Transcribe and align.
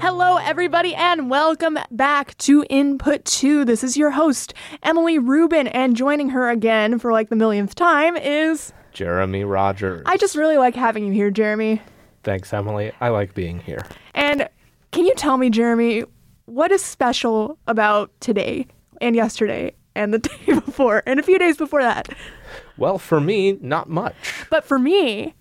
Hello, 0.00 0.38
everybody, 0.38 0.94
and 0.94 1.30
welcome 1.30 1.78
back 1.90 2.36
to 2.38 2.64
Input 2.70 3.24
2. 3.24 3.64
This 3.64 3.84
is 3.84 3.96
your 3.96 4.10
host, 4.10 4.54
Emily 4.82 5.18
Rubin, 5.18 5.66
and 5.68 5.94
joining 5.94 6.30
her 6.30 6.48
again 6.48 6.98
for 6.98 7.12
like 7.12 7.28
the 7.28 7.36
millionth 7.36 7.74
time 7.74 8.16
is. 8.16 8.72
Jeremy 8.92 9.44
Rogers. 9.44 10.02
I 10.06 10.16
just 10.16 10.36
really 10.36 10.56
like 10.56 10.74
having 10.74 11.04
you 11.04 11.12
here, 11.12 11.30
Jeremy. 11.30 11.80
Thanks, 12.22 12.52
Emily. 12.52 12.92
I 13.00 13.08
like 13.10 13.34
being 13.34 13.60
here. 13.60 13.84
And 14.14 14.48
can 14.90 15.04
you 15.04 15.14
tell 15.14 15.36
me, 15.36 15.50
Jeremy, 15.50 16.04
what 16.46 16.72
is 16.72 16.82
special 16.82 17.58
about 17.66 18.10
today 18.20 18.66
and 19.00 19.16
yesterday 19.16 19.74
and 19.94 20.14
the 20.14 20.18
day 20.18 20.54
before 20.54 21.02
and 21.06 21.20
a 21.20 21.22
few 21.22 21.38
days 21.38 21.56
before 21.56 21.82
that? 21.82 22.08
Well, 22.76 22.98
for 22.98 23.20
me, 23.20 23.58
not 23.60 23.88
much. 23.88 24.46
But 24.48 24.64
for 24.64 24.78
me, 24.78 25.34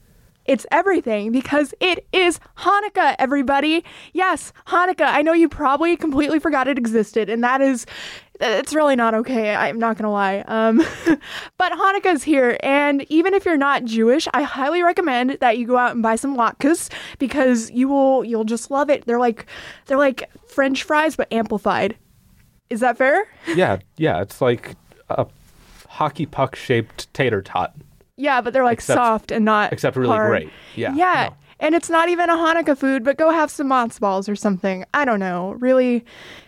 it's 0.50 0.66
everything 0.72 1.32
because 1.32 1.76
it 1.80 2.08
is 2.12 2.40
Hanukkah, 2.58 3.16
everybody. 3.20 3.84
Yes, 4.14 4.52
Hanukkah. 4.66 5.06
I 5.06 5.22
know 5.22 5.32
you 5.32 5.48
probably 5.48 5.96
completely 5.96 6.40
forgot 6.40 6.68
it 6.68 6.78
existed, 6.78 7.30
and 7.30 7.44
that 7.44 7.62
is. 7.62 7.86
It's 8.42 8.74
really 8.74 8.96
not 8.96 9.14
okay. 9.14 9.54
I'm 9.54 9.78
not 9.78 9.98
gonna 9.98 10.12
lie. 10.12 10.46
Um, 10.48 10.78
but 11.58 11.72
Hanukkah's 11.74 12.24
here, 12.24 12.58
and 12.64 13.06
even 13.10 13.34
if 13.34 13.46
you're 13.46 13.58
not 13.58 13.84
Jewish, 13.84 14.28
I 14.34 14.42
highly 14.42 14.82
recommend 14.82 15.38
that 15.42 15.58
you 15.58 15.68
go 15.68 15.78
out 15.78 15.92
and 15.92 16.02
buy 16.02 16.16
some 16.16 16.36
latkes 16.36 16.92
because 17.20 17.70
you 17.70 17.88
will 17.88 18.24
you'll 18.24 18.46
just 18.46 18.72
love 18.72 18.90
it. 18.90 19.06
They're 19.06 19.20
like 19.20 19.46
they're 19.86 19.98
like 19.98 20.32
French 20.48 20.82
fries 20.84 21.16
but 21.16 21.32
amplified. 21.32 21.96
Is 22.70 22.80
that 22.82 22.98
fair? 22.98 23.28
Yeah, 23.56 23.78
yeah, 23.98 24.22
it's 24.22 24.42
like 24.42 24.76
a 25.10 25.26
hockey 25.88 26.26
puck 26.26 26.56
shaped 26.56 27.12
tater 27.14 27.42
tot, 27.42 27.74
Yeah, 28.16 28.42
but 28.42 28.54
they're 28.54 28.64
like 28.64 28.78
Except- 28.80 28.98
soft 28.98 29.32
and 29.32 29.44
not 29.46 29.74
except 29.74 29.96
really 29.98 30.10
hard. 30.16 30.30
great. 30.30 30.50
Yeah. 30.76 30.94
Yeah. 30.96 31.30
no. 31.30 31.36
And 31.62 31.76
it's 31.76 31.90
not 31.90 32.08
even 32.08 32.30
a 32.30 32.36
Hanukkah 32.36 32.78
food, 32.78 33.04
but 33.04 33.18
go 33.18 33.32
have 33.32 33.52
some 33.52 33.68
matzo 33.68 34.00
balls 34.00 34.30
or 34.30 34.36
something. 34.38 34.86
I 34.94 35.04
don't 35.04 35.20
know. 35.20 35.52
Really, 35.60 36.06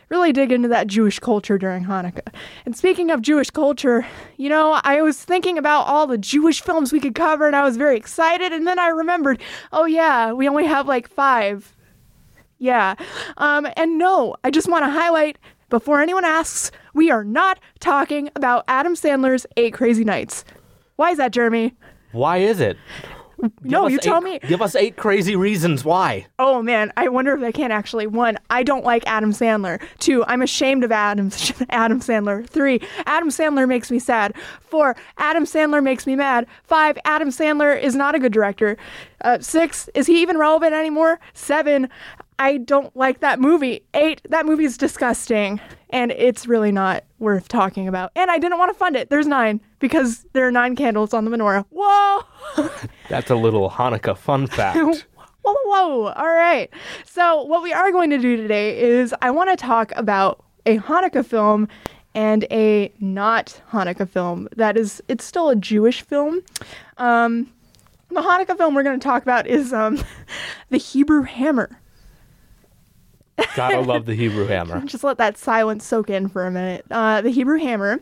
really 0.08 0.31
dig 0.31 0.53
into 0.53 0.69
that 0.69 0.88
Jewish 0.88 1.19
culture 1.19 1.58
during 1.58 1.83
Hanukkah. 1.83 2.33
And 2.66 2.78
speaking 2.78 3.11
of 3.11 3.22
Jewish 3.22 3.50
culture, 3.50 4.06
you 4.38 4.47
know, 4.47 4.80
I 4.85 5.02
was 5.02 5.22
thinking 5.22 5.58
about 5.58 5.81
all 5.88 6.08
the 6.08 6.17
Jewish 6.17 6.61
films 6.61 6.94
we 6.94 7.02
could 7.02 7.13
cover 7.16 7.45
and 7.45 7.58
I 7.58 7.63
was 7.63 7.75
very 7.75 7.97
excited. 7.97 8.53
And 8.53 8.66
then 8.66 8.80
I 8.80 8.88
remembered, 8.88 9.41
oh, 9.73 9.83
yeah, 9.83 10.31
we 10.31 10.47
only 10.47 10.66
have 10.66 10.88
like 10.88 11.09
five. 11.09 11.75
Yeah. 12.58 12.95
Um, 13.35 13.67
and 13.75 13.97
no, 13.97 14.38
I 14.45 14.52
just 14.52 14.69
want 14.69 14.85
to 14.85 14.91
highlight 14.91 15.38
before 15.72 16.00
anyone 16.00 16.25
asks, 16.25 16.69
we 16.94 17.09
are 17.09 17.23
not 17.23 17.59
talking 17.80 18.30
about 18.36 18.64
Adam 18.67 18.94
Sandler's 18.94 19.47
Eight 19.58 19.73
Crazy 19.73 20.03
Nights. 20.03 20.45
Why 20.97 21.09
is 21.09 21.17
that, 21.17 21.31
Jeremy? 21.31 21.73
Why 22.11 22.38
is 22.38 22.59
it? 22.59 22.78
No, 23.63 23.88
you 23.88 23.97
us 23.97 24.03
tell 24.03 24.22
me. 24.22 24.39
Give 24.39 24.61
us 24.61 24.75
eight 24.75 24.97
crazy 24.97 25.36
reasons 25.36 25.83
why. 25.83 26.28
Oh 26.38 26.61
man, 26.61 26.94
I 26.95 27.08
wonder 27.08 27.33
if 27.36 27.41
I 27.41 27.52
can't 27.52 27.73
actually. 27.73 28.05
One, 28.05 28.38
I 28.50 28.63
don't 28.63 28.86
like 28.86 29.03
Adam 29.08 29.31
Sandler. 29.31 29.81
Two, 30.00 30.23
I'm 30.25 30.41
ashamed 30.41 30.83
of 30.83 30.91
Adam 30.91 31.31
Adam 31.69 32.00
Sandler. 32.00 32.47
Three, 32.47 32.81
Adam 33.06 33.30
Sandler 33.30 33.67
makes 33.67 33.89
me 33.89 34.00
sad. 34.00 34.35
Four, 34.61 34.95
Adam 35.17 35.45
Sandler 35.45 35.81
makes 35.81 36.06
me 36.06 36.16
mad. 36.16 36.45
Five, 36.63 36.97
Adam 37.06 37.30
Sandler 37.30 37.81
is 37.81 37.95
not 37.95 38.16
a 38.16 38.19
good 38.19 38.33
director. 38.33 38.78
Uh, 39.22 39.39
six, 39.39 39.89
is 39.95 40.08
he 40.08 40.22
even 40.22 40.38
relevant 40.38 40.73
anymore? 40.73 41.19
Seven, 41.33 41.89
I 42.42 42.58
don't 42.58 42.94
like 42.97 43.20
that 43.20 43.39
movie. 43.39 43.84
Eight, 43.94 44.23
that 44.31 44.47
movie 44.47 44.66
is 44.66 44.75
disgusting, 44.75 45.61
and 45.92 46.11
it's 46.11 46.47
really 46.47 46.72
not 46.72 47.03
worth 47.20 47.47
talking 47.47 47.88
about. 47.88 48.11
And 48.16 48.31
I 48.31 48.39
didn't 48.39 48.58
want 48.58 48.73
to 48.73 48.78
fund 48.80 48.95
it. 48.95 49.11
There's 49.11 49.28
nine 49.28 49.61
because 49.78 50.25
there 50.34 50.47
are 50.47 50.52
nine 50.52 50.75
candles 50.75 51.14
on 51.14 51.23
the 51.23 51.30
menorah. 51.30 51.66
Whoa. 51.69 52.25
That's 53.09 53.30
a 53.30 53.36
little 53.36 53.69
Hanukkah 53.69 54.18
fun 54.18 54.47
fact. 54.47 54.75
Whoa, 54.75 54.96
whoa, 55.44 55.53
whoa. 55.66 56.07
All 56.13 56.34
right. 56.34 56.72
So, 57.06 57.44
what 57.44 57.62
we 57.62 57.74
are 57.74 57.91
going 57.91 58.09
to 58.09 58.18
do 58.18 58.35
today 58.35 58.75
is 58.81 59.13
I 59.22 59.30
want 59.30 59.51
to 59.51 59.56
talk 59.56 59.91
about 59.96 60.44
a 60.66 60.80
Hanukkah 60.80 61.24
film 61.24 61.68
and 62.16 62.44
a 62.50 62.91
not 63.00 63.62
Hanukkah 63.72 64.09
film. 64.09 64.50
That 64.56 64.78
is, 64.78 65.00
it's 65.07 65.25
still 65.25 65.50
a 65.50 65.56
Jewish 65.56 66.01
film. 66.01 66.41
Um, 66.97 67.51
the 68.09 68.22
Hanukkah 68.22 68.57
film 68.57 68.74
we're 68.74 68.81
going 68.81 69.00
to 69.00 69.03
talk 69.03 69.22
about 69.22 69.46
is 69.46 69.72
um, 69.74 70.03
The 70.69 70.78
Hebrew 70.78 71.22
Hammer. 71.22 71.78
Gotta 73.56 73.80
love 73.81 74.06
the 74.06 74.16
Hebrew 74.16 74.46
hammer. 74.46 74.81
Just 74.86 75.03
let 75.03 75.18
that 75.18 75.38
silence 75.38 75.86
soak 75.86 76.09
in 76.09 76.28
for 76.28 76.46
a 76.46 76.52
minute. 76.52 76.86
Uh, 76.92 77.22
the 77.22 77.30
Hebrew 77.31 77.58
Hammer. 77.58 78.00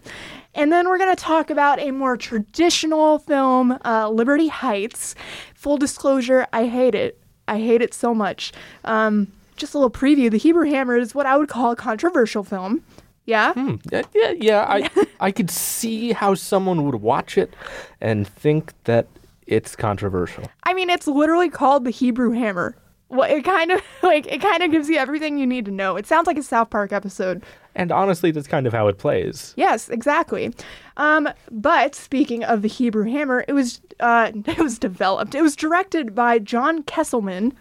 And 0.56 0.72
then 0.72 0.90
we're 0.90 0.98
going 0.98 1.16
to 1.16 1.22
talk 1.22 1.50
about 1.50 1.80
a 1.80 1.92
more 1.92 2.18
traditional 2.18 3.20
film, 3.20 3.78
uh, 3.86 4.10
Liberty 4.10 4.48
Heights. 4.48 5.16
Full 5.54 5.78
disclosure, 5.78 6.48
I 6.52 6.66
hate 6.66 6.96
it. 6.96 7.20
I 7.48 7.60
hate 7.60 7.82
it 7.82 7.94
so 7.94 8.14
much. 8.14 8.52
Um, 8.84 9.32
just 9.56 9.74
a 9.74 9.78
little 9.78 9.92
preview. 9.92 10.32
The 10.32 10.38
Hebrew 10.38 10.66
Hammer 10.70 10.98
is 10.98 11.14
what 11.14 11.26
I 11.26 11.38
would 11.38 11.50
call 11.50 11.72
a 11.72 11.76
controversial 11.76 12.44
film. 12.44 12.84
Yeah? 13.26 13.54
Yeah, 13.92 14.02
yeah, 14.16 14.32
yeah. 14.32 14.66
I 14.68 14.90
I 15.20 15.32
could 15.32 15.52
see 15.52 16.14
how 16.14 16.34
someone 16.34 16.84
would 16.86 16.96
watch 16.96 17.38
it 17.38 17.54
and 18.02 18.28
think 18.28 18.74
that 18.86 19.08
it's 19.46 19.76
controversial. 19.76 20.46
I 20.64 20.74
mean, 20.74 20.90
it's 20.90 21.08
literally 21.08 21.50
called 21.50 21.86
The 21.86 21.92
Hebrew 21.92 22.32
Hammer. 22.32 22.76
Well, 23.09 23.30
it 23.30 23.44
kind 23.44 23.72
of 23.72 23.81
like 24.03 24.28
it 24.28 24.42
kind 24.42 24.64
of 24.64 24.72
gives 24.72 24.90
you 24.90 24.97
everything 24.97 25.38
you 25.38 25.47
need 25.47 25.66
to 25.66 25.72
know. 25.72 25.96
It 25.96 26.06
sounds 26.06 26.28
like 26.28 26.38
a 26.38 26.44
South 26.44 26.70
Park 26.70 26.94
episode. 26.94 27.44
And 27.75 27.92
honestly, 27.92 28.31
that's 28.31 28.47
kind 28.47 28.68
of 28.68 28.74
how 28.74 28.88
it 28.88 28.97
plays. 28.97 29.53
Yes, 29.56 29.90
exactly. 29.90 30.53
Um, 30.97 31.30
but 31.52 31.96
speaking 31.96 32.44
of 32.44 32.62
the 32.62 32.68
Hebrew 32.68 33.03
Hammer, 33.09 33.46
it 33.48 33.53
was 33.53 33.81
uh, 34.00 34.31
it 34.46 34.59
was 34.59 34.80
developed. 34.80 35.36
It 35.36 35.42
was 35.42 35.56
directed 35.56 36.14
by 36.14 36.40
John 36.40 36.84
Kesselman. 36.84 37.53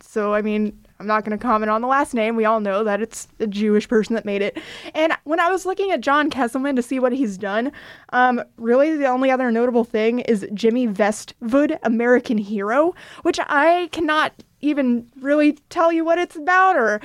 So 0.00 0.34
I 0.34 0.42
mean, 0.42 0.83
I'm 1.00 1.06
not 1.06 1.24
going 1.24 1.36
to 1.36 1.42
comment 1.42 1.70
on 1.70 1.80
the 1.80 1.88
last 1.88 2.14
name. 2.14 2.36
We 2.36 2.44
all 2.44 2.60
know 2.60 2.84
that 2.84 3.00
it's 3.02 3.26
a 3.40 3.46
Jewish 3.46 3.88
person 3.88 4.14
that 4.14 4.24
made 4.24 4.42
it. 4.42 4.58
And 4.94 5.12
when 5.24 5.40
I 5.40 5.50
was 5.50 5.66
looking 5.66 5.90
at 5.90 6.00
John 6.00 6.30
Kesselman 6.30 6.76
to 6.76 6.82
see 6.82 7.00
what 7.00 7.12
he's 7.12 7.36
done, 7.36 7.72
um, 8.12 8.42
really 8.56 8.96
the 8.96 9.06
only 9.06 9.30
other 9.30 9.50
notable 9.50 9.84
thing 9.84 10.20
is 10.20 10.46
Jimmy 10.54 10.86
Westwood, 10.86 11.78
American 11.82 12.38
Hero, 12.38 12.94
which 13.22 13.40
I 13.46 13.88
cannot 13.92 14.32
even 14.60 15.10
really 15.20 15.52
tell 15.68 15.92
you 15.92 16.04
what 16.04 16.18
it's 16.18 16.36
about 16.36 16.76
or 16.76 17.00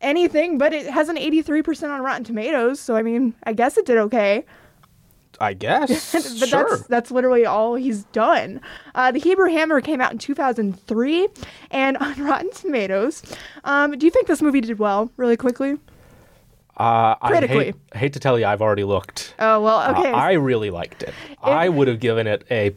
anything, 0.00 0.58
but 0.58 0.72
it 0.72 0.86
has 0.86 1.08
an 1.08 1.16
83% 1.16 1.90
on 1.90 2.02
Rotten 2.02 2.24
Tomatoes. 2.24 2.80
So 2.80 2.96
I 2.96 3.02
mean, 3.02 3.34
I 3.44 3.52
guess 3.52 3.76
it 3.76 3.86
did 3.86 3.98
okay. 3.98 4.44
I 5.40 5.52
guess. 5.54 6.12
but 6.40 6.48
sure. 6.48 6.68
that's 6.68 6.86
that's 6.88 7.10
literally 7.10 7.44
all 7.46 7.74
he's 7.74 8.04
done. 8.04 8.60
Uh, 8.94 9.12
the 9.12 9.18
Hebrew 9.18 9.50
Hammer 9.50 9.80
came 9.80 10.00
out 10.00 10.12
in 10.12 10.18
2003, 10.18 11.28
and 11.70 11.96
on 12.00 12.22
Rotten 12.22 12.50
Tomatoes, 12.52 13.22
um, 13.64 13.96
do 13.98 14.06
you 14.06 14.10
think 14.10 14.26
this 14.26 14.42
movie 14.42 14.60
did 14.60 14.78
well? 14.78 15.10
Really 15.16 15.36
quickly. 15.36 15.78
Uh, 16.78 17.14
I 17.22 17.46
hate, 17.46 17.74
hate 17.94 18.12
to 18.12 18.20
tell 18.20 18.38
you, 18.38 18.44
I've 18.44 18.60
already 18.60 18.84
looked. 18.84 19.34
Oh 19.38 19.62
well, 19.62 19.78
Uh, 19.78 19.92
okay. 19.98 20.12
I 20.12 20.32
really 20.32 20.70
liked 20.70 21.02
it. 21.02 21.14
I 21.42 21.70
would 21.70 21.88
have 21.88 22.00
given 22.00 22.26
it 22.26 22.44
a 22.50 22.74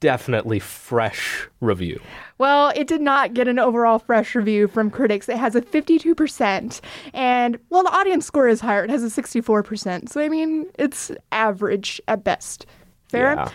definitely 0.00 0.58
fresh 0.58 1.46
review. 1.60 2.00
Well, 2.38 2.72
it 2.74 2.86
did 2.86 3.00
not 3.00 3.34
get 3.34 3.48
an 3.48 3.58
overall 3.58 3.98
fresh 3.98 4.34
review 4.34 4.68
from 4.68 4.90
critics. 4.90 5.28
It 5.28 5.36
has 5.38 5.54
a 5.54 5.62
52%, 5.62 6.80
and 7.14 7.58
well, 7.70 7.82
the 7.82 7.94
audience 7.94 8.26
score 8.26 8.48
is 8.48 8.60
higher. 8.60 8.84
It 8.84 8.90
has 8.90 9.02
a 9.02 9.22
64%. 9.22 10.08
So 10.08 10.20
I 10.20 10.28
mean, 10.28 10.66
it's 10.78 11.10
average 11.32 12.00
at 12.08 12.24
best. 12.24 12.66
Fair. 13.08 13.34
Yeah. 13.34 13.48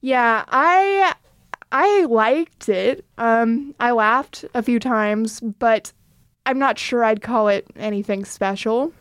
Yeah, 0.00 0.44
I 0.48 1.14
I 1.72 2.04
liked 2.04 2.68
it. 2.68 3.04
Um, 3.18 3.74
I 3.80 3.90
laughed 3.90 4.44
a 4.54 4.62
few 4.62 4.78
times, 4.78 5.40
but 5.40 5.92
I'm 6.46 6.58
not 6.58 6.78
sure 6.78 7.04
I'd 7.04 7.20
call 7.20 7.48
it 7.48 7.66
anything 7.76 8.24
special. 8.24 8.92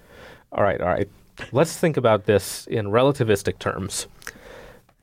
All 0.51 0.63
right, 0.63 0.81
all 0.81 0.87
right. 0.87 1.09
Let's 1.51 1.77
think 1.77 1.97
about 1.97 2.25
this 2.25 2.65
in 2.67 2.87
relativistic 2.87 3.59
terms. 3.59 4.07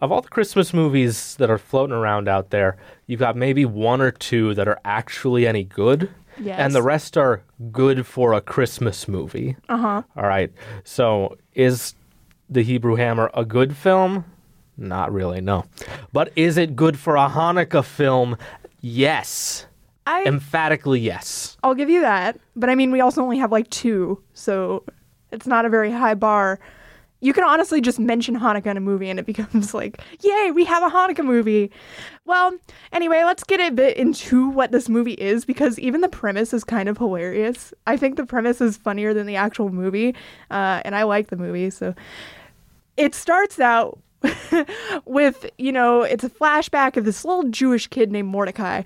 Of 0.04 0.12
all 0.12 0.20
the 0.20 0.28
Christmas 0.28 0.74
movies 0.74 1.34
that 1.36 1.48
are 1.48 1.56
floating 1.56 1.96
around 1.96 2.28
out 2.28 2.50
there, 2.50 2.76
you've 3.06 3.20
got 3.20 3.36
maybe 3.36 3.64
one 3.64 4.02
or 4.02 4.10
two 4.10 4.52
that 4.52 4.68
are 4.68 4.78
actually 4.84 5.46
any 5.46 5.64
good. 5.64 6.10
Yes. 6.38 6.58
And 6.58 6.74
the 6.74 6.82
rest 6.82 7.16
are 7.16 7.42
good 7.72 8.06
for 8.06 8.34
a 8.34 8.42
Christmas 8.42 9.08
movie. 9.08 9.56
Uh 9.70 9.78
huh. 9.78 10.02
All 10.14 10.24
right. 10.26 10.52
So 10.84 11.38
is 11.54 11.94
The 12.50 12.60
Hebrew 12.60 12.96
Hammer 12.96 13.30
a 13.32 13.46
good 13.46 13.74
film? 13.74 14.26
Not 14.76 15.10
really, 15.10 15.40
no. 15.40 15.64
But 16.12 16.32
is 16.36 16.58
it 16.58 16.76
good 16.76 16.98
for 16.98 17.16
a 17.16 17.26
Hanukkah 17.26 17.82
film? 17.82 18.36
Yes. 18.82 19.64
I 20.06 20.24
Emphatically 20.24 21.00
yes. 21.00 21.56
I'll 21.62 21.74
give 21.74 21.88
you 21.88 22.02
that, 22.02 22.38
but 22.54 22.68
I 22.68 22.74
mean 22.74 22.90
we 22.90 23.00
also 23.00 23.22
only 23.22 23.38
have 23.38 23.52
like 23.52 23.70
two, 23.70 24.22
so 24.34 24.84
it's 25.32 25.46
not 25.46 25.64
a 25.64 25.70
very 25.70 25.90
high 25.90 26.12
bar. 26.12 26.60
You 27.24 27.32
can 27.32 27.42
honestly 27.42 27.80
just 27.80 27.98
mention 27.98 28.38
Hanukkah 28.38 28.66
in 28.66 28.76
a 28.76 28.80
movie 28.80 29.08
and 29.08 29.18
it 29.18 29.24
becomes 29.32 29.72
like, 29.72 29.98
yay, 30.20 30.50
we 30.50 30.64
have 30.66 30.82
a 30.82 30.94
Hanukkah 30.94 31.24
movie. 31.24 31.70
Well, 32.26 32.52
anyway, 32.92 33.24
let's 33.24 33.44
get 33.44 33.60
a 33.60 33.70
bit 33.70 33.96
into 33.96 34.50
what 34.50 34.72
this 34.72 34.90
movie 34.90 35.14
is 35.14 35.46
because 35.46 35.78
even 35.78 36.02
the 36.02 36.08
premise 36.08 36.52
is 36.52 36.64
kind 36.64 36.86
of 36.86 36.98
hilarious. 36.98 37.72
I 37.86 37.96
think 37.96 38.16
the 38.16 38.26
premise 38.26 38.60
is 38.60 38.76
funnier 38.76 39.14
than 39.14 39.26
the 39.26 39.36
actual 39.36 39.70
movie, 39.70 40.14
uh, 40.50 40.82
and 40.84 40.94
I 40.94 41.04
like 41.04 41.28
the 41.28 41.36
movie. 41.36 41.70
So 41.70 41.94
it 42.98 43.14
starts 43.14 43.58
out 43.58 43.98
with, 45.06 45.46
you 45.56 45.72
know, 45.72 46.02
it's 46.02 46.24
a 46.24 46.30
flashback 46.30 46.98
of 46.98 47.06
this 47.06 47.24
little 47.24 47.44
Jewish 47.44 47.86
kid 47.86 48.12
named 48.12 48.28
Mordecai. 48.28 48.82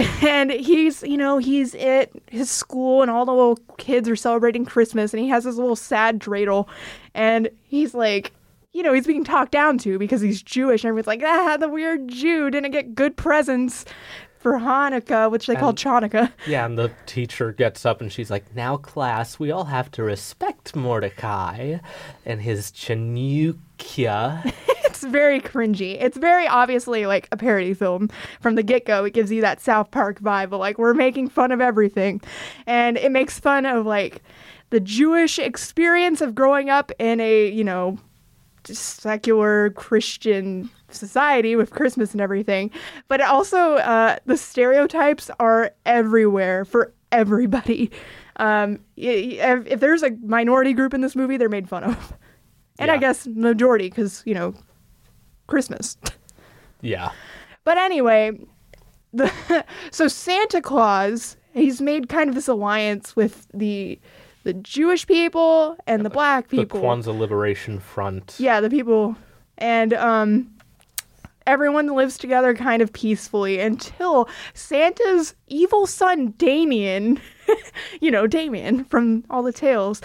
And 0.22 0.50
he's, 0.50 1.02
you 1.02 1.16
know, 1.16 1.38
he's 1.38 1.74
at 1.74 2.10
his 2.26 2.50
school, 2.50 3.02
and 3.02 3.10
all 3.10 3.24
the 3.24 3.32
little 3.32 3.58
kids 3.78 4.08
are 4.08 4.16
celebrating 4.16 4.64
Christmas, 4.64 5.12
and 5.12 5.22
he 5.22 5.28
has 5.28 5.44
this 5.44 5.56
little 5.56 5.76
sad 5.76 6.18
dreidel, 6.18 6.68
and 7.14 7.48
he's 7.62 7.94
like, 7.94 8.32
you 8.72 8.82
know, 8.82 8.92
he's 8.92 9.06
being 9.06 9.24
talked 9.24 9.50
down 9.52 9.78
to 9.78 9.98
because 9.98 10.20
he's 10.20 10.42
Jewish, 10.42 10.84
and 10.84 10.88
everyone's 10.88 11.06
like, 11.06 11.22
ah, 11.24 11.56
the 11.58 11.68
weird 11.68 12.08
Jew 12.08 12.50
didn't 12.50 12.70
get 12.70 12.94
good 12.94 13.16
presents 13.16 13.84
for 14.38 14.52
Hanukkah, 14.52 15.30
which 15.30 15.46
they 15.46 15.54
call 15.54 15.74
Chanukah. 15.74 16.32
Yeah, 16.46 16.64
and 16.64 16.78
the 16.78 16.90
teacher 17.06 17.52
gets 17.52 17.84
up 17.84 18.00
and 18.00 18.10
she's 18.10 18.30
like, 18.30 18.54
Now, 18.56 18.78
class, 18.78 19.38
we 19.38 19.50
all 19.50 19.64
have 19.64 19.90
to 19.92 20.02
respect 20.02 20.74
Mordecai 20.74 21.78
and 22.24 22.40
his 22.40 22.70
Chanukia. 22.72 24.52
It's 25.02 25.10
very 25.10 25.40
cringy. 25.40 25.96
It's 25.98 26.18
very 26.18 26.46
obviously 26.46 27.06
like 27.06 27.26
a 27.32 27.36
parody 27.38 27.72
film 27.72 28.10
from 28.42 28.54
the 28.54 28.62
get 28.62 28.84
go. 28.84 29.06
It 29.06 29.14
gives 29.14 29.32
you 29.32 29.40
that 29.40 29.58
South 29.58 29.90
Park 29.90 30.20
vibe 30.20 30.52
of 30.52 30.60
like 30.60 30.76
we're 30.76 30.92
making 30.92 31.30
fun 31.30 31.52
of 31.52 31.60
everything, 31.62 32.20
and 32.66 32.98
it 32.98 33.10
makes 33.10 33.40
fun 33.40 33.64
of 33.64 33.86
like 33.86 34.22
the 34.68 34.78
Jewish 34.78 35.38
experience 35.38 36.20
of 36.20 36.34
growing 36.34 36.68
up 36.68 36.92
in 36.98 37.18
a 37.18 37.50
you 37.50 37.64
know 37.64 37.96
secular 38.64 39.70
Christian 39.70 40.68
society 40.90 41.56
with 41.56 41.70
Christmas 41.70 42.12
and 42.12 42.20
everything. 42.20 42.70
But 43.08 43.22
also, 43.22 43.76
uh, 43.76 44.16
the 44.26 44.36
stereotypes 44.36 45.30
are 45.40 45.70
everywhere 45.86 46.66
for 46.66 46.92
everybody. 47.10 47.90
Um, 48.36 48.80
if, 48.98 49.66
if 49.66 49.80
there's 49.80 50.02
a 50.02 50.10
minority 50.22 50.74
group 50.74 50.92
in 50.92 51.00
this 51.00 51.16
movie, 51.16 51.38
they're 51.38 51.48
made 51.48 51.70
fun 51.70 51.84
of. 51.84 52.12
And 52.78 52.90
I 52.90 52.96
guess 52.96 53.26
majority, 53.26 53.90
because, 53.90 54.22
you 54.24 54.32
know, 54.32 54.54
Christmas. 55.50 55.98
yeah. 56.80 57.10
But 57.64 57.76
anyway, 57.76 58.38
the 59.12 59.30
so 59.90 60.08
Santa 60.08 60.62
Claus, 60.62 61.36
he's 61.52 61.80
made 61.80 62.08
kind 62.08 62.28
of 62.28 62.34
this 62.34 62.48
alliance 62.48 63.14
with 63.14 63.46
the 63.52 63.98
the 64.42 64.54
Jewish 64.54 65.06
people 65.06 65.76
and 65.86 66.04
the 66.04 66.10
black 66.10 66.48
people. 66.48 66.80
The 66.80 66.86
Kwanzaa 66.86 67.18
Liberation 67.18 67.78
Front. 67.78 68.36
Yeah, 68.38 68.60
the 68.60 68.70
people 68.70 69.16
and 69.58 69.92
um 69.94 70.50
everyone 71.46 71.88
lives 71.88 72.16
together 72.16 72.54
kind 72.54 72.80
of 72.80 72.92
peacefully 72.92 73.60
until 73.60 74.28
Santa's 74.54 75.34
evil 75.48 75.86
son 75.86 76.32
Damien, 76.38 77.20
you 78.00 78.10
know, 78.10 78.26
Damien 78.26 78.84
from 78.84 79.24
all 79.30 79.42
the 79.42 79.52
tales 79.52 80.00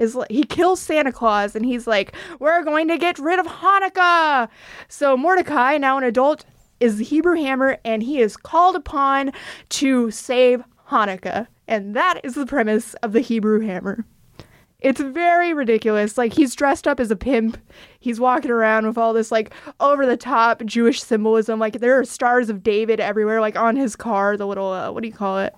is 0.00 0.18
he 0.28 0.42
kills 0.42 0.80
Santa 0.80 1.12
Claus 1.12 1.54
and 1.54 1.64
he's 1.64 1.86
like, 1.86 2.16
"We're 2.40 2.64
going 2.64 2.88
to 2.88 2.98
get 2.98 3.18
rid 3.18 3.38
of 3.38 3.46
Hanukkah." 3.46 4.48
So 4.88 5.16
Mordecai, 5.16 5.78
now 5.78 5.98
an 5.98 6.04
adult, 6.04 6.44
is 6.80 6.96
the 6.96 7.04
Hebrew 7.04 7.36
hammer 7.36 7.78
and 7.84 8.02
he 8.02 8.20
is 8.20 8.36
called 8.36 8.74
upon 8.74 9.32
to 9.68 10.10
save 10.10 10.64
Hanukkah. 10.88 11.46
And 11.68 11.94
that 11.94 12.20
is 12.24 12.34
the 12.34 12.46
premise 12.46 12.94
of 12.94 13.12
the 13.12 13.20
Hebrew 13.20 13.60
hammer. 13.60 14.04
It's 14.80 15.00
very 15.00 15.52
ridiculous. 15.52 16.16
Like 16.16 16.32
he's 16.32 16.54
dressed 16.54 16.88
up 16.88 17.00
as 17.00 17.10
a 17.10 17.16
pimp. 17.16 17.58
He's 17.98 18.18
walking 18.18 18.50
around 18.50 18.86
with 18.86 18.96
all 18.96 19.12
this 19.12 19.30
like 19.30 19.52
over 19.78 20.06
the 20.06 20.16
top 20.16 20.64
Jewish 20.64 21.02
symbolism. 21.02 21.58
Like 21.60 21.80
there 21.80 21.98
are 21.98 22.04
stars 22.04 22.48
of 22.48 22.62
David 22.62 22.98
everywhere, 22.98 23.40
like 23.40 23.56
on 23.56 23.76
his 23.76 23.94
car, 23.94 24.36
the 24.36 24.46
little 24.46 24.72
uh, 24.72 24.90
what 24.90 25.02
do 25.02 25.08
you 25.08 25.14
call 25.14 25.38
it? 25.38 25.54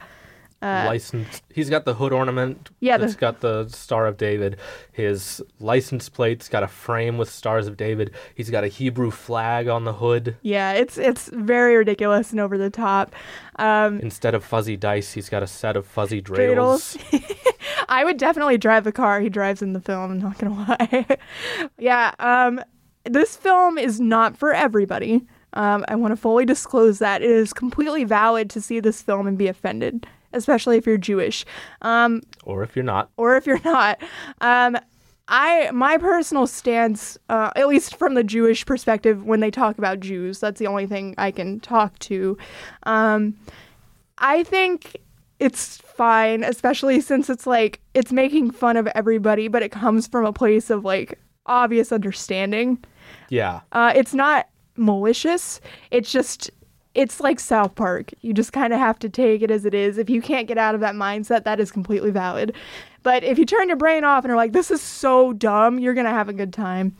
License. 0.63 1.43
He's 1.53 1.69
got 1.69 1.85
the 1.85 1.95
hood 1.95 2.13
ornament. 2.13 2.71
Yeah, 2.81 2.97
the- 2.97 3.05
It's 3.07 3.15
got 3.17 3.41
the 3.41 3.69
Star 3.69 4.07
of 4.07 4.17
David. 4.17 4.57
His 4.93 5.43
license 5.59 6.09
plate's 6.09 6.49
got 6.49 6.63
a 6.63 6.69
frame 6.69 7.19
with 7.19 7.29
Stars 7.31 7.67
of 7.67 7.77
David. 7.77 8.13
He's 8.35 8.49
got 8.51 8.65
a 8.65 8.69
Hebrew 8.69 9.11
flag 9.11 9.69
on 9.69 9.85
the 9.85 9.95
hood. 9.95 10.37
Yeah, 10.43 10.73
it's 10.73 10.97
it's 10.99 11.29
very 11.33 11.77
ridiculous 11.77 12.31
and 12.31 12.41
over 12.41 12.57
the 12.57 12.71
top. 12.71 13.15
Um, 13.57 14.01
Instead 14.01 14.35
of 14.35 14.45
fuzzy 14.45 14.77
dice, 14.77 15.13
he's 15.13 15.29
got 15.29 15.43
a 15.43 15.47
set 15.47 15.77
of 15.77 15.87
fuzzy 15.87 16.23
dreidels. 16.23 16.97
I 17.89 18.05
would 18.05 18.17
definitely 18.17 18.59
drive 18.59 18.85
the 18.85 18.93
car 18.93 19.21
he 19.21 19.29
drives 19.29 19.61
in 19.63 19.73
the 19.73 19.81
film. 19.81 20.13
I'm 20.13 20.19
not 20.21 20.39
gonna 20.39 20.55
lie. 20.81 21.19
yeah, 21.79 22.13
um, 22.19 22.61
this 23.05 23.37
film 23.37 23.79
is 23.79 24.01
not 24.01 24.37
for 24.37 24.53
everybody. 24.53 25.23
Um, 25.55 25.85
I 25.89 25.97
want 25.97 26.13
to 26.13 26.17
fully 26.17 26.47
disclose 26.47 26.99
that 27.01 27.21
it 27.21 27.31
is 27.31 27.53
completely 27.53 28.05
valid 28.05 28.49
to 28.51 28.61
see 28.63 28.81
this 28.81 29.03
film 29.03 29.27
and 29.27 29.37
be 29.37 29.49
offended, 29.49 30.07
especially 30.33 30.77
if 30.77 30.87
you're 30.87 30.99
Jewish. 30.99 31.45
Um, 31.83 32.23
Or 32.45 32.63
if 32.63 32.75
you're 32.77 32.85
not, 32.85 33.11
or 33.17 33.37
if 33.37 33.47
you're 33.47 33.61
not. 33.65 34.01
Um, 34.41 34.77
I 35.29 35.71
my 35.73 35.99
personal 35.99 36.47
stance, 36.47 37.17
uh, 37.29 37.51
at 37.57 37.69
least 37.69 37.97
from 37.97 38.15
the 38.15 38.25
Jewish 38.25 38.67
perspective, 38.67 39.25
when 39.25 39.41
they 39.41 39.51
talk 39.51 39.79
about 39.79 40.01
Jews, 40.01 40.41
that's 40.41 40.59
the 40.59 40.67
only 40.67 40.87
thing 40.87 41.15
I 41.17 41.31
can 41.31 41.61
talk 41.61 41.99
to. 42.01 42.37
Um, 42.85 43.37
I 44.19 44.43
think 44.43 44.97
it's 45.39 45.79
fine, 45.79 46.45
especially 46.45 47.01
since 47.01 47.31
it's 47.31 47.47
like 47.47 47.81
it's 47.95 48.13
making 48.13 48.51
fun 48.51 48.77
of 48.77 48.87
everybody, 48.89 49.49
but 49.49 49.63
it 49.63 49.71
comes 49.73 50.07
from 50.07 50.25
a 50.27 50.33
place 50.33 50.71
of 50.71 50.85
like 50.85 51.19
obvious 51.47 51.93
understanding. 51.93 52.79
yeah. 53.29 53.61
Uh, 53.73 53.93
it's 53.95 54.15
not 54.15 54.49
malicious. 54.77 55.61
It's 55.91 56.11
just 56.13 56.51
it's 56.95 57.21
like 57.21 57.41
South 57.41 57.75
Park. 57.75 58.11
You 58.21 58.33
just 58.33 58.53
kind 58.53 58.73
of 58.73 58.79
have 58.79 58.99
to 59.01 59.09
take 59.09 59.43
it 59.43 59.51
as 59.51 59.65
it 59.65 59.75
is. 59.75 59.99
If 59.99 60.11
you 60.11 60.21
can't 60.21 60.49
get 60.49 60.59
out 60.59 60.75
of 60.75 60.81
that 60.83 60.95
mindset, 60.95 61.45
that 61.45 61.61
is 61.61 61.71
completely 61.71 62.11
valid. 62.11 62.55
But 63.03 63.25
if 63.25 63.39
you 63.39 63.47
turn 63.47 63.69
your 63.69 63.77
brain 63.77 64.05
off 64.05 64.25
and 64.25 64.33
are 64.33 64.37
like, 64.37 64.53
"This 64.53 64.71
is 64.71 64.81
so 64.81 65.33
dumb," 65.33 65.79
you're 65.79 65.95
gonna 65.95 66.11
have 66.11 66.29
a 66.29 66.33
good 66.33 66.53
time. 66.53 66.97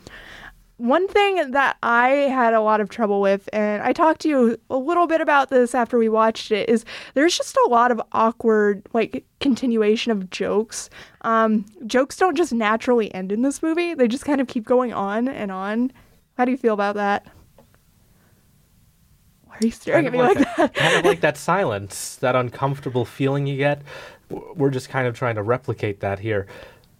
One 0.77 1.07
thing 1.07 1.51
that 1.51 1.77
I 1.83 2.09
had 2.09 2.53
a 2.53 2.59
lot 2.59 2.81
of 2.81 2.89
trouble 2.89 3.21
with, 3.21 3.47
and 3.53 3.81
I 3.83 3.93
talked 3.93 4.21
to 4.21 4.29
you 4.29 4.57
a 4.69 4.77
little 4.77 5.05
bit 5.07 5.21
about 5.21 5.49
this 5.49 5.75
after 5.75 5.97
we 5.97 6.09
watched 6.09 6.51
it, 6.51 6.67
is 6.67 6.83
there's 7.13 7.37
just 7.37 7.55
a 7.55 7.69
lot 7.69 7.91
of 7.91 8.01
awkward, 8.11 8.85
like, 8.91 9.23
continuation 9.39 10.11
of 10.11 10.29
jokes. 10.31 10.89
Um, 11.21 11.65
jokes 11.85 12.17
don't 12.17 12.35
just 12.35 12.51
naturally 12.51 13.13
end 13.13 13.31
in 13.31 13.43
this 13.43 13.61
movie, 13.61 13.93
they 13.93 14.07
just 14.07 14.25
kind 14.25 14.41
of 14.41 14.47
keep 14.47 14.65
going 14.65 14.91
on 14.91 15.29
and 15.29 15.51
on. 15.51 15.91
How 16.37 16.43
do 16.43 16.51
you 16.51 16.57
feel 16.57 16.73
about 16.73 16.95
that? 16.95 17.27
Why 19.53 19.59
are 19.61 19.65
you 19.65 19.71
staring 19.71 20.07
at 20.07 20.11
me 20.11 20.19
like 20.19 20.37
like 20.37 20.45
that, 20.45 20.57
that? 20.57 20.73
kind 20.73 20.95
of 20.95 21.05
like 21.05 21.21
that 21.21 21.37
silence, 21.51 22.15
that 22.17 22.35
uncomfortable 22.35 23.05
feeling 23.05 23.45
you 23.45 23.55
get. 23.57 23.83
We're 24.29 24.71
just 24.71 24.89
kind 24.89 25.07
of 25.07 25.15
trying 25.15 25.35
to 25.35 25.43
replicate 25.43 25.99
that 25.99 26.19
here. 26.19 26.47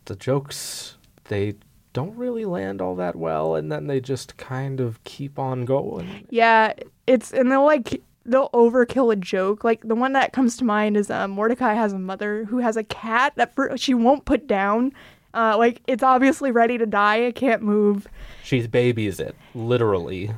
The 0.06 0.16
jokes, 0.16 0.98
they 1.26 1.56
don't 1.94 2.16
really 2.16 2.46
land 2.46 2.80
all 2.82 2.96
that 2.98 3.16
well, 3.16 3.56
and 3.56 3.72
then 3.72 3.88
they 3.88 4.00
just 4.00 4.38
kind 4.38 4.80
of 4.80 5.04
keep 5.04 5.40
on 5.40 5.66
going. 5.66 6.28
Yeah, 6.30 6.74
it's 7.08 7.32
and 7.34 7.52
they'll 7.52 7.66
like 7.66 8.02
they'll 8.26 8.50
overkill 8.52 9.12
a 9.12 9.16
joke. 9.16 9.64
Like 9.64 9.82
the 9.88 9.96
one 9.96 10.14
that 10.14 10.32
comes 10.32 10.56
to 10.58 10.64
mind 10.64 10.96
is 10.96 11.10
um, 11.10 11.32
Mordecai 11.32 11.74
has 11.74 11.94
a 11.94 12.00
mother 12.00 12.46
who 12.46 12.60
has 12.60 12.78
a 12.78 12.84
cat 12.84 13.34
that 13.36 13.56
for, 13.56 13.76
she 13.78 13.94
won't 13.96 14.26
put 14.26 14.46
down. 14.48 14.94
Uh, 15.34 15.58
like 15.58 15.82
it's 15.88 16.04
obviously 16.04 16.52
ready 16.52 16.78
to 16.78 16.86
die. 16.86 17.18
It 17.18 17.36
can't 17.36 17.64
move, 17.64 18.08
She's 18.44 18.68
babies 18.68 19.20
it, 19.20 19.36
literally. 19.56 20.32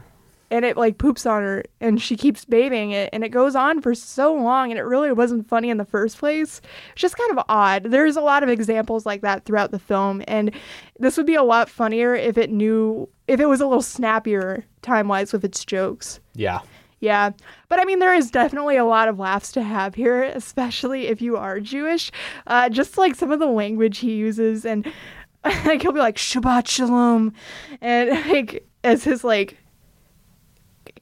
And 0.55 0.63
it 0.63 0.77
like 0.77 0.97
poops 0.97 1.25
on 1.25 1.41
her, 1.41 1.63
and 1.81 2.01
she 2.01 2.15
keeps 2.15 2.45
babying 2.45 2.91
it, 2.91 3.09
and 3.11 3.25
it 3.25 3.29
goes 3.29 3.57
on 3.57 3.81
for 3.81 3.93
so 3.93 4.33
long, 4.33 4.71
and 4.71 4.79
it 4.79 4.83
really 4.83 5.11
wasn't 5.11 5.49
funny 5.49 5.69
in 5.69 5.75
the 5.75 5.83
first 5.83 6.17
place. 6.17 6.61
It's 6.93 7.01
just 7.01 7.17
kind 7.17 7.37
of 7.37 7.43
odd. 7.49 7.83
There's 7.83 8.15
a 8.15 8.21
lot 8.21 8.41
of 8.41 8.47
examples 8.47 9.05
like 9.05 9.19
that 9.21 9.43
throughout 9.43 9.71
the 9.71 9.79
film, 9.79 10.23
and 10.29 10.51
this 10.97 11.17
would 11.17 11.25
be 11.25 11.35
a 11.35 11.43
lot 11.43 11.69
funnier 11.69 12.15
if 12.15 12.37
it 12.37 12.49
knew 12.49 13.09
if 13.27 13.41
it 13.41 13.47
was 13.47 13.59
a 13.59 13.67
little 13.67 13.81
snappier 13.81 14.63
time 14.81 15.09
wise 15.09 15.33
with 15.33 15.43
its 15.43 15.65
jokes. 15.65 16.21
Yeah. 16.35 16.61
Yeah. 17.01 17.31
But 17.67 17.81
I 17.81 17.83
mean, 17.83 17.99
there 17.99 18.15
is 18.15 18.31
definitely 18.31 18.77
a 18.77 18.85
lot 18.85 19.09
of 19.09 19.19
laughs 19.19 19.51
to 19.53 19.61
have 19.61 19.93
here, 19.93 20.23
especially 20.35 21.07
if 21.07 21.21
you 21.21 21.35
are 21.35 21.59
Jewish. 21.59 22.13
Uh, 22.47 22.69
just 22.69 22.97
like 22.97 23.15
some 23.15 23.31
of 23.33 23.39
the 23.39 23.45
language 23.47 23.97
he 23.97 24.15
uses, 24.15 24.63
and 24.63 24.89
like 25.43 25.81
he'll 25.81 25.91
be 25.91 25.99
like, 25.99 26.15
Shabbat 26.15 26.69
Shalom. 26.69 27.33
And 27.81 28.09
like, 28.31 28.65
as 28.85 29.03
his 29.03 29.25
like, 29.25 29.57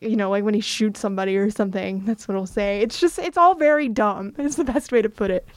you 0.01 0.15
know, 0.15 0.29
like 0.29 0.43
when 0.43 0.53
he 0.53 0.61
shoots 0.61 0.99
somebody 0.99 1.37
or 1.37 1.49
something, 1.49 2.03
that's 2.05 2.27
what 2.27 2.35
he'll 2.35 2.45
say. 2.45 2.81
It's 2.81 2.99
just, 2.99 3.19
it's 3.19 3.37
all 3.37 3.55
very 3.55 3.87
dumb, 3.89 4.33
is 4.39 4.55
the 4.55 4.63
best 4.63 4.91
way 4.91 5.01
to 5.01 5.09
put 5.09 5.31
it. 5.31 5.47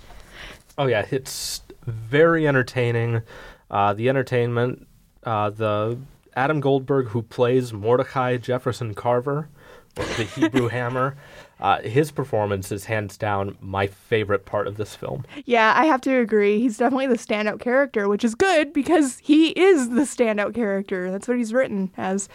Oh 0.78 0.87
yeah, 0.87 1.07
it's 1.11 1.62
very 1.87 2.47
entertaining. 2.47 3.23
Uh, 3.71 3.95
the 3.95 4.09
entertainment, 4.09 4.87
uh, 5.25 5.50
the 5.50 5.99
Adam 6.35 6.61
Goldberg 6.61 7.09
who 7.09 7.23
plays 7.23 7.73
Mordecai 7.73 8.37
Jefferson 8.37 8.95
Carver, 8.95 9.49
the 9.95 10.25
Hebrew 10.25 10.69
Hammer, 10.76 11.16
Uh, 11.59 11.81
his 11.81 12.11
performance 12.11 12.71
is 12.71 12.85
hands 12.85 13.16
down 13.16 13.57
my 13.62 13.87
favorite 13.87 14.45
part 14.45 14.66
of 14.66 14.76
this 14.76 14.95
film. 14.95 15.25
Yeah, 15.47 15.73
I 15.75 15.87
have 15.87 16.02
to 16.02 16.14
agree. 16.21 16.61
He's 16.61 16.76
definitely 16.76 17.07
the 17.07 17.14
standout 17.14 17.61
character, 17.61 18.07
which 18.07 18.23
is 18.23 18.35
good 18.35 18.75
because 18.75 19.19
he 19.23 19.49
is 19.59 19.88
the 19.88 20.02
standout 20.02 20.55
character. 20.55 21.11
That's 21.11 21.26
what 21.26 21.38
he's 21.38 21.55
written 21.55 21.90
as. 21.97 22.28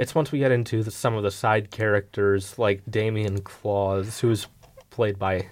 It's 0.00 0.14
once 0.14 0.32
we 0.32 0.38
get 0.38 0.50
into 0.50 0.82
the, 0.82 0.90
some 0.90 1.14
of 1.14 1.22
the 1.22 1.30
side 1.30 1.70
characters 1.70 2.58
like 2.58 2.80
Damien 2.88 3.42
Claus, 3.42 4.18
who's 4.20 4.46
played 4.88 5.18
by 5.18 5.48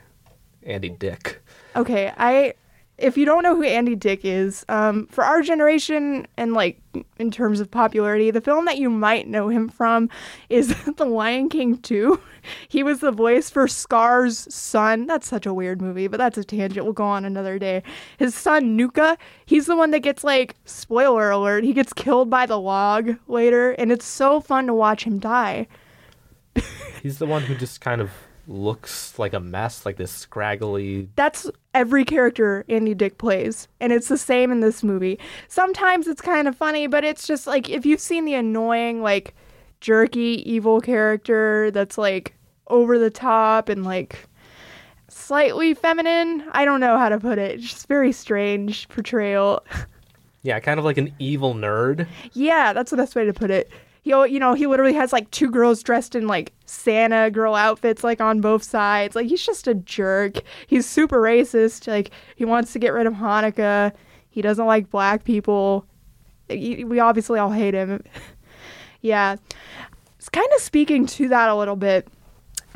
Andy 0.63 0.89
Dick. 0.89 1.43
Okay, 1.77 2.15
I 2.17 2.55
if 2.99 3.17
you 3.17 3.25
don't 3.25 3.45
know 3.45 3.55
who 3.55 3.63
Andy 3.63 3.95
Dick 3.95 4.25
is, 4.25 4.65
um, 4.69 5.07
for 5.07 5.23
our 5.23 5.41
generation 5.41 6.27
and 6.37 6.53
like 6.53 6.81
in 7.19 7.31
terms 7.31 7.61
of 7.61 7.71
popularity, 7.71 8.31
the 8.33 8.41
film 8.41 8.65
that 8.65 8.79
you 8.79 8.91
might 8.91 9.29
know 9.29 9.49
him 9.49 9.69
from 9.69 10.11
is 10.49 10.75
The 10.97 11.05
Lion 11.05 11.49
King 11.49 11.79
2. 11.79 12.21
He 12.69 12.83
was 12.83 13.01
the 13.01 13.11
voice 13.13 13.51
for 13.51 13.69
Scar's 13.69 14.53
son. 14.55 15.07
That's 15.07 15.29
such 15.29 15.45
a 15.45 15.53
weird 15.53 15.83
movie, 15.83 16.07
but 16.07 16.17
that's 16.17 16.39
a 16.39 16.45
tangent. 16.45 16.83
We'll 16.83 16.95
go 16.95 17.05
on 17.05 17.27
another 17.27 17.59
day. 17.59 17.83
His 18.17 18.35
son, 18.35 18.75
Nuka, 18.75 19.19
he's 19.45 19.67
the 19.67 19.77
one 19.77 19.91
that 19.91 19.99
gets 19.99 20.25
like, 20.25 20.55
spoiler 20.65 21.31
alert, 21.31 21.65
he 21.65 21.75
gets 21.75 21.93
killed 21.93 22.31
by 22.31 22.47
the 22.47 22.59
log 22.59 23.17
later, 23.27 23.73
and 23.73 23.93
it's 23.93 24.07
so 24.07 24.41
fun 24.41 24.67
to 24.67 24.73
watch 24.73 25.05
him 25.05 25.19
die. 25.19 25.67
He's 27.03 27.19
the 27.19 27.27
one 27.27 27.43
who 27.43 27.55
just 27.55 27.83
kind 27.83 28.01
of 28.01 28.11
looks 28.49 29.19
like 29.19 29.35
a 29.35 29.41
mess, 29.41 29.85
like 29.87 29.97
this 29.97 30.11
scraggly. 30.11 31.09
That's 31.17 31.51
every 31.75 32.05
character 32.05 32.65
Andy 32.69 32.95
Dick 32.95 33.19
plays, 33.19 33.69
and 33.81 33.93
it's 33.93 34.09
the 34.09 34.19
same 34.19 34.51
in 34.51 34.61
this 34.61 34.83
movie. 34.83 35.19
Sometimes 35.49 36.09
it's 36.09 36.21
kind 36.23 36.49
of 36.49 36.57
funny, 36.57 36.87
but 36.87 37.05
it's 37.05 37.27
just 37.27 37.47
like 37.47 37.69
if 37.69 37.87
you've 37.87 38.01
seen 38.01 38.25
the 38.25 38.35
annoying, 38.35 39.03
like, 39.03 39.35
jerky, 39.81 40.43
evil 40.51 40.81
character 40.81 41.71
that's 41.71 41.97
like 41.99 42.35
over 42.67 42.99
the 42.99 43.11
top 43.11 43.69
and 43.69 43.85
like 43.85 44.27
slightly 45.09 45.75
feminine. 45.75 46.45
I 46.53 46.65
don't 46.65 46.81
know 46.81 46.99
how 46.99 47.09
to 47.09 47.19
put 47.19 47.39
it. 47.39 47.57
It's 47.61 47.71
just 47.71 47.89
very 47.89 48.13
strange 48.13 48.89
portrayal. 48.89 49.65
Yeah, 50.43 50.61
kind 50.61 50.79
of 50.79 50.85
like 50.85 50.99
an 50.99 51.13
evil 51.19 51.53
nerd. 51.53 52.07
yeah, 52.33 52.73
that's 52.73 52.93
the 52.93 52.97
best 52.97 53.17
way 53.17 53.25
to 53.27 53.33
put 53.33 53.51
it. 53.51 53.71
He, 54.03 54.11
you 54.11 54.39
know, 54.39 54.55
he 54.55 54.67
literally 54.67 54.95
has 54.95 55.13
like 55.13 55.31
two 55.31 55.51
girls 55.51 55.83
dressed 55.83 56.15
in 56.15 56.27
like 56.27 56.53
Santa 56.67 57.31
girl 57.31 57.55
outfits, 57.55 58.05
like 58.05 58.21
on 58.21 58.41
both 58.41 58.63
sides. 58.63 59.17
Like 59.17 59.27
he's 59.27 59.45
just 59.45 59.67
a 59.67 59.75
jerk. 59.75 60.37
He's 60.67 60.87
super 60.87 61.21
racist. 61.21 61.87
Like 61.87 62.11
he 62.37 62.45
wants 62.45 62.73
to 62.73 62.79
get 62.79 62.93
rid 62.93 63.07
of 63.07 63.15
Hanukkah. 63.15 63.93
He 64.31 64.43
doesn't 64.43 64.67
like 64.67 64.91
black 64.91 65.25
people. 65.25 65.87
We 66.49 67.01
obviously 67.01 67.39
all 67.39 67.51
hate 67.51 67.75
him. 67.75 68.03
yeah, 69.03 69.37
it's 70.19 70.29
kind 70.29 70.49
of 70.55 70.61
speaking 70.61 71.07
to 71.07 71.29
that 71.29 71.49
a 71.49 71.55
little 71.55 71.77
bit. 71.77 72.09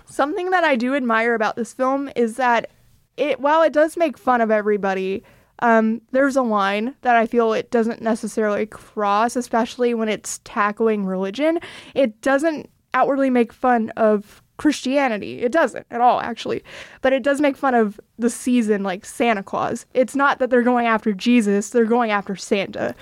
Something 0.07 0.51
that 0.51 0.65
I 0.65 0.77
do 0.77 0.95
admire 0.95 1.35
about 1.35 1.57
this 1.57 1.73
film 1.73 2.11
is 2.15 2.37
that 2.37 2.71
it, 3.17 3.41
while 3.41 3.63
it 3.63 3.73
does 3.73 3.97
make 3.97 4.19
fun 4.19 4.41
of 4.41 4.51
everybody, 4.51 5.23
um, 5.63 6.03
there's 6.11 6.37
a 6.37 6.43
line 6.43 6.95
that 7.03 7.15
I 7.15 7.25
feel 7.25 7.53
it 7.53 7.71
doesn't 7.71 8.03
necessarily 8.03 8.67
cross, 8.67 9.37
especially 9.37 9.95
when 9.95 10.09
it's 10.09 10.41
tackling 10.45 11.07
religion. 11.07 11.61
It 11.95 12.21
doesn't 12.21 12.69
outwardly 12.95 13.31
make 13.31 13.53
fun 13.53 13.91
of 13.97 14.43
Christianity. 14.57 15.41
It 15.41 15.53
doesn't 15.53 15.87
at 15.91 16.01
all, 16.01 16.21
actually. 16.21 16.65
But 17.01 17.13
it 17.13 17.23
does 17.23 17.41
make 17.41 17.57
fun 17.57 17.77
of 17.77 18.01
the 18.19 18.29
season, 18.29 18.83
like 18.83 19.05
Santa 19.05 19.43
Claus. 19.45 19.87
It's 19.95 20.17
not 20.17 20.41
that 20.41 20.51
they're 20.51 20.63
going 20.63 20.87
after 20.87 21.13
Jesus, 21.13 21.71
they're 21.71 21.85
going 21.85 22.11
after 22.11 22.35
Santa. 22.35 22.95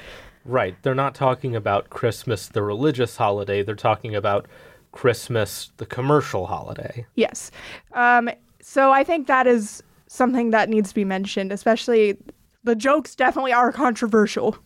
Right. 0.44 0.76
They're 0.82 0.94
not 0.94 1.14
talking 1.14 1.56
about 1.56 1.90
Christmas, 1.90 2.48
the 2.48 2.62
religious 2.62 3.16
holiday. 3.16 3.62
They're 3.62 3.74
talking 3.74 4.14
about 4.14 4.46
Christmas, 4.92 5.72
the 5.78 5.86
commercial 5.86 6.46
holiday. 6.46 7.06
Yes. 7.14 7.50
Um, 7.92 8.30
so 8.60 8.90
I 8.90 9.02
think 9.02 9.26
that 9.28 9.46
is 9.46 9.82
something 10.08 10.50
that 10.50 10.68
needs 10.68 10.90
to 10.90 10.94
be 10.94 11.04
mentioned, 11.04 11.52
especially 11.52 12.18
the 12.64 12.74
jokes 12.76 13.14
definitely 13.14 13.52
are 13.52 13.72
controversial. 13.86 14.56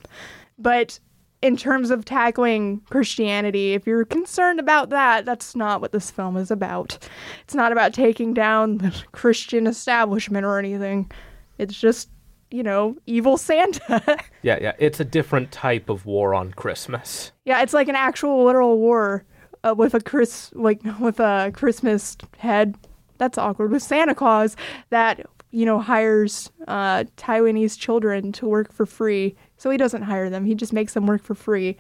But 0.59 0.99
in 1.43 1.57
terms 1.57 1.91
of 1.91 2.05
tackling 2.05 2.81
Christianity, 2.89 3.75
if 3.75 3.87
you're 3.87 4.05
concerned 4.05 4.59
about 4.61 4.91
that, 4.91 5.25
that's 5.27 5.55
not 5.55 5.81
what 5.81 5.93
this 5.93 6.11
film 6.11 6.37
is 6.37 6.51
about. 6.51 6.99
It's 7.43 7.55
not 7.55 7.71
about 7.73 7.93
taking 7.93 8.33
down 8.33 8.79
the 8.79 8.95
Christian 9.13 9.67
establishment 9.67 10.47
or 10.47 10.59
anything. 10.59 11.11
It's 11.59 11.79
just, 11.79 12.09
you 12.51 12.63
know, 12.63 12.97
evil 13.07 13.37
Santa. 13.37 14.19
Yeah, 14.43 14.59
yeah. 14.61 14.73
It's 14.79 15.01
a 15.01 15.05
different 15.07 15.53
type 15.53 15.89
of 15.89 16.05
war 16.05 16.35
on 16.35 16.53
Christmas. 16.53 17.33
yeah, 17.47 17.63
it's 17.63 17.73
like 17.73 17.89
an 17.89 17.97
actual 17.97 18.45
literal 18.45 18.79
war 18.79 19.25
uh, 19.63 19.75
with 19.75 19.95
a 19.95 20.01
Chris 20.01 20.51
like 20.55 20.81
with 21.01 21.19
a 21.19 21.51
Christmas 21.55 22.17
head. 22.39 22.77
That's 23.17 23.39
awkward 23.39 23.71
with 23.71 23.83
Santa 23.83 24.15
Claus 24.15 24.55
that 24.91 25.25
you 25.55 25.65
know 25.65 25.79
hires 25.79 26.51
uh, 26.67 27.05
Taiwanese 27.17 27.79
children 27.79 28.33
to 28.33 28.47
work 28.47 28.73
for 28.73 28.85
free. 28.85 29.37
So 29.57 29.71
he 29.71 29.77
doesn't 29.77 30.03
hire 30.03 30.29
them; 30.29 30.45
he 30.45 30.55
just 30.55 30.73
makes 30.73 30.95
them 30.95 31.07
work 31.07 31.23
for 31.23 31.35
free. 31.35 31.77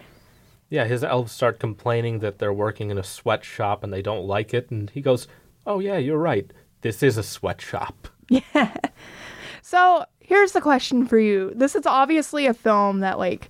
Yeah, 0.70 0.84
his 0.84 1.04
elves 1.04 1.32
start 1.32 1.58
complaining 1.58 2.20
that 2.20 2.38
they're 2.38 2.52
working 2.52 2.90
in 2.90 2.98
a 2.98 3.04
sweatshop 3.04 3.84
and 3.84 3.92
they 3.92 4.02
don't 4.02 4.26
like 4.26 4.54
it, 4.54 4.70
and 4.70 4.90
he 4.90 5.00
goes, 5.00 5.26
"Oh 5.66 5.80
yeah, 5.80 5.98
you're 5.98 6.18
right. 6.18 6.50
This 6.82 7.02
is 7.02 7.18
a 7.18 7.22
sweatshop." 7.22 8.08
Yeah. 8.28 8.74
So 9.66 10.04
here's 10.20 10.52
the 10.52 10.60
question 10.60 11.06
for 11.06 11.18
you. 11.18 11.50
This 11.54 11.74
is 11.74 11.86
obviously 11.86 12.44
a 12.44 12.52
film 12.52 13.00
that 13.00 13.18
like 13.18 13.48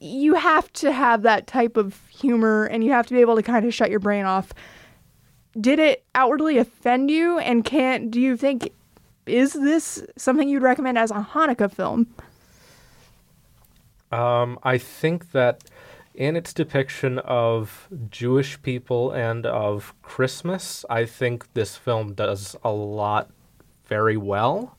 you 0.00 0.34
have 0.34 0.70
to 0.74 0.90
have 0.90 1.22
that 1.22 1.46
type 1.46 1.76
of 1.76 2.02
humor 2.08 2.64
and 2.64 2.82
you 2.82 2.90
have 2.90 3.06
to 3.06 3.14
be 3.14 3.20
able 3.20 3.36
to 3.36 3.42
kind 3.42 3.64
of 3.64 3.72
shut 3.72 3.88
your 3.88 4.00
brain 4.00 4.24
off. 4.24 4.52
Did 5.60 5.78
it 5.78 6.04
outwardly 6.12 6.58
offend 6.58 7.08
you 7.08 7.38
and 7.38 7.64
can't 7.64 8.10
do 8.10 8.20
you 8.20 8.36
think 8.36 8.72
is 9.26 9.52
this 9.52 10.04
something 10.16 10.48
you'd 10.48 10.62
recommend 10.62 10.98
as 10.98 11.10
a 11.10 11.26
Hanukkah 11.32 11.72
film? 11.72 12.06
Um, 14.12 14.58
I 14.62 14.78
think 14.78 15.32
that 15.32 15.64
in 16.14 16.36
its 16.36 16.52
depiction 16.52 17.18
of 17.20 17.88
Jewish 18.10 18.60
people 18.62 19.10
and 19.10 19.44
of 19.46 19.94
Christmas, 20.02 20.84
I 20.88 21.04
think 21.06 21.52
this 21.54 21.76
film 21.76 22.14
does 22.14 22.54
a 22.62 22.70
lot 22.70 23.30
very 23.86 24.16
well. 24.16 24.76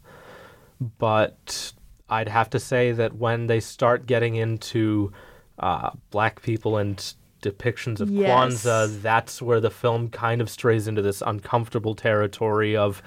But 0.98 1.74
I'd 2.10 2.30
have 2.30 2.50
to 2.52 2.60
say 2.60 2.92
that 2.94 3.16
when 3.16 3.48
they 3.48 3.60
start 3.60 4.06
getting 4.06 4.36
into 4.36 5.12
uh, 5.60 5.92
black 6.12 6.42
people 6.42 6.78
and 6.78 7.14
depictions 7.42 8.00
of 8.00 8.10
Yes. 8.10 8.30
Kwanzaa, 8.30 9.02
that's 9.02 9.42
where 9.42 9.60
the 9.60 9.70
film 9.72 10.10
kind 10.10 10.42
of 10.42 10.50
strays 10.50 10.88
into 10.88 11.02
this 11.02 11.22
uncomfortable 11.26 11.96
territory 11.96 12.76
of. 12.76 13.02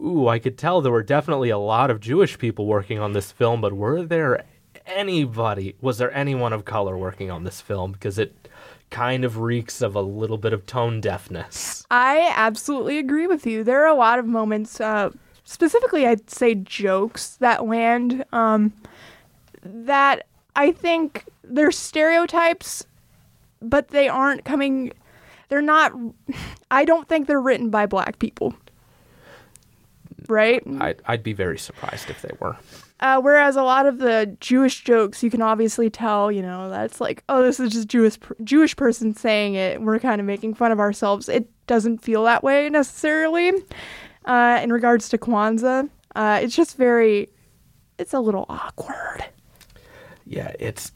Ooh, 0.00 0.28
I 0.28 0.38
could 0.38 0.58
tell 0.58 0.80
there 0.80 0.92
were 0.92 1.02
definitely 1.02 1.50
a 1.50 1.58
lot 1.58 1.90
of 1.90 2.00
Jewish 2.00 2.38
people 2.38 2.66
working 2.66 2.98
on 2.98 3.12
this 3.12 3.32
film, 3.32 3.60
but 3.60 3.72
were 3.72 4.02
there 4.02 4.44
anybody, 4.86 5.74
was 5.80 5.98
there 5.98 6.14
anyone 6.14 6.52
of 6.52 6.64
color 6.64 6.96
working 6.96 7.30
on 7.30 7.44
this 7.44 7.60
film? 7.60 7.92
Because 7.92 8.18
it 8.18 8.48
kind 8.90 9.24
of 9.24 9.38
reeks 9.38 9.82
of 9.82 9.94
a 9.94 10.00
little 10.00 10.38
bit 10.38 10.52
of 10.52 10.66
tone 10.66 11.00
deafness. 11.00 11.84
I 11.90 12.32
absolutely 12.34 12.98
agree 12.98 13.26
with 13.26 13.46
you. 13.46 13.64
There 13.64 13.82
are 13.82 13.88
a 13.88 13.94
lot 13.94 14.18
of 14.18 14.26
moments, 14.26 14.80
uh, 14.80 15.10
specifically, 15.44 16.06
I'd 16.06 16.30
say 16.30 16.54
jokes 16.54 17.36
that 17.36 17.66
land 17.66 18.24
um, 18.32 18.72
that 19.62 20.26
I 20.54 20.72
think 20.72 21.24
they're 21.42 21.72
stereotypes, 21.72 22.86
but 23.60 23.88
they 23.88 24.08
aren't 24.08 24.44
coming. 24.44 24.92
They're 25.48 25.62
not. 25.62 25.92
I 26.70 26.84
don't 26.84 27.08
think 27.08 27.26
they're 27.26 27.40
written 27.40 27.70
by 27.70 27.86
black 27.86 28.18
people. 28.18 28.54
Right? 30.28 30.62
I'd, 30.80 31.02
I'd 31.06 31.22
be 31.22 31.32
very 31.32 31.58
surprised 31.58 32.10
if 32.10 32.22
they 32.22 32.34
were. 32.40 32.56
Uh, 33.00 33.20
whereas 33.20 33.56
a 33.56 33.62
lot 33.62 33.86
of 33.86 33.98
the 33.98 34.36
Jewish 34.40 34.82
jokes, 34.82 35.22
you 35.22 35.30
can 35.30 35.42
obviously 35.42 35.90
tell, 35.90 36.32
you 36.32 36.40
know, 36.40 36.70
that's 36.70 36.98
like, 37.00 37.22
oh, 37.28 37.42
this 37.42 37.60
is 37.60 37.72
just 37.72 37.88
Jewish 37.88 38.18
Jewish 38.42 38.74
person 38.74 39.14
saying 39.14 39.54
it. 39.54 39.82
We're 39.82 39.98
kind 39.98 40.20
of 40.20 40.26
making 40.26 40.54
fun 40.54 40.72
of 40.72 40.80
ourselves. 40.80 41.28
It 41.28 41.50
doesn't 41.66 41.98
feel 41.98 42.24
that 42.24 42.42
way 42.42 42.70
necessarily. 42.70 43.52
Uh, 44.24 44.60
in 44.62 44.72
regards 44.72 45.08
to 45.10 45.18
Kwanzaa, 45.18 45.90
uh, 46.14 46.40
it's 46.42 46.56
just 46.56 46.76
very, 46.76 47.28
it's 47.98 48.14
a 48.14 48.20
little 48.20 48.46
awkward. 48.48 49.24
Yeah, 50.24 50.52
it's 50.58 50.92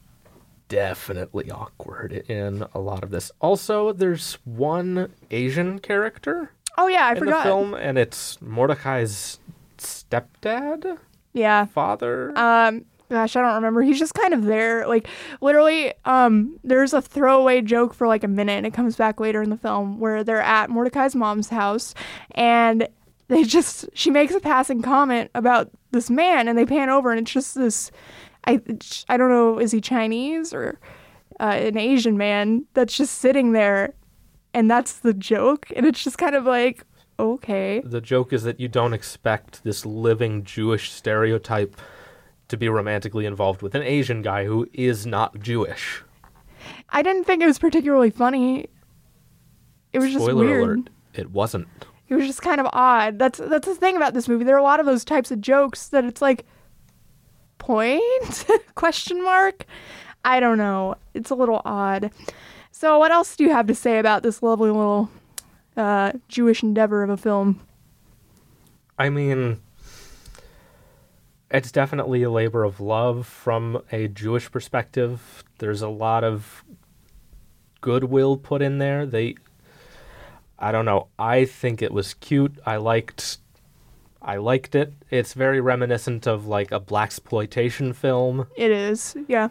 definitely 0.67 1.51
awkward 1.51 2.13
in 2.27 2.65
a 2.73 2.79
lot 2.79 3.03
of 3.03 3.11
this. 3.11 3.31
Also, 3.39 3.93
there's 3.93 4.39
one 4.43 5.13
Asian 5.29 5.79
character 5.79 6.51
Oh 6.77 6.87
yeah, 6.87 7.05
I 7.07 7.11
in 7.11 7.17
forgot. 7.19 7.43
the 7.43 7.49
film, 7.49 7.73
and 7.73 7.97
it's 7.97 8.41
Mordecai's 8.41 9.39
stepdad, 9.77 10.97
Yeah. 11.33 11.65
father. 11.65 12.31
Um, 12.37 12.85
gosh, 13.09 13.35
I 13.35 13.41
don't 13.41 13.55
remember. 13.55 13.81
He's 13.81 13.99
just 13.99 14.13
kind 14.13 14.33
of 14.33 14.43
there. 14.45 14.87
Like 14.87 15.07
literally, 15.41 15.93
um, 16.05 16.57
there's 16.63 16.93
a 16.93 17.01
throwaway 17.01 17.61
joke 17.61 17.93
for 17.93 18.07
like 18.07 18.23
a 18.23 18.27
minute, 18.27 18.53
and 18.53 18.65
it 18.65 18.73
comes 18.73 18.95
back 18.95 19.19
later 19.19 19.41
in 19.41 19.49
the 19.49 19.57
film 19.57 19.99
where 19.99 20.23
they're 20.23 20.41
at 20.41 20.69
Mordecai's 20.69 21.15
mom's 21.15 21.49
house, 21.49 21.93
and 22.31 22.87
they 23.27 23.43
just 23.43 23.85
she 23.93 24.09
makes 24.11 24.33
a 24.33 24.39
passing 24.39 24.81
comment 24.81 25.29
about 25.35 25.69
this 25.91 26.09
man, 26.09 26.47
and 26.47 26.57
they 26.57 26.65
pan 26.65 26.89
over, 26.89 27.11
and 27.11 27.19
it's 27.19 27.31
just 27.31 27.55
this. 27.55 27.91
I 28.45 28.59
I 29.09 29.17
don't 29.17 29.29
know, 29.29 29.59
is 29.59 29.71
he 29.71 29.81
Chinese 29.81 30.53
or 30.53 30.79
uh, 31.39 31.43
an 31.43 31.77
Asian 31.77 32.17
man 32.17 32.65
that's 32.73 32.95
just 32.97 33.19
sitting 33.19 33.51
there, 33.51 33.93
and 34.53 34.69
that's 34.69 34.99
the 34.99 35.13
joke, 35.13 35.67
and 35.75 35.85
it's 35.85 36.03
just 36.03 36.17
kind 36.17 36.35
of 36.35 36.45
like 36.45 36.85
Okay. 37.21 37.81
The 37.85 38.01
joke 38.01 38.33
is 38.33 38.41
that 38.43 38.59
you 38.59 38.67
don't 38.67 38.93
expect 38.93 39.63
this 39.63 39.85
living 39.85 40.43
Jewish 40.43 40.91
stereotype 40.91 41.75
to 42.47 42.57
be 42.57 42.67
romantically 42.67 43.27
involved 43.27 43.61
with 43.61 43.75
an 43.75 43.83
Asian 43.83 44.23
guy 44.23 44.45
who 44.45 44.67
is 44.73 45.05
not 45.05 45.39
Jewish. 45.39 46.03
I 46.89 47.03
didn't 47.03 47.25
think 47.25 47.43
it 47.43 47.45
was 47.45 47.59
particularly 47.59 48.09
funny. 48.09 48.67
It 49.93 49.99
was 49.99 50.11
just 50.11 50.25
Spoiler 50.25 50.45
weird. 50.45 50.63
alert, 50.63 50.89
it 51.13 51.29
wasn't. 51.29 51.67
It 52.09 52.15
was 52.15 52.25
just 52.25 52.41
kind 52.41 52.59
of 52.59 52.67
odd. 52.73 53.19
That's 53.19 53.37
that's 53.37 53.67
the 53.67 53.75
thing 53.75 53.95
about 53.95 54.15
this 54.15 54.27
movie. 54.27 54.43
There 54.43 54.55
are 54.55 54.59
a 54.59 54.63
lot 54.63 54.79
of 54.79 54.87
those 54.87 55.05
types 55.05 55.29
of 55.29 55.41
jokes 55.41 55.89
that 55.89 56.03
it's 56.03 56.23
like 56.23 56.45
point 57.59 58.45
question 58.75 59.23
mark. 59.23 59.65
I 60.25 60.39
don't 60.39 60.57
know. 60.57 60.95
It's 61.13 61.29
a 61.29 61.35
little 61.35 61.61
odd. 61.65 62.11
So 62.81 62.97
what 62.97 63.11
else 63.11 63.35
do 63.35 63.43
you 63.43 63.51
have 63.51 63.67
to 63.67 63.75
say 63.75 63.99
about 63.99 64.23
this 64.23 64.41
lovely 64.41 64.71
little 64.71 65.11
uh, 65.77 66.13
Jewish 66.27 66.63
endeavor 66.63 67.03
of 67.03 67.11
a 67.11 67.15
film? 67.15 67.61
I 68.97 69.11
mean, 69.11 69.61
it's 71.51 71.71
definitely 71.71 72.23
a 72.23 72.31
labor 72.31 72.63
of 72.63 72.79
love 72.79 73.27
from 73.27 73.83
a 73.91 74.07
Jewish 74.07 74.51
perspective. 74.51 75.43
There's 75.59 75.83
a 75.83 75.89
lot 75.89 76.23
of 76.23 76.63
goodwill 77.81 78.35
put 78.37 78.63
in 78.63 78.79
there. 78.79 79.05
They, 79.05 79.35
I 80.57 80.71
don't 80.71 80.85
know. 80.85 81.09
I 81.19 81.45
think 81.45 81.83
it 81.83 81.91
was 81.91 82.15
cute. 82.15 82.57
I 82.65 82.77
liked, 82.77 83.37
I 84.23 84.37
liked 84.37 84.73
it. 84.73 84.91
It's 85.11 85.35
very 85.35 85.61
reminiscent 85.61 86.25
of 86.25 86.47
like 86.47 86.71
a 86.71 86.79
blaxploitation 86.79 87.93
film. 87.93 88.47
It 88.55 88.71
is, 88.71 89.15
yeah. 89.27 89.49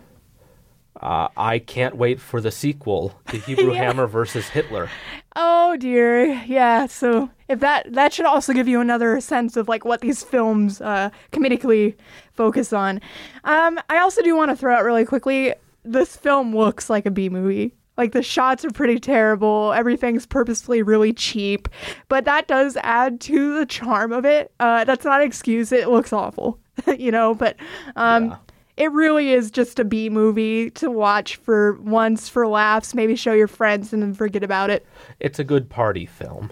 Uh, 1.01 1.29
I 1.37 1.59
can't 1.61 1.97
wait 1.97 2.21
for 2.21 2.41
the 2.41 2.51
sequel, 2.51 3.15
The 3.27 3.39
Hebrew 3.47 3.73
Yeah. 3.73 3.85
Hammer 3.85 4.07
versus 4.07 4.49
Hitler. 4.49 4.91
Oh 5.37 5.77
dear, 5.77 6.25
yeah. 6.47 6.87
So 6.87 7.31
if 7.49 7.61
that 7.61 7.93
that 7.93 8.13
should 8.13 8.27
also 8.27 8.53
give 8.53 8.67
you 8.69 8.81
another 8.81 9.21
sense 9.21 9.57
of 9.57 9.69
like 9.69 9.85
what 9.85 10.01
these 10.01 10.23
films 10.25 10.81
uh, 10.81 11.11
comedically 11.33 11.95
focus 12.33 12.73
on. 12.73 13.01
Um, 13.45 13.79
I 13.89 13.99
also 13.99 14.23
do 14.23 14.35
want 14.37 14.51
to 14.51 14.57
throw 14.57 14.75
out 14.75 14.85
really 14.85 15.05
quickly. 15.05 15.55
This 15.85 16.17
film 16.17 16.55
looks 16.55 16.91
like 16.91 17.07
a 17.07 17.11
B 17.11 17.29
movie. 17.29 17.75
Like 17.97 18.13
the 18.13 18.23
shots 18.23 18.65
are 18.65 18.71
pretty 18.71 18.99
terrible. 18.99 19.73
Everything's 19.75 20.27
purposefully 20.27 20.83
really 20.83 21.13
cheap, 21.13 21.69
but 22.09 22.25
that 22.25 22.49
does 22.49 22.77
add 22.79 23.21
to 23.23 23.59
the 23.59 23.67
charm 23.67 24.13
of 24.13 24.25
it. 24.25 24.53
Uh, 24.59 24.85
that's 24.85 25.05
not 25.05 25.21
an 25.21 25.27
excuse. 25.27 25.71
It 25.71 25.89
looks 25.89 26.13
awful, 26.13 26.59
you 26.99 27.11
know. 27.13 27.35
But 27.35 27.57
um, 27.97 28.31
Yeah. 28.31 28.37
It 28.77 28.91
really 28.93 29.33
is 29.33 29.51
just 29.51 29.79
a 29.79 29.85
B 29.85 30.09
movie 30.09 30.71
to 30.73 30.91
watch 30.91 31.37
for 31.37 31.75
once 31.83 32.29
for 32.29 32.47
laughs. 32.47 32.95
Maybe 32.95 33.17
show 33.17 33.33
your 33.33 33.49
friends 33.49 33.93
and 33.93 34.03
then 34.03 34.15
forget 34.15 34.43
about 34.43 34.71
it. 34.71 34.87
It's 35.19 35.39
a 35.39 35.45
good 35.45 35.69
party 35.69 36.07
film. 36.07 36.51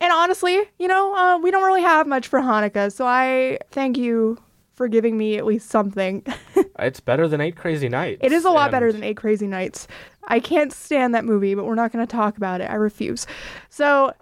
And 0.00 0.12
honestly, 0.12 0.62
you 0.78 0.88
know, 0.88 1.14
uh, 1.14 1.38
we 1.38 1.50
don't 1.50 1.64
really 1.64 1.82
have 1.82 2.06
much 2.06 2.28
for 2.28 2.40
Hanukkah, 2.40 2.92
so 2.92 3.06
I 3.06 3.58
thank 3.70 3.96
you 3.96 4.38
for 4.74 4.88
giving 4.88 5.16
me 5.16 5.36
at 5.38 5.46
least 5.46 5.70
something. 5.70 6.24
It's 6.76 6.98
better 6.98 7.28
than 7.28 7.40
Eight 7.40 7.54
Crazy 7.54 7.88
Nights. 7.88 8.18
it 8.20 8.32
is 8.32 8.44
a 8.44 8.50
lot 8.50 8.72
better 8.72 8.90
than 8.90 9.04
Eight 9.04 9.16
Crazy 9.16 9.46
Nights. 9.46 9.86
I 10.26 10.40
can't 10.40 10.72
stand 10.72 11.14
that 11.14 11.24
movie, 11.24 11.54
but 11.54 11.66
we're 11.66 11.76
not 11.76 11.92
going 11.92 12.04
to 12.04 12.10
talk 12.10 12.36
about 12.36 12.60
it. 12.60 12.68
I 12.68 12.74
refuse. 12.74 13.28
So 13.70 14.12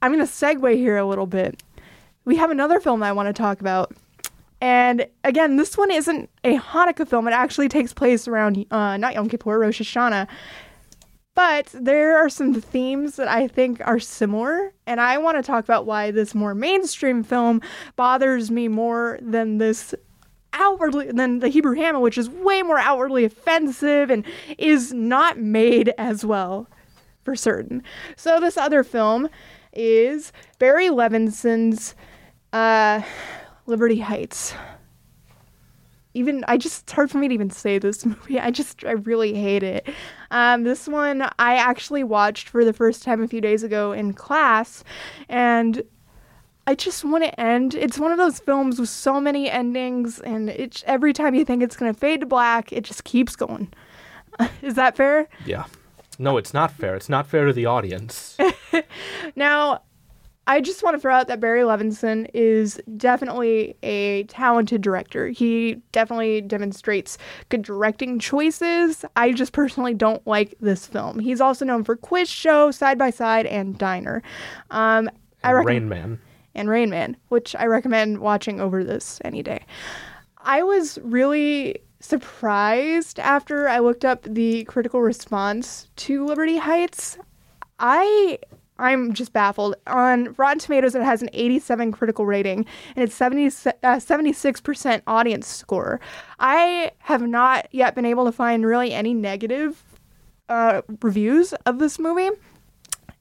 I'm 0.00 0.10
going 0.10 0.26
to 0.26 0.32
segue 0.32 0.76
here 0.76 0.96
a 0.96 1.04
little 1.04 1.26
bit. 1.26 1.62
We 2.24 2.36
have 2.36 2.50
another 2.50 2.80
film 2.80 3.02
I 3.02 3.12
want 3.12 3.26
to 3.26 3.34
talk 3.34 3.60
about. 3.60 3.92
And 4.60 5.06
again, 5.24 5.56
this 5.56 5.76
one 5.78 5.90
isn't 5.90 6.28
a 6.44 6.58
Hanukkah 6.58 7.08
film. 7.08 7.26
It 7.26 7.32
actually 7.32 7.68
takes 7.68 7.92
place 7.94 8.28
around, 8.28 8.66
uh, 8.70 8.96
not 8.96 9.14
Yom 9.14 9.28
Kippur, 9.28 9.58
Rosh 9.58 9.80
Hashanah. 9.80 10.28
But 11.34 11.68
there 11.72 12.18
are 12.18 12.28
some 12.28 12.52
themes 12.60 13.16
that 13.16 13.28
I 13.28 13.48
think 13.48 13.80
are 13.86 13.98
similar, 13.98 14.74
and 14.86 15.00
I 15.00 15.16
want 15.16 15.38
to 15.38 15.42
talk 15.42 15.64
about 15.64 15.86
why 15.86 16.10
this 16.10 16.34
more 16.34 16.54
mainstream 16.54 17.22
film 17.22 17.62
bothers 17.96 18.50
me 18.50 18.68
more 18.68 19.18
than 19.22 19.58
this 19.58 19.94
outwardly 20.52 21.12
than 21.12 21.38
the 21.38 21.48
Hebrew 21.48 21.76
Hammer, 21.76 22.00
which 22.00 22.18
is 22.18 22.28
way 22.28 22.62
more 22.62 22.78
outwardly 22.78 23.24
offensive 23.24 24.10
and 24.10 24.26
is 24.58 24.92
not 24.92 25.38
made 25.38 25.94
as 25.96 26.24
well, 26.24 26.68
for 27.22 27.36
certain. 27.36 27.82
So 28.16 28.40
this 28.40 28.58
other 28.58 28.82
film 28.82 29.30
is 29.72 30.32
Barry 30.58 30.90
Levinson's 30.90 31.94
uh, 32.52 33.02
Liberty 33.70 34.00
Heights 34.00 34.54
even 36.14 36.44
I 36.48 36.56
just 36.56 36.82
it's 36.82 36.92
hard 36.92 37.10
for 37.10 37.18
me 37.18 37.28
to 37.28 37.34
even 37.34 37.50
say 37.50 37.78
this 37.78 38.04
movie. 38.06 38.40
I 38.40 38.50
just 38.50 38.84
I 38.84 38.92
really 38.92 39.34
hate 39.34 39.62
it. 39.62 39.88
Um, 40.30 40.64
this 40.64 40.88
one 40.88 41.22
I 41.38 41.56
actually 41.56 42.04
watched 42.04 42.48
for 42.48 42.64
the 42.64 42.72
first 42.72 43.02
time 43.02 43.22
a 43.22 43.28
few 43.28 43.40
days 43.40 43.62
ago 43.62 43.92
in 43.92 44.12
class, 44.12 44.84
and 45.28 45.82
I 46.66 46.74
just 46.74 47.04
want 47.04 47.24
to 47.24 47.40
end. 47.40 47.74
It's 47.74 47.98
one 47.98 48.12
of 48.12 48.18
those 48.18 48.38
films 48.38 48.78
with 48.78 48.88
so 48.88 49.20
many 49.20 49.50
endings, 49.50 50.20
and 50.20 50.50
it 50.50 50.82
every 50.86 51.12
time 51.12 51.34
you 51.34 51.44
think 51.44 51.62
it's 51.62 51.76
gonna 51.76 51.94
fade 51.94 52.20
to 52.20 52.26
black, 52.26 52.72
it 52.72 52.84
just 52.84 53.04
keeps 53.04 53.36
going. 53.36 53.72
Is 54.62 54.74
that 54.74 54.96
fair? 54.96 55.28
Yeah. 55.44 55.66
No, 56.18 56.36
it's 56.36 56.52
not 56.52 56.70
fair. 56.70 56.96
It's 56.96 57.08
not 57.08 57.26
fair 57.26 57.46
to 57.46 57.52
the 57.52 57.66
audience. 57.66 58.36
Now, 59.36 59.82
I 60.50 60.60
just 60.60 60.82
want 60.82 60.96
to 60.96 61.00
throw 61.00 61.14
out 61.14 61.28
that 61.28 61.38
Barry 61.38 61.60
Levinson 61.60 62.28
is 62.34 62.80
definitely 62.96 63.76
a 63.84 64.24
talented 64.24 64.80
director. 64.80 65.28
He 65.28 65.76
definitely 65.92 66.40
demonstrates 66.40 67.18
good 67.50 67.62
directing 67.62 68.18
choices. 68.18 69.04
I 69.14 69.30
just 69.30 69.52
personally 69.52 69.94
don't 69.94 70.26
like 70.26 70.56
this 70.60 70.86
film. 70.86 71.20
He's 71.20 71.40
also 71.40 71.64
known 71.64 71.84
for 71.84 71.94
Quiz 71.94 72.28
Show, 72.28 72.72
Side 72.72 72.98
by 72.98 73.10
Side, 73.10 73.46
and 73.46 73.78
Diner. 73.78 74.24
Um, 74.72 75.08
I 75.44 75.50
And 75.50 75.56
reckon 75.58 75.66
Rain 75.66 75.88
Man. 75.88 76.18
and 76.56 76.68
Rain 76.68 76.90
Man, 76.90 77.16
which 77.28 77.54
I 77.54 77.66
recommend 77.66 78.18
watching 78.18 78.60
over 78.60 78.82
this 78.82 79.20
any 79.24 79.44
day. 79.44 79.64
I 80.38 80.64
was 80.64 80.98
really 81.04 81.76
surprised 82.00 83.20
after 83.20 83.68
I 83.68 83.78
looked 83.78 84.04
up 84.04 84.24
the 84.24 84.64
critical 84.64 85.00
response 85.00 85.88
to 85.96 86.26
Liberty 86.26 86.56
Heights. 86.56 87.18
I 87.78 88.40
I'm 88.80 89.12
just 89.12 89.32
baffled. 89.32 89.76
On 89.86 90.34
Rotten 90.38 90.58
Tomatoes, 90.58 90.94
it 90.94 91.02
has 91.02 91.22
an 91.22 91.30
87 91.32 91.92
critical 91.92 92.26
rating 92.26 92.66
and 92.96 93.02
it's 93.04 93.14
70, 93.14 93.46
uh, 93.46 93.50
76% 93.98 95.02
audience 95.06 95.46
score. 95.46 96.00
I 96.38 96.92
have 97.00 97.22
not 97.22 97.68
yet 97.70 97.94
been 97.94 98.06
able 98.06 98.24
to 98.24 98.32
find 98.32 98.64
really 98.64 98.92
any 98.92 99.14
negative 99.14 99.82
uh, 100.48 100.82
reviews 101.02 101.52
of 101.66 101.78
this 101.78 101.98
movie. 101.98 102.30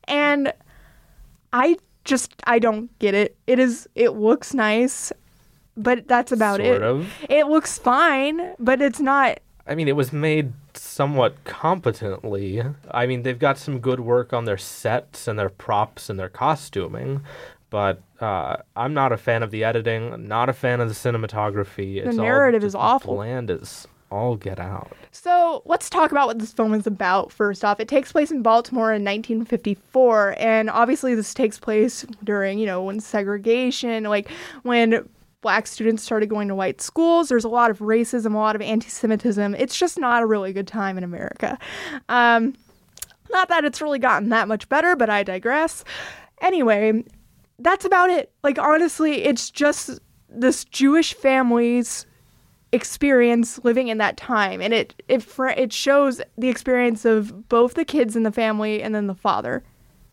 And 0.07 0.53
I 1.53 1.77
just 2.05 2.33
I 2.45 2.59
don't 2.59 2.97
get 2.99 3.13
it. 3.13 3.37
It 3.45 3.59
is 3.59 3.87
it 3.95 4.11
looks 4.11 4.53
nice, 4.53 5.11
but 5.77 6.07
that's 6.07 6.31
about 6.31 6.59
Sort 6.59 6.77
it. 6.77 6.81
of. 6.81 7.11
It 7.29 7.47
looks 7.47 7.77
fine, 7.77 8.55
but 8.57 8.81
it's 8.81 8.99
not 8.99 9.39
I 9.67 9.75
mean, 9.75 9.87
it 9.87 9.95
was 9.95 10.11
made 10.11 10.51
somewhat 10.73 11.43
competently. 11.43 12.63
I 12.91 13.05
mean, 13.05 13.23
they've 13.23 13.39
got 13.39 13.57
some 13.57 13.79
good 13.79 13.99
work 13.99 14.33
on 14.33 14.45
their 14.45 14.57
sets 14.57 15.27
and 15.27 15.37
their 15.37 15.49
props 15.49 16.09
and 16.09 16.19
their 16.19 16.29
costuming, 16.29 17.21
but 17.69 18.01
uh, 18.19 18.57
I'm 18.75 18.93
not 18.93 19.11
a 19.11 19.17
fan 19.17 19.43
of 19.43 19.51
the 19.51 19.63
editing. 19.63 20.27
Not 20.27 20.49
a 20.49 20.53
fan 20.53 20.81
of 20.81 20.87
the 20.87 20.95
cinematography. 20.95 21.97
It's 21.97 22.17
all 22.17 22.23
narrative 22.23 22.63
is 22.63 22.75
awful. 22.75 23.15
Bland 23.15 23.51
as 23.51 23.87
all 24.11 24.35
get 24.35 24.59
out. 24.59 24.91
So 25.11 25.61
let's 25.65 25.89
talk 25.89 26.11
about 26.11 26.27
what 26.27 26.39
this 26.39 26.53
film 26.53 26.73
is 26.73 26.87
about 26.87 27.31
first 27.31 27.63
off. 27.63 27.79
It 27.79 27.87
takes 27.87 28.11
place 28.11 28.31
in 28.31 28.41
Baltimore 28.41 28.91
in 28.91 29.03
1954, 29.03 30.35
and 30.37 30.69
obviously 30.69 31.15
this 31.15 31.33
takes 31.33 31.59
place 31.59 32.05
during, 32.23 32.59
you 32.59 32.65
know, 32.65 32.83
when 32.83 32.99
segregation, 32.99 34.03
like 34.05 34.29
when 34.63 35.07
black 35.41 35.67
students 35.67 36.03
started 36.03 36.29
going 36.29 36.47
to 36.47 36.55
white 36.55 36.81
schools. 36.81 37.29
There's 37.29 37.45
a 37.45 37.49
lot 37.49 37.71
of 37.71 37.79
racism, 37.79 38.33
a 38.33 38.37
lot 38.37 38.55
of 38.55 38.61
anti 38.61 38.89
Semitism. 38.89 39.55
It's 39.55 39.77
just 39.77 39.97
not 39.97 40.23
a 40.23 40.25
really 40.25 40.53
good 40.53 40.67
time 40.67 40.97
in 40.97 41.03
America. 41.03 41.57
Um, 42.09 42.55
not 43.31 43.49
that 43.49 43.63
it's 43.63 43.81
really 43.81 43.99
gotten 43.99 44.29
that 44.29 44.47
much 44.47 44.67
better, 44.69 44.95
but 44.95 45.09
I 45.09 45.23
digress. 45.23 45.83
Anyway, 46.41 47.03
that's 47.59 47.85
about 47.85 48.09
it. 48.09 48.31
Like, 48.43 48.57
honestly, 48.57 49.23
it's 49.23 49.51
just 49.51 49.99
this 50.29 50.65
Jewish 50.65 51.13
family's 51.13 52.05
experience 52.71 53.59
living 53.63 53.87
in 53.87 53.97
that 53.97 54.15
time 54.15 54.61
and 54.61 54.75
it 54.75 55.01
it 55.07 55.25
it 55.57 55.73
shows 55.73 56.21
the 56.37 56.49
experience 56.49 57.03
of 57.03 57.49
both 57.49 57.73
the 57.73 57.83
kids 57.83 58.15
in 58.15 58.21
the 58.21 58.31
family 58.31 58.83
and 58.83 58.93
then 58.93 59.07
the 59.07 59.15
father 59.15 59.63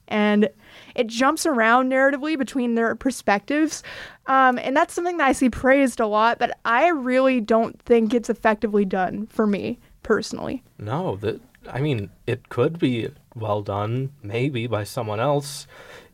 and 0.09 0.49
it 0.95 1.07
jumps 1.07 1.47
around 1.47 1.91
narratively 1.91 2.39
between 2.39 2.75
their 2.75 2.95
perspectives 2.95 3.83
um, 4.27 4.59
and 4.59 4.77
that's 4.77 4.95
something 4.95 5.17
that 5.19 5.27
i 5.29 5.33
see 5.33 5.51
praised 5.51 6.01
a 6.01 6.07
lot 6.07 6.39
but 6.39 6.57
i 6.65 6.89
really 6.89 7.41
don't 7.41 7.81
think 7.83 8.15
it's 8.15 8.31
effectively 8.31 8.85
done 8.85 9.27
for 9.27 9.47
me 9.47 9.79
personally 10.03 10.63
No, 10.79 11.17
that 11.17 11.41
I 11.69 11.81
mean, 11.81 12.11
it 12.29 12.49
could 12.49 12.79
be 12.79 13.09
well 13.35 13.61
done, 13.61 14.13
maybe 14.23 14.69
by 14.69 14.85
someone 14.85 15.19
else, 15.19 15.67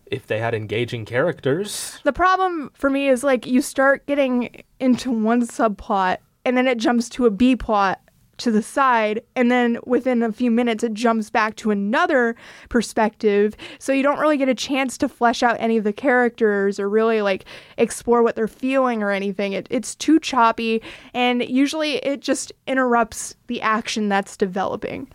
if 0.06 0.26
they 0.26 0.38
had 0.38 0.54
engaging 0.54 1.04
characters. 1.04 1.98
the 2.04 2.12
problem 2.12 2.70
for 2.74 2.88
me 2.88 3.08
is 3.08 3.22
like 3.22 3.46
you 3.46 3.60
start 3.60 4.06
getting 4.06 4.62
into 4.80 5.10
one 5.10 5.46
subplot 5.46 6.18
and 6.46 6.56
then 6.56 6.66
it 6.66 6.78
jumps 6.78 7.10
to 7.10 7.26
a 7.26 7.30
b 7.30 7.54
plot 7.54 8.00
to 8.42 8.50
the 8.50 8.62
side 8.62 9.22
and 9.34 9.50
then 9.50 9.78
within 9.86 10.22
a 10.22 10.32
few 10.32 10.50
minutes 10.50 10.84
it 10.84 10.94
jumps 10.94 11.30
back 11.30 11.56
to 11.56 11.70
another 11.70 12.34
perspective 12.68 13.56
so 13.78 13.92
you 13.92 14.02
don't 14.02 14.18
really 14.18 14.36
get 14.36 14.48
a 14.48 14.54
chance 14.54 14.98
to 14.98 15.08
flesh 15.08 15.42
out 15.42 15.56
any 15.58 15.76
of 15.76 15.84
the 15.84 15.92
characters 15.92 16.78
or 16.78 16.88
really 16.88 17.22
like 17.22 17.44
explore 17.78 18.22
what 18.22 18.36
they're 18.36 18.48
feeling 18.48 19.02
or 19.02 19.10
anything 19.10 19.52
it, 19.52 19.66
it's 19.70 19.94
too 19.94 20.18
choppy 20.20 20.82
and 21.14 21.42
usually 21.48 21.96
it 21.96 22.20
just 22.20 22.52
interrupts 22.66 23.34
the 23.46 23.60
action 23.62 24.08
that's 24.08 24.36
developing 24.36 25.08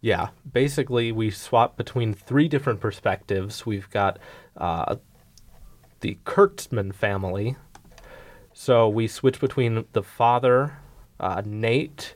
Yeah, 0.00 0.28
basically, 0.52 1.10
we 1.10 1.30
swap 1.30 1.76
between 1.76 2.14
three 2.14 2.46
different 2.46 2.78
perspectives. 2.80 3.66
We've 3.66 3.90
got 3.90 4.20
uh, 4.56 4.96
the 6.00 6.18
Kurtzman 6.24 6.94
family. 6.94 7.56
So 8.52 8.88
we 8.88 9.08
switch 9.08 9.40
between 9.40 9.84
the 9.92 10.02
father, 10.02 10.78
uh, 11.20 11.42
Nate, 11.44 12.14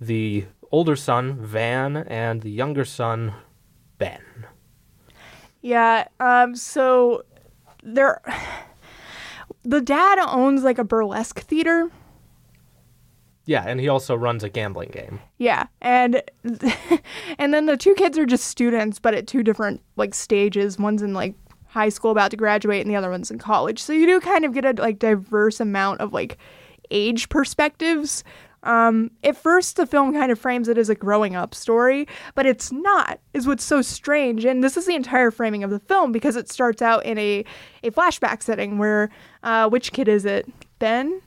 the 0.00 0.46
older 0.70 0.96
son, 0.96 1.36
Van, 1.40 1.96
and 1.96 2.42
the 2.42 2.50
younger 2.50 2.84
son, 2.84 3.34
Ben. 3.98 4.46
Yeah, 5.62 6.06
um, 6.20 6.54
so 6.54 7.24
there 7.82 8.20
the 9.64 9.80
dad 9.80 10.18
owns 10.20 10.62
like 10.62 10.78
a 10.78 10.84
burlesque 10.84 11.40
theater. 11.40 11.90
Yeah, 13.46 13.64
and 13.64 13.78
he 13.78 13.88
also 13.88 14.16
runs 14.16 14.42
a 14.42 14.48
gambling 14.48 14.90
game. 14.90 15.20
Yeah, 15.38 15.66
and 15.80 16.22
and 17.38 17.54
then 17.54 17.66
the 17.66 17.76
two 17.76 17.94
kids 17.94 18.18
are 18.18 18.26
just 18.26 18.46
students, 18.46 18.98
but 18.98 19.14
at 19.14 19.26
two 19.26 19.42
different 19.42 19.82
like 19.96 20.14
stages. 20.14 20.78
One's 20.78 21.02
in 21.02 21.14
like 21.14 21.34
high 21.66 21.88
school 21.88 22.10
about 22.10 22.30
to 22.32 22.36
graduate, 22.36 22.80
and 22.80 22.90
the 22.90 22.96
other 22.96 23.10
one's 23.10 23.30
in 23.30 23.38
college. 23.38 23.80
So 23.80 23.92
you 23.92 24.06
do 24.06 24.20
kind 24.20 24.44
of 24.44 24.52
get 24.52 24.64
a 24.64 24.72
like 24.80 24.98
diverse 24.98 25.60
amount 25.60 26.00
of 26.00 26.12
like 26.12 26.38
age 26.90 27.28
perspectives. 27.28 28.24
Um, 28.66 29.12
at 29.22 29.36
first, 29.36 29.76
the 29.76 29.86
film 29.86 30.12
kind 30.12 30.32
of 30.32 30.38
frames 30.38 30.68
it 30.68 30.76
as 30.76 30.90
a 30.90 30.94
growing 30.96 31.36
up 31.36 31.54
story, 31.54 32.08
but 32.34 32.46
it's 32.46 32.72
not. 32.72 33.20
Is 33.32 33.46
what's 33.46 33.64
so 33.64 33.80
strange, 33.80 34.44
and 34.44 34.62
this 34.62 34.76
is 34.76 34.86
the 34.86 34.96
entire 34.96 35.30
framing 35.30 35.62
of 35.62 35.70
the 35.70 35.78
film 35.78 36.10
because 36.10 36.34
it 36.34 36.50
starts 36.50 36.82
out 36.82 37.06
in 37.06 37.16
a 37.16 37.44
a 37.84 37.90
flashback 37.92 38.42
setting 38.42 38.78
where 38.78 39.08
uh, 39.44 39.68
which 39.68 39.92
kid 39.92 40.08
is 40.08 40.24
it? 40.24 40.52
Ben. 40.80 41.22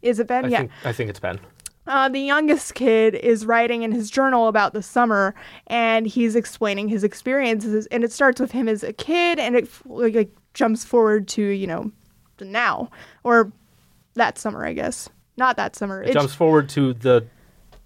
Is 0.00 0.20
it 0.20 0.28
Ben? 0.28 0.44
I 0.44 0.48
yeah. 0.48 0.58
think 0.58 0.70
I 0.84 0.92
think 0.92 1.10
it's 1.10 1.20
Ben. 1.20 1.40
Uh, 1.88 2.08
the 2.08 2.20
youngest 2.20 2.74
kid 2.74 3.16
is 3.16 3.44
writing 3.44 3.82
in 3.82 3.90
his 3.90 4.08
journal 4.08 4.46
about 4.46 4.72
the 4.72 4.82
summer, 4.82 5.34
and 5.66 6.06
he's 6.06 6.36
explaining 6.36 6.88
his 6.88 7.02
experiences. 7.02 7.86
And 7.86 8.04
it 8.04 8.12
starts 8.12 8.40
with 8.40 8.52
him 8.52 8.68
as 8.68 8.84
a 8.84 8.92
kid, 8.92 9.40
and 9.40 9.56
it 9.56 9.68
like, 9.86 10.14
like 10.14 10.30
jumps 10.54 10.84
forward 10.84 11.26
to 11.28 11.42
you 11.42 11.66
know, 11.66 11.90
now 12.40 12.90
or 13.24 13.50
that 14.14 14.38
summer, 14.38 14.64
I 14.64 14.72
guess. 14.72 15.08
Not 15.40 15.56
that 15.56 15.74
summer. 15.74 16.02
It 16.02 16.12
jumps 16.12 16.34
forward 16.34 16.68
to 16.70 16.92
the 16.92 17.26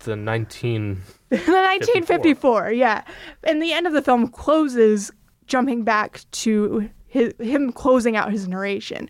the 0.01 0.17
19 0.17 1.01
the 1.31 1.37
1954, 1.37 2.73
yeah. 2.73 3.05
And 3.45 3.63
the 3.63 3.73
end 3.73 3.87
of 3.87 3.93
the 3.93 4.03
film 4.03 4.27
closes 4.27 5.13
jumping 5.47 5.85
back 5.85 6.23
to 6.33 6.91
his, 7.07 7.33
him 7.39 7.71
closing 7.71 8.17
out 8.17 8.33
his 8.33 8.49
narration. 8.49 9.09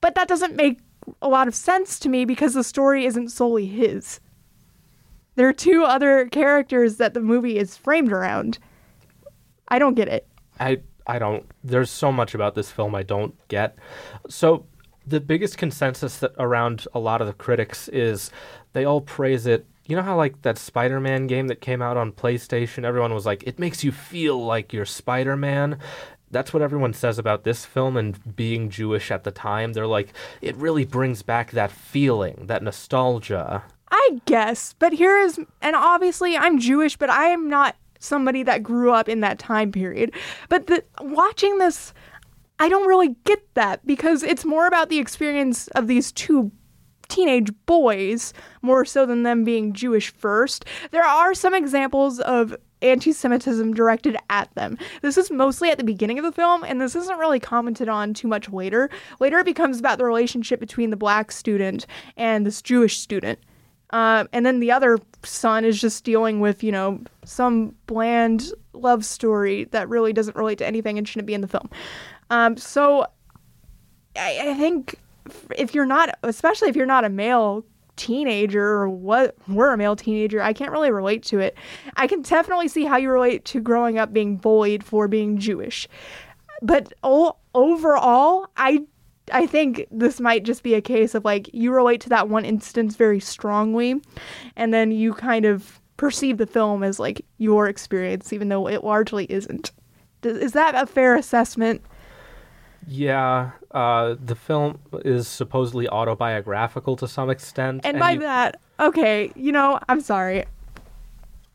But 0.00 0.14
that 0.14 0.28
doesn't 0.28 0.54
make 0.54 0.78
a 1.20 1.28
lot 1.28 1.48
of 1.48 1.54
sense 1.54 1.98
to 1.98 2.08
me 2.08 2.24
because 2.24 2.54
the 2.54 2.62
story 2.62 3.06
isn't 3.06 3.30
solely 3.30 3.66
his. 3.66 4.20
There 5.34 5.48
are 5.48 5.52
two 5.52 5.82
other 5.82 6.26
characters 6.28 6.96
that 6.98 7.12
the 7.12 7.20
movie 7.20 7.58
is 7.58 7.76
framed 7.76 8.12
around. 8.12 8.60
I 9.66 9.80
don't 9.80 9.94
get 9.94 10.06
it. 10.06 10.28
I 10.60 10.80
I 11.08 11.18
don't. 11.18 11.44
There's 11.64 11.90
so 11.90 12.12
much 12.12 12.36
about 12.36 12.54
this 12.54 12.70
film 12.70 12.94
I 12.94 13.02
don't 13.02 13.34
get. 13.48 13.76
So 14.28 14.66
the 15.10 15.20
biggest 15.20 15.58
consensus 15.58 16.18
that 16.18 16.32
around 16.38 16.86
a 16.94 16.98
lot 16.98 17.20
of 17.20 17.26
the 17.26 17.32
critics 17.32 17.88
is 17.88 18.30
they 18.72 18.84
all 18.84 19.00
praise 19.00 19.46
it. 19.46 19.66
You 19.86 19.96
know 19.96 20.02
how 20.02 20.16
like 20.16 20.42
that 20.42 20.56
Spider-Man 20.56 21.26
game 21.26 21.48
that 21.48 21.60
came 21.60 21.82
out 21.82 21.96
on 21.96 22.12
PlayStation, 22.12 22.84
everyone 22.84 23.12
was 23.12 23.26
like, 23.26 23.42
it 23.44 23.58
makes 23.58 23.82
you 23.82 23.90
feel 23.90 24.42
like 24.44 24.72
you're 24.72 24.84
Spider-Man. 24.84 25.78
That's 26.30 26.52
what 26.52 26.62
everyone 26.62 26.94
says 26.94 27.18
about 27.18 27.42
this 27.42 27.64
film 27.64 27.96
and 27.96 28.36
being 28.36 28.70
Jewish 28.70 29.10
at 29.10 29.24
the 29.24 29.32
time. 29.32 29.72
They're 29.72 29.88
like, 29.88 30.12
it 30.40 30.54
really 30.54 30.84
brings 30.84 31.22
back 31.22 31.50
that 31.50 31.72
feeling, 31.72 32.44
that 32.46 32.62
nostalgia. 32.62 33.64
I 33.90 34.20
guess, 34.26 34.76
but 34.78 34.92
here 34.92 35.18
is, 35.18 35.40
and 35.60 35.74
obviously 35.74 36.36
I'm 36.36 36.60
Jewish, 36.60 36.96
but 36.96 37.10
I 37.10 37.26
am 37.26 37.48
not 37.48 37.74
somebody 37.98 38.44
that 38.44 38.62
grew 38.62 38.92
up 38.92 39.08
in 39.08 39.20
that 39.20 39.40
time 39.40 39.72
period. 39.72 40.12
But 40.48 40.68
the, 40.68 40.84
watching 41.00 41.58
this, 41.58 41.92
I 42.60 42.68
don't 42.68 42.86
really 42.86 43.16
get 43.24 43.54
that 43.54 43.84
because 43.86 44.22
it's 44.22 44.44
more 44.44 44.66
about 44.66 44.90
the 44.90 44.98
experience 44.98 45.66
of 45.68 45.86
these 45.86 46.12
two 46.12 46.52
teenage 47.08 47.50
boys 47.64 48.34
more 48.60 48.84
so 48.84 49.06
than 49.06 49.22
them 49.22 49.44
being 49.44 49.72
Jewish 49.72 50.12
first. 50.12 50.66
There 50.90 51.02
are 51.02 51.34
some 51.34 51.54
examples 51.54 52.20
of 52.20 52.54
anti 52.82 53.12
Semitism 53.12 53.72
directed 53.72 54.16
at 54.28 54.54
them. 54.54 54.76
This 55.00 55.16
is 55.16 55.30
mostly 55.30 55.70
at 55.70 55.78
the 55.78 55.84
beginning 55.84 56.18
of 56.18 56.24
the 56.24 56.32
film, 56.32 56.62
and 56.62 56.80
this 56.80 56.94
isn't 56.94 57.18
really 57.18 57.40
commented 57.40 57.88
on 57.88 58.12
too 58.12 58.28
much 58.28 58.50
later. 58.50 58.90
Later, 59.20 59.38
it 59.38 59.46
becomes 59.46 59.78
about 59.78 59.96
the 59.96 60.04
relationship 60.04 60.60
between 60.60 60.90
the 60.90 60.96
black 60.96 61.32
student 61.32 61.86
and 62.18 62.46
this 62.46 62.60
Jewish 62.60 62.98
student. 62.98 63.38
Um, 63.92 64.28
and 64.32 64.46
then 64.46 64.60
the 64.60 64.70
other 64.70 64.98
son 65.24 65.64
is 65.64 65.80
just 65.80 66.04
dealing 66.04 66.40
with, 66.40 66.62
you 66.62 66.72
know, 66.72 67.00
some 67.24 67.74
bland 67.86 68.52
love 68.72 69.04
story 69.04 69.64
that 69.72 69.88
really 69.88 70.12
doesn't 70.12 70.36
relate 70.36 70.58
to 70.58 70.66
anything 70.66 70.96
and 70.96 71.08
shouldn't 71.08 71.26
be 71.26 71.34
in 71.34 71.40
the 71.40 71.48
film. 71.48 71.68
Um, 72.30 72.56
so 72.56 73.06
I, 74.16 74.50
I 74.50 74.54
think 74.54 74.96
if 75.56 75.74
you're 75.74 75.86
not, 75.86 76.16
especially 76.22 76.68
if 76.68 76.76
you're 76.76 76.86
not 76.86 77.04
a 77.04 77.08
male 77.08 77.64
teenager 77.96 78.64
or 78.64 78.88
what 78.88 79.36
we're 79.46 79.72
a 79.72 79.76
male 79.76 79.96
teenager, 79.96 80.40
I 80.42 80.52
can't 80.52 80.72
really 80.72 80.90
relate 80.90 81.22
to 81.24 81.38
it. 81.38 81.56
I 81.96 82.06
can 82.06 82.22
definitely 82.22 82.68
see 82.68 82.84
how 82.84 82.96
you 82.96 83.10
relate 83.10 83.44
to 83.46 83.60
growing 83.60 83.98
up 83.98 84.12
being 84.12 84.36
bullied 84.36 84.82
for 84.82 85.06
being 85.06 85.38
Jewish. 85.38 85.86
But 86.62 86.92
o- 87.02 87.36
overall, 87.54 88.46
I 88.56 88.84
I 89.32 89.46
think 89.46 89.86
this 89.90 90.18
might 90.20 90.44
just 90.44 90.62
be 90.62 90.74
a 90.74 90.80
case 90.80 91.14
of 91.14 91.24
like 91.24 91.52
you 91.52 91.72
relate 91.72 92.00
to 92.02 92.08
that 92.08 92.28
one 92.28 92.44
instance 92.44 92.96
very 92.96 93.20
strongly, 93.20 94.00
and 94.56 94.72
then 94.74 94.90
you 94.90 95.14
kind 95.14 95.44
of 95.44 95.80
perceive 95.96 96.38
the 96.38 96.46
film 96.46 96.82
as 96.82 96.98
like 96.98 97.24
your 97.38 97.68
experience, 97.68 98.32
even 98.32 98.48
though 98.48 98.66
it 98.66 98.82
largely 98.82 99.26
isn't. 99.30 99.72
Does, 100.22 100.38
is 100.38 100.52
that 100.52 100.74
a 100.74 100.86
fair 100.86 101.14
assessment? 101.16 101.82
Yeah, 102.86 103.50
uh, 103.70 104.16
the 104.22 104.34
film 104.34 104.80
is 105.04 105.28
supposedly 105.28 105.88
autobiographical 105.88 106.96
to 106.96 107.08
some 107.08 107.30
extent. 107.30 107.82
And, 107.84 107.98
by 107.98 108.12
you- 108.12 108.20
that, 108.20 108.60
okay, 108.78 109.32
you 109.36 109.52
know, 109.52 109.78
I'm 109.88 110.00
sorry. 110.00 110.44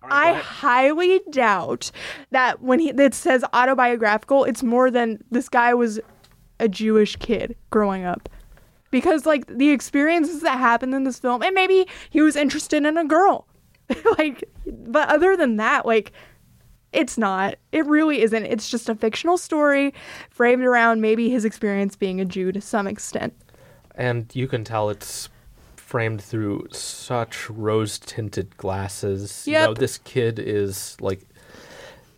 I 0.07 0.33
highly 0.33 1.19
doubt 1.31 1.91
that 2.29 2.61
when 2.61 2.79
he 2.79 2.89
it 2.89 3.15
says 3.15 3.43
autobiographical, 3.53 4.43
it's 4.43 4.61
more 4.61 4.91
than 4.91 5.23
this 5.31 5.49
guy 5.49 5.73
was 5.73 5.99
a 6.59 6.67
Jewish 6.67 7.15
kid 7.15 7.55
growing 7.71 8.05
up. 8.05 8.29
Because 8.91 9.25
like 9.25 9.45
the 9.47 9.71
experiences 9.71 10.41
that 10.41 10.59
happened 10.59 10.93
in 10.93 11.03
this 11.05 11.19
film, 11.19 11.41
and 11.41 11.53
maybe 11.55 11.87
he 12.09 12.21
was 12.21 12.35
interested 12.35 12.85
in 12.85 12.97
a 12.97 13.05
girl. 13.05 13.47
like 14.17 14.43
but 14.65 15.09
other 15.09 15.35
than 15.35 15.57
that, 15.57 15.85
like 15.85 16.11
it's 16.95 17.17
not. 17.17 17.55
It 17.71 17.85
really 17.85 18.21
isn't. 18.21 18.45
It's 18.45 18.69
just 18.69 18.89
a 18.89 18.95
fictional 18.95 19.37
story 19.37 19.93
framed 20.29 20.63
around 20.63 21.01
maybe 21.01 21.29
his 21.29 21.45
experience 21.45 21.95
being 21.95 22.19
a 22.21 22.25
Jew 22.25 22.51
to 22.51 22.61
some 22.61 22.87
extent. 22.87 23.33
and 23.95 24.29
you 24.33 24.47
can 24.47 24.63
tell 24.63 24.89
it's 24.89 25.29
framed 25.75 26.21
through 26.21 26.67
such 26.71 27.49
rose-tinted 27.49 28.57
glasses. 28.57 29.47
You 29.47 29.53
know, 29.53 29.73
this 29.73 29.99
kid 29.99 30.39
is 30.39 30.97
like 30.99 31.21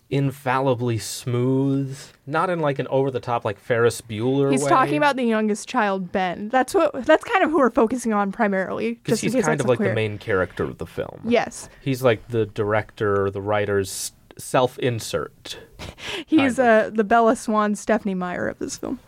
infallibly 0.10 0.98
smooth, 0.98 2.00
not 2.26 2.50
in 2.50 2.60
like 2.62 2.80
an 2.80 2.88
over-the-top 2.88 3.44
like 3.44 3.60
Ferris 3.60 4.00
Bueller 4.02 4.50
He's 4.52 4.64
way. 4.64 4.70
talking 4.70 4.96
about 4.98 5.18
the 5.18 5.26
youngest 5.26 5.68
child, 5.68 6.12
Ben. 6.14 6.48
That's 6.50 6.74
what. 6.74 6.94
That's 7.06 7.26
kind 7.26 7.44
of 7.44 7.52
who 7.52 7.58
we're 7.58 7.70
focusing 7.70 8.14
on 8.14 8.32
primarily. 8.32 8.94
because 8.94 9.20
he's 9.20 9.36
kind 9.36 9.60
of 9.60 9.68
like 9.68 9.80
the 9.80 9.94
main 9.94 10.18
character 10.18 10.64
of 10.64 10.78
the 10.78 10.88
film. 10.88 11.20
Yes, 11.26 11.68
He's 11.82 12.02
like 12.04 12.28
the 12.30 12.46
director 12.46 13.30
the 13.30 13.42
writer's 13.42 14.14
self-insert. 14.38 15.60
he's 16.26 16.60
uh, 16.60 16.90
the 16.94 17.04
Bella 17.04 17.36
Swan, 17.36 17.76
Stephenie 17.76 18.16
Meyer 18.16 18.48
of 18.48 18.60
this 18.60 18.78
film. 18.78 19.00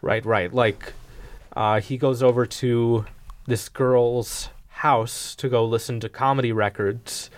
Right, 0.00 0.24
right. 0.24 0.52
Like, 0.52 0.92
uh, 1.54 1.80
he 1.80 1.96
goes 1.96 2.22
over 2.22 2.46
to 2.46 3.06
this 3.46 3.68
girl's 3.68 4.48
house 4.68 5.34
to 5.36 5.48
go 5.48 5.64
listen 5.64 6.00
to 6.00 6.08
comedy 6.08 6.52
records, 6.52 7.30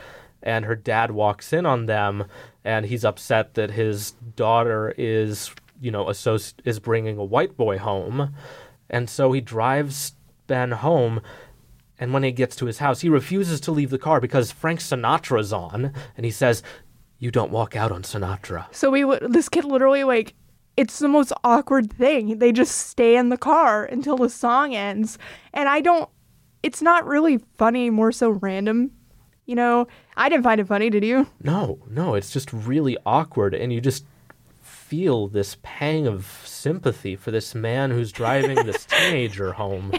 and 0.43 0.65
her 0.65 0.77
dad 0.77 1.11
walks 1.11 1.53
in 1.53 1.67
on 1.67 1.87
them, 1.87 2.25
and 2.65 2.87
he's 2.87 3.05
upset 3.05 3.55
that 3.55 3.73
his 3.73 4.13
daughter 4.37 4.95
is, 4.97 5.51
you 5.81 5.91
know, 5.91 6.07
associ- 6.07 6.55
is 6.65 6.79
bringing 6.79 7.19
a 7.19 7.25
white 7.25 7.57
boy 7.57 7.79
home, 7.79 8.35
and 8.89 9.11
so 9.11 9.33
he 9.33 9.41
drives 9.41 10.15
Ben 10.47 10.71
home. 10.73 11.21
And 11.99 12.13
when 12.13 12.25
he 12.25 12.33
gets 12.33 12.57
to 12.57 12.67
his 12.67 12.79
house, 12.79 13.03
he 13.03 13.09
refuses 13.09 13.61
to 13.61 13.73
leave 13.73 13.91
the 13.91 13.99
car 13.99 14.21
because 14.21 14.51
Frank 14.51 14.81
Sinatra's 14.81 15.53
on, 15.53 15.93
and 16.17 16.25
he 16.25 16.31
says, 16.31 16.63
"You 17.25 17.31
don't 17.31 17.51
walk 17.51 17.75
out 17.75 17.91
on 17.91 18.03
Sinatra." 18.03 18.67
So 18.71 18.91
we 18.91 19.03
would. 19.05 19.33
This 19.33 19.49
kid 19.49 19.65
literally 19.65 20.05
like. 20.05 20.35
It's 20.77 20.99
the 20.99 21.09
most 21.09 21.33
awkward 21.45 21.93
thing. 21.93 22.39
They 22.39 22.51
just 22.51 22.77
stay 22.89 23.17
in 23.17 23.29
the 23.29 23.39
car 23.39 23.85
until 23.85 24.17
the 24.17 24.29
song 24.29 24.75
ends, 24.75 25.19
and 25.53 25.69
I 25.69 25.81
don't. 25.81 26.11
It's 26.63 26.83
not 26.83 27.07
really 27.07 27.39
funny. 27.57 27.89
More 27.89 28.13
so 28.13 28.31
random. 28.31 28.91
You 29.47 29.55
know, 29.55 29.87
I 30.17 30.29
didn't 30.29 30.45
find 30.45 30.61
it 30.61 30.69
funny, 30.69 30.91
did 30.91 31.05
you? 31.05 31.27
No, 31.43 31.79
no, 31.89 32.15
it's 32.15 32.31
just 32.31 32.53
really 32.53 32.97
awkward, 33.07 33.55
and 33.55 33.73
you 33.73 33.81
just 33.81 34.05
feel 34.61 35.29
this 35.29 35.57
pang 35.63 36.07
of 36.07 36.43
sympathy 36.45 37.17
for 37.17 37.31
this 37.31 37.55
man 37.55 37.91
who's 37.91 38.13
driving 38.13 38.67
this 38.67 38.85
teenager 38.91 39.53
home 39.53 39.93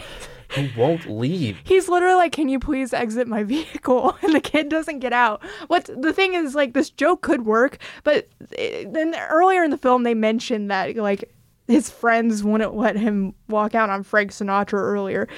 won't 0.76 1.06
leave. 1.06 1.58
He's 1.64 1.88
literally 1.88 2.14
like, 2.16 2.32
"Can 2.32 2.48
you 2.48 2.58
please 2.58 2.92
exit 2.92 3.28
my 3.28 3.42
vehicle?" 3.44 4.16
And 4.22 4.34
the 4.34 4.40
kid 4.40 4.68
doesn't 4.68 5.00
get 5.00 5.12
out. 5.12 5.42
What 5.68 5.90
the 5.96 6.12
thing 6.12 6.34
is, 6.34 6.54
like, 6.54 6.72
this 6.72 6.90
joke 6.90 7.22
could 7.22 7.46
work, 7.46 7.78
but 8.04 8.28
it, 8.52 8.92
then 8.92 9.14
earlier 9.30 9.62
in 9.62 9.70
the 9.70 9.78
film 9.78 10.02
they 10.02 10.14
mentioned 10.14 10.70
that 10.70 10.96
like 10.96 11.32
his 11.66 11.90
friends 11.90 12.44
wouldn't 12.44 12.76
let 12.76 12.96
him 12.96 13.34
walk 13.48 13.74
out 13.74 13.90
on 13.90 14.02
Frank 14.02 14.30
Sinatra 14.30 14.74
earlier, 14.74 15.28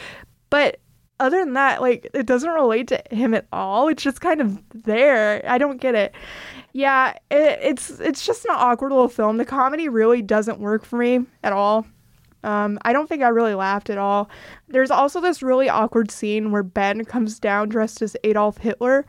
but 0.50 0.78
other 1.20 1.40
than 1.40 1.54
that, 1.54 1.80
like, 1.80 2.08
it 2.14 2.26
doesn't 2.26 2.50
relate 2.50 2.88
to 2.88 3.02
him 3.10 3.34
at 3.34 3.46
all. 3.52 3.88
It's 3.88 4.02
just 4.02 4.20
kind 4.20 4.40
of 4.40 4.62
there. 4.72 5.42
I 5.48 5.58
don't 5.58 5.80
get 5.80 5.94
it. 5.94 6.14
Yeah, 6.72 7.14
it, 7.30 7.58
it's 7.62 7.90
it's 7.90 8.24
just 8.24 8.44
an 8.44 8.52
awkward 8.54 8.90
little 8.90 9.08
film. 9.08 9.38
The 9.38 9.44
comedy 9.44 9.88
really 9.88 10.22
doesn't 10.22 10.60
work 10.60 10.84
for 10.84 10.96
me 10.96 11.24
at 11.42 11.52
all. 11.52 11.86
Um, 12.44 12.78
I 12.82 12.92
don't 12.92 13.08
think 13.08 13.22
I 13.22 13.28
really 13.28 13.54
laughed 13.54 13.90
at 13.90 13.98
all. 13.98 14.30
There's 14.68 14.90
also 14.90 15.20
this 15.20 15.42
really 15.42 15.68
awkward 15.68 16.10
scene 16.10 16.52
where 16.52 16.62
Ben 16.62 17.04
comes 17.04 17.38
down 17.38 17.68
dressed 17.68 18.00
as 18.02 18.16
Adolf 18.24 18.58
Hitler. 18.58 19.06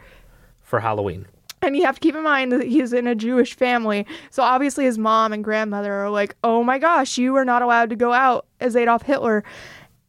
For 0.62 0.80
Halloween. 0.80 1.28
And 1.62 1.76
you 1.76 1.86
have 1.86 1.96
to 1.96 2.02
keep 2.02 2.15
in 2.15 2.24
mind 2.24 2.52
that 2.54 2.63
he's 2.63 2.94
in 2.94 3.06
a 3.06 3.15
Jewish 3.15 3.56
family. 3.56 4.06
So 4.30 4.44
obviously 4.44 4.86
his 4.86 4.98
mom 4.98 5.34
and 5.34 5.44
grandmother 5.44 5.94
are 5.94 6.10
like, 6.10 6.36
oh 6.44 6.63
my 6.63 6.80
gosh, 6.80 7.18
you 7.18 7.36
are 7.36 7.46
not 7.46 7.62
allowed 7.62 7.89
to 7.89 7.96
go 7.96 8.13
out 8.13 8.46
as 8.60 8.76
Adolf 8.76 9.02
Hitler. 9.02 9.44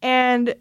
And 0.00 0.54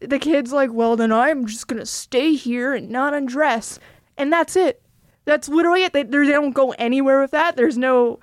the 0.00 0.18
kid's 0.18 0.52
like, 0.52 0.72
well, 0.72 0.96
then 0.96 1.12
I'm 1.12 1.46
just 1.46 1.68
going 1.68 1.80
to 1.80 1.86
stay 1.86 2.34
here 2.34 2.74
and 2.74 2.88
not 2.88 3.14
undress. 3.14 3.78
And 4.16 4.32
that's 4.32 4.56
it. 4.56 4.82
That's 5.26 5.48
literally 5.48 5.84
it. 5.84 5.92
They, 5.92 6.04
they 6.04 6.26
don't 6.26 6.52
go 6.52 6.70
anywhere 6.78 7.20
with 7.20 7.32
that. 7.32 7.56
There's 7.56 7.76
no, 7.76 8.18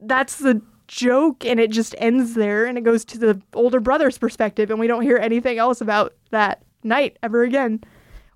that's 0.00 0.38
the 0.38 0.60
joke 0.88 1.44
and 1.44 1.60
it 1.60 1.70
just 1.70 1.94
ends 1.98 2.34
there 2.34 2.66
and 2.66 2.76
it 2.76 2.80
goes 2.80 3.04
to 3.04 3.18
the 3.18 3.40
older 3.54 3.78
brother's 3.78 4.18
perspective 4.18 4.70
and 4.70 4.80
we 4.80 4.86
don't 4.86 5.02
hear 5.02 5.18
anything 5.18 5.58
else 5.58 5.80
about 5.80 6.14
that 6.30 6.64
night 6.82 7.18
ever 7.22 7.44
again. 7.44 7.80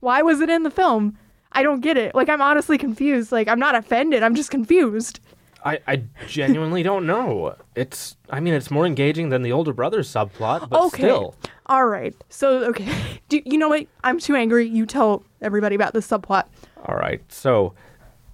Why 0.00 0.22
was 0.22 0.40
it 0.40 0.48
in 0.48 0.62
the 0.62 0.70
film? 0.70 1.18
I 1.52 1.62
don't 1.62 1.80
get 1.80 1.96
it. 1.96 2.14
Like 2.14 2.28
I'm 2.28 2.42
honestly 2.42 2.78
confused. 2.78 3.32
Like 3.32 3.48
I'm 3.48 3.58
not 3.58 3.74
offended. 3.74 4.22
I'm 4.22 4.34
just 4.34 4.50
confused. 4.50 5.20
I, 5.64 5.78
I 5.86 6.02
genuinely 6.26 6.82
don't 6.82 7.06
know. 7.06 7.56
It's 7.74 8.16
I 8.30 8.40
mean 8.40 8.54
it's 8.54 8.70
more 8.70 8.86
engaging 8.86 9.30
than 9.30 9.42
the 9.42 9.52
older 9.52 9.72
brother 9.72 10.00
subplot, 10.00 10.68
but 10.68 10.80
okay. 10.86 11.02
still. 11.02 11.34
All 11.66 11.86
right. 11.86 12.14
So 12.28 12.64
okay. 12.64 12.88
Do 13.28 13.40
you 13.44 13.58
know 13.58 13.68
what? 13.68 13.86
I'm 14.04 14.18
too 14.18 14.34
angry. 14.34 14.66
You 14.68 14.86
tell 14.86 15.24
everybody 15.40 15.74
about 15.74 15.94
this 15.94 16.06
subplot. 16.06 16.44
All 16.86 16.96
right. 16.96 17.20
So 17.32 17.74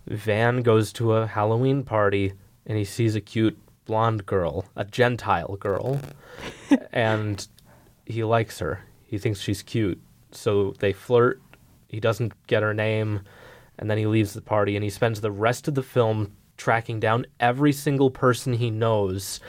Van 0.07 0.62
goes 0.62 0.92
to 0.94 1.14
a 1.14 1.26
Halloween 1.26 1.83
party 1.85 2.33
and 2.66 2.78
he 2.78 2.85
sees 2.85 3.14
a 3.14 3.20
cute 3.20 3.59
blonde 3.88 4.27
girl, 4.27 4.66
a 4.77 4.85
Gentile 4.85 5.57
girl, 5.57 6.01
and 6.92 7.48
he 8.05 8.22
likes 8.22 8.61
her. 8.61 8.85
He 9.03 9.18
thinks 9.18 9.40
she's 9.40 9.62
cute. 9.62 10.01
So 10.31 10.74
they 10.79 10.92
flirt. 10.92 11.40
He 11.88 11.98
doesn't 11.98 12.35
get 12.46 12.62
her 12.62 12.74
name, 12.74 13.22
and 13.79 13.90
then 13.90 13.98
he 13.98 14.07
leaves 14.07 14.35
the 14.35 14.42
party 14.42 14.77
and 14.77 14.85
he 14.85 14.90
spends 14.90 15.20
the 15.20 15.33
rest 15.33 15.66
of 15.66 15.74
the 15.74 15.83
film 15.83 16.37
tracking 16.59 17.01
down 17.01 17.24
every 17.40 17.72
single 17.72 18.11
person 18.11 18.53
he 18.53 18.70
knows 18.70 19.40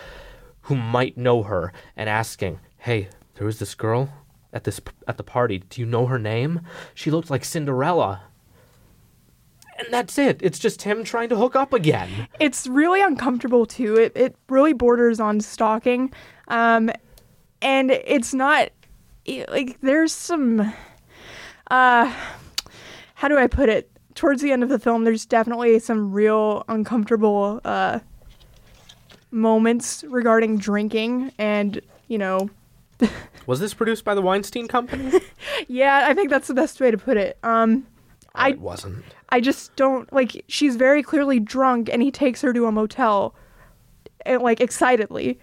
who 0.62 0.75
might 0.75 1.17
know 1.17 1.43
her 1.43 1.73
and 1.97 2.10
asking, 2.10 2.60
"Hey, 2.78 3.10
there 3.36 3.45
was 3.45 3.60
this 3.60 3.75
girl 3.75 4.10
at 4.54 4.63
this 4.63 4.80
at 5.06 5.17
the 5.17 5.23
party. 5.23 5.60
Do 5.60 5.82
you 5.82 5.86
know 5.86 6.06
her 6.06 6.19
name? 6.19 6.62
She 6.95 7.12
looked 7.12 7.30
like 7.30 7.43
Cinderella." 7.43 8.21
And 9.80 9.94
that's 9.94 10.18
it. 10.18 10.39
It's 10.42 10.60
just 10.60 10.82
him 10.82 11.04
trying 11.04 11.30
to 11.30 11.36
hook 11.36 11.56
up 11.56 11.74
again. 11.74 12.28
It's 12.39 12.68
really 12.68 13.02
uncomfortable 13.02 13.65
too. 13.65 13.96
It 13.96 14.12
it 14.15 14.36
really 14.50 14.74
borders 14.74 15.20
on 15.20 15.42
stalking, 15.42 16.13
um, 16.48 16.92
and 17.62 17.92
it's 17.92 18.34
not 18.34 18.70
like 19.50 19.80
there's 19.82 20.13
some. 20.13 20.74
Uh, 21.72 22.13
how 23.15 23.28
do 23.28 23.38
I 23.38 23.48
put 23.48 23.70
it? 23.70 23.89
Towards 24.15 24.42
the 24.42 24.52
end 24.52 24.63
of 24.63 24.70
the 24.70 24.80
film, 24.80 25.06
there's 25.06 25.26
definitely 25.26 25.80
some 25.80 26.12
real 26.12 26.65
uncomfortable 26.68 27.62
uh, 27.63 28.00
moments 29.32 30.04
regarding 30.08 30.58
drinking, 30.58 31.32
and 31.38 31.80
you 32.08 32.18
know. 32.18 32.50
Was 33.46 33.60
this 33.60 33.74
produced 33.74 34.04
by 34.04 34.13
the 34.13 34.22
Weinstein 34.22 34.68
Company? 34.68 35.22
yeah, 35.68 36.06
I 36.08 36.13
think 36.13 36.30
that's 36.30 36.48
the 36.48 36.54
best 36.54 36.82
way 36.82 36.92
to 36.92 36.98
put 36.98 37.18
it. 37.18 37.38
Um, 37.44 37.88
oh, 38.26 38.32
I 38.36 38.50
it 38.50 38.60
wasn't. 38.60 39.06
I 39.30 39.39
just 39.39 39.76
don't 39.76 40.12
like. 40.12 40.44
She's 40.48 40.76
very 40.76 41.04
clearly 41.04 41.39
drunk, 41.39 41.89
and 41.92 42.02
he 42.02 42.12
takes 42.12 42.42
her 42.42 42.54
to 42.54 42.65
a 42.65 42.72
motel, 42.72 43.36
and 44.26 44.42
like 44.42 44.60
excitedly. 44.60 45.39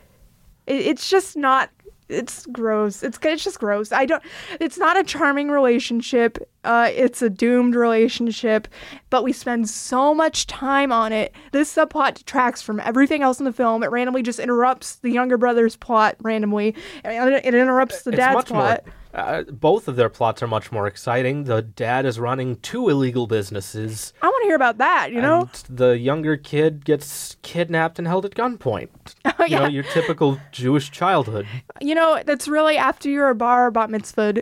It, 0.67 0.81
it's 0.81 1.09
just 1.09 1.37
not. 1.37 1.71
It's 2.09 2.47
gross. 2.47 3.03
It's 3.03 3.19
it's 3.23 3.43
just 3.43 3.59
gross. 3.59 3.91
I 3.91 4.07
don't. 4.07 4.23
It's 4.61 4.79
not 4.79 4.97
a 4.97 5.03
charming 5.03 5.51
relationship. 5.51 6.39
Uh, 6.63 6.91
it's 6.93 7.21
a 7.21 7.31
doomed 7.31 7.75
relationship. 7.75 8.69
But 9.11 9.25
we 9.25 9.33
spend 9.33 9.69
so 9.69 10.15
much 10.15 10.47
time 10.47 10.93
on 10.93 11.13
it. 11.13 11.35
This 11.53 11.75
subplot 11.75 12.15
detracts 12.15 12.63
from 12.63 12.79
everything 12.81 13.23
else 13.23 13.41
in 13.41 13.45
the 13.45 13.53
film. 13.53 13.83
It 13.83 13.91
randomly 13.91 14.23
just 14.23 14.39
interrupts 14.39 14.97
the 14.97 15.11
younger 15.11 15.37
brother's 15.37 15.77
plot 15.77 16.17
randomly. 16.21 16.77
It 17.05 17.55
interrupts 17.55 18.03
the 18.03 18.13
dad's 18.13 18.45
plot. 18.45 18.85
More 18.85 18.95
uh, 19.17 19.43
both 19.45 19.89
of 19.89 19.97
their 19.97 20.11
plots 20.11 20.43
are 20.43 20.47
much 20.47 20.71
more 20.71 20.87
exciting. 20.87 21.45
The 21.45 21.63
dad 21.63 22.05
is 22.05 22.21
running 22.21 22.57
two 22.57 22.91
illegal 22.91 23.27
businesses. 23.27 24.13
I 24.21 24.27
want 24.27 24.43
to 24.43 24.47
hear 24.47 24.57
about 24.57 24.77
that, 24.77 25.11
you 25.11 25.23
know? 25.23 25.49
the 25.71 25.99
younger 25.99 26.37
kid 26.37 26.85
gets 26.85 27.37
kidnapped 27.41 27.99
and 27.99 28.07
held 28.07 28.27
at 28.27 28.35
gunpoint. 28.35 28.89
Oh, 29.39 29.45
yeah. 29.45 29.57
You 29.57 29.63
know, 29.63 29.69
your 29.69 29.83
typical 29.85 30.41
Jewish 30.51 30.91
childhood. 30.91 31.47
You 31.81 31.95
know, 31.95 32.23
that's 32.25 32.49
really 32.49 32.79
after 32.79 33.11
you're 33.11 33.29
a 33.29 33.35
bar 33.35 33.71
bat 33.71 33.91
mitzvah, 33.91 34.35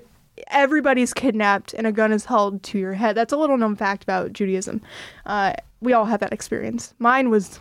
everybody's 0.49 1.13
kidnapped 1.13 1.75
and 1.75 1.85
a 1.87 1.93
gun 1.93 2.13
is 2.13 2.27
held 2.27 2.63
to 2.65 2.79
your 2.79 2.93
head. 2.93 3.17
That's 3.17 3.33
a 3.33 3.37
little 3.37 3.57
known 3.57 3.75
fact 3.75 4.05
about 4.05 4.33
Judaism. 4.33 4.81
Uh, 5.27 5.55
we 5.81 5.93
all 5.93 6.05
have 6.05 6.21
that 6.21 6.33
experience. 6.33 6.95
Mine 7.01 7.29
was 7.29 7.59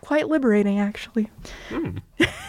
quite 0.00 0.28
liberating, 0.28 0.78
actually. 0.78 1.30
Hmm. 1.68 1.98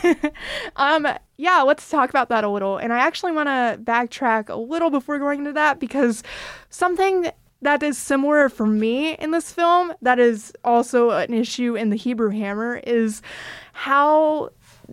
um, 0.75 1.07
yeah, 1.37 1.61
let's 1.61 1.89
talk 1.89 2.09
about 2.09 2.29
that 2.29 2.43
a 2.43 2.49
little. 2.49 2.77
And 2.77 2.93
I 2.93 2.99
actually 2.99 3.31
want 3.31 3.47
to 3.47 3.79
backtrack 3.83 4.49
a 4.49 4.55
little 4.55 4.89
before 4.89 5.19
going 5.19 5.39
into 5.39 5.53
that 5.53 5.79
because 5.79 6.23
something 6.69 7.29
that 7.61 7.83
is 7.83 7.97
similar 7.97 8.49
for 8.49 8.65
me 8.65 9.13
in 9.15 9.31
this 9.31 9.51
film, 9.51 9.93
that 10.01 10.19
is 10.19 10.51
also 10.63 11.11
an 11.11 11.33
issue 11.33 11.75
in 11.75 11.89
the 11.89 11.95
Hebrew 11.95 12.29
Hammer, 12.29 12.81
is 12.85 13.21
how 13.73 14.49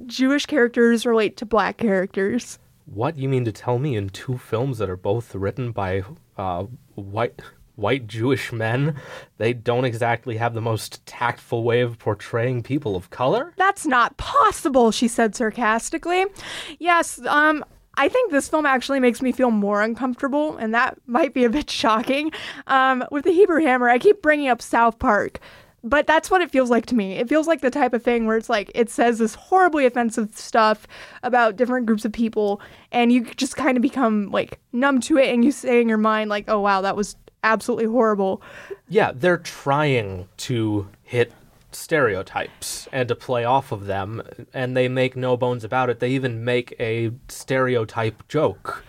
Jewish 0.07 0.47
characters 0.47 1.07
relate 1.07 1.37
to 1.39 1.47
black 1.47 1.79
characters. 1.79 2.59
What 2.85 3.17
you 3.17 3.29
mean 3.29 3.45
to 3.45 3.53
tell 3.53 3.79
me 3.79 3.97
in 3.97 4.09
two 4.11 4.39
films 4.39 4.79
that 4.79 4.89
are 4.89 4.97
both 4.97 5.35
written 5.35 5.73
by 5.73 6.05
uh, 6.37 6.65
white 6.95 7.43
white 7.79 8.07
Jewish 8.07 8.53
men, 8.53 8.97
they 9.39 9.53
don't 9.53 9.85
exactly 9.85 10.37
have 10.37 10.55
the 10.55 10.61
most 10.61 11.05
tactful 11.07 11.63
way 11.63 11.81
of 11.81 11.99
portraying 11.99 12.63
people 12.63 12.97
of 12.97 13.11
color? 13.11 13.53
That's 13.57 13.87
not 13.87 14.17
possible, 14.17 14.91
she 14.91 15.09
said 15.09 15.35
sarcastically. 15.35 16.27
Yes, 16.79 17.21
um, 17.27 17.65
I 17.95 18.09
think 18.09 18.31
this 18.31 18.49
film 18.49 18.67
actually 18.67 19.01
makes 19.01 19.23
me 19.23 19.33
feel 19.33 19.51
more 19.51 19.83
uncomfortable, 19.83 20.57
and 20.57 20.75
that 20.75 20.99
might 21.07 21.35
be 21.35 21.45
a 21.45 21.51
bit 21.51 21.71
shocking. 21.71 22.33
Um, 22.67 23.05
with 23.11 23.25
the 23.25 23.33
Hebrew 23.33 23.63
Hammer, 23.63 23.89
I 23.89 23.99
keep 23.99 24.23
bringing 24.23 24.49
up 24.49 24.63
South 24.63 24.99
Park, 24.99 25.41
but 25.83 26.07
that's 26.07 26.31
what 26.31 26.41
it 26.41 26.51
feels 26.51 26.71
like 26.71 26.87
to 26.87 26.95
me. 26.95 27.15
It 27.15 27.29
feels 27.29 27.47
like 27.47 27.61
the 27.61 27.71
type 27.71 27.93
of 27.93 28.03
thing 28.03 28.27
where 28.27 28.37
it's 28.37 28.49
like 28.49 28.71
it 28.75 28.91
says 28.91 29.19
this 29.19 29.35
horribly 29.35 29.87
offensive 29.87 30.37
stuff 30.37 30.87
about 31.23 31.57
different 31.57 31.87
groups 31.87 32.05
of 32.05 32.13
people, 32.13 32.61
and 32.93 33.13
you 33.13 33.25
just 33.35 33.57
kind 33.57 33.77
of 33.77 33.83
become 33.83 34.31
like 34.31 34.59
numb 34.73 35.01
to 35.03 35.19
it, 35.19 35.33
and 35.33 35.45
you 35.45 35.53
say 35.53 35.81
in 35.81 35.89
your 35.89 35.99
mind 35.99 36.31
like, 36.31 36.45
"Oh 36.49 36.61
wow, 36.61 36.81
that 36.81 36.97
was 36.97 37.17
absolutely 37.45 37.87
horrible. 37.87 38.43
Yeah, 38.89 39.13
they're 39.15 39.39
trying 39.39 40.29
to 40.39 40.89
hit 41.03 41.33
stereotypes 41.73 42.89
and 42.93 43.09
to 43.09 43.15
play 43.15 43.45
off 43.45 43.73
of 43.73 43.87
them, 43.87 44.23
and 44.55 44.77
they 44.77 44.89
make 44.89 45.17
no 45.17 45.37
bones 45.37 45.65
about 45.65 45.91
it. 45.91 46.01
They 46.01 46.11
even 46.11 46.45
make 46.45 46.75
a 46.81 47.13
stereotype 47.29 48.27
joke. 48.29 48.85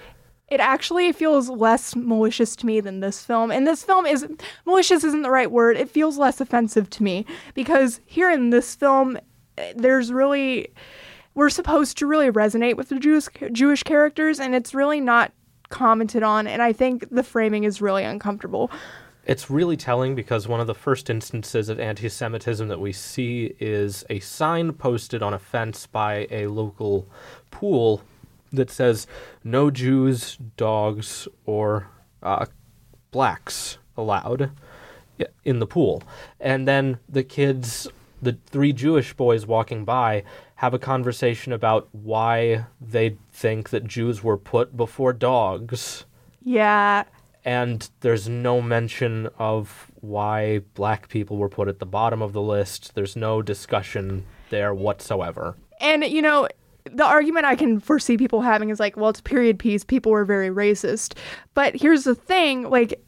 It 0.48 0.60
actually 0.60 1.12
feels 1.12 1.48
less 1.50 1.96
malicious 1.96 2.56
to 2.58 2.66
me 2.66 2.80
than 2.80 3.02
this 3.02 3.24
film. 3.24 3.52
And 3.52 3.68
this 3.68 3.84
film 3.84 4.06
is 4.06 4.26
malicious 4.66 5.04
isn't 5.04 5.22
the 5.22 5.30
right 5.30 5.52
word. 5.52 5.78
It 5.78 5.90
feels 5.90 6.18
less 6.18 6.42
offensive 6.42 6.90
to 6.92 7.04
me 7.04 7.26
because 7.54 8.02
here 8.06 8.32
in 8.32 8.50
this 8.50 8.74
film 8.74 9.20
there's 9.76 10.12
really 10.12 10.70
we're 11.36 11.50
supposed 11.50 11.98
to 11.98 12.08
really 12.08 12.32
resonate 12.32 12.78
with 12.78 12.90
the 12.90 13.00
Jewish 13.00 13.28
Jewish 13.52 13.84
characters 13.84 14.40
and 14.40 14.56
it's 14.56 14.74
really 14.74 15.00
not 15.00 15.32
commented 15.69 16.23
on, 16.23 16.47
and 16.47 16.62
I 16.62 16.73
think 16.73 17.10
the 17.10 17.23
framing 17.23 17.63
is 17.63 17.82
really 17.82 18.03
uncomfortable. 18.03 18.71
It's 19.25 19.49
really 19.49 19.77
telling 19.77 20.15
because 20.15 20.47
one 20.47 20.60
of 20.60 20.67
the 20.67 20.73
first 20.73 21.10
instances 21.10 21.69
of 21.69 21.79
anti 21.79 22.10
Semitism 22.10 22.67
that 22.67 22.79
we 22.79 22.91
see 22.91 23.53
is 23.60 24.03
a 24.10 24.19
sign 24.19 24.73
posted 24.73 25.21
on 25.21 25.34
a 25.34 25.39
fence 25.39 25.86
by 25.86 26.27
a 26.32 26.47
local 26.47 27.08
pool 27.51 28.01
that 28.51 28.71
says, 28.71 29.08
No 29.43 29.69
Jews, 29.69 30.38
dogs, 30.58 31.27
or 31.45 31.88
uh, 32.23 32.45
blacks 33.12 33.77
allowed 33.95 34.51
in 35.43 35.60
the 35.60 35.67
pool. 35.67 36.01
And 36.39 36.67
then 36.67 36.99
the 37.08 37.23
kids, 37.23 37.88
the 38.21 38.38
three 38.47 38.73
Jewish 38.73 39.13
boys 39.13 39.45
walking 39.45 39.86
by, 39.86 40.23
have 40.60 40.74
a 40.74 40.80
conversation 40.80 41.54
about 41.54 41.88
why 41.93 42.65
they 42.82 43.15
think 43.32 43.69
that 43.69 43.88
Jews 43.88 44.22
were 44.22 44.36
put 44.36 44.76
before 44.76 45.13
dogs. 45.13 46.04
Yeah. 46.43 47.06
And 47.45 47.89
there's 48.02 48.28
no 48.28 48.62
mention 48.62 49.30
of 49.38 49.89
why 50.02 50.60
black 50.74 51.08
people 51.08 51.38
were 51.38 51.48
put 51.48 51.69
at 51.69 51.80
the 51.80 51.86
bottom 51.86 52.22
of 52.22 52.34
the 52.34 52.41
list. 52.41 52.93
There's 52.93 53.15
no 53.15 53.41
discussion 53.41 54.26
there 54.50 54.74
whatsoever. 54.74 55.56
And 55.80 56.04
you 56.04 56.22
know, 56.22 56.50
the 56.84 57.06
argument 57.06 57.45
I 57.45 57.56
can 57.56 57.80
foresee 57.80 58.17
people 58.17 58.41
having 58.41 58.67
is 58.67 58.82
like, 58.82 58.98
well, 58.98 59.12
it's 59.12 59.22
period 59.22 59.60
piece. 59.60 59.86
People 59.86 60.12
were 60.12 60.26
very 60.26 60.50
racist. 60.50 61.13
But 61.54 61.74
here's 61.74 62.04
the 62.04 62.15
thing, 62.15 62.69
like 62.69 63.02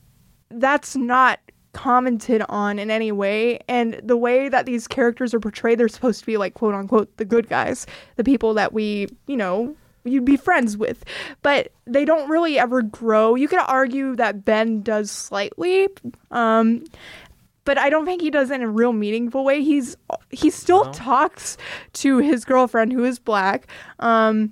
that's 0.51 0.95
not 0.95 1.41
commented 1.73 2.43
on 2.49 2.77
in 2.79 2.91
any 2.91 3.11
way 3.11 3.59
and 3.67 3.99
the 4.03 4.17
way 4.17 4.49
that 4.49 4.65
these 4.65 4.87
characters 4.87 5.33
are 5.33 5.39
portrayed 5.39 5.79
they're 5.79 5.87
supposed 5.87 6.19
to 6.19 6.25
be 6.25 6.35
like 6.37 6.53
quote 6.53 6.73
unquote 6.75 7.15
the 7.17 7.25
good 7.25 7.47
guys 7.47 7.87
the 8.17 8.23
people 8.23 8.53
that 8.53 8.73
we 8.73 9.07
you 9.27 9.37
know 9.37 9.73
you'd 10.03 10.25
be 10.25 10.35
friends 10.35 10.75
with 10.77 11.03
but 11.43 11.71
they 11.85 12.03
don't 12.03 12.29
really 12.29 12.57
ever 12.59 12.81
grow 12.81 13.35
you 13.35 13.47
could 13.47 13.59
argue 13.67 14.15
that 14.15 14.43
ben 14.43 14.81
does 14.81 15.09
slightly 15.11 15.87
um 16.31 16.83
but 17.63 17.77
I 17.77 17.91
don't 17.91 18.05
think 18.05 18.23
he 18.23 18.31
does 18.31 18.49
it 18.49 18.55
in 18.55 18.63
a 18.63 18.67
real 18.67 18.91
meaningful 18.91 19.45
way. 19.45 19.61
He's 19.63 19.95
he 20.31 20.49
still 20.49 20.85
No. 20.85 20.91
talks 20.93 21.57
to 21.93 22.17
his 22.17 22.43
girlfriend 22.43 22.91
who 22.91 23.03
is 23.03 23.19
black. 23.19 23.67
Um, 23.99 24.51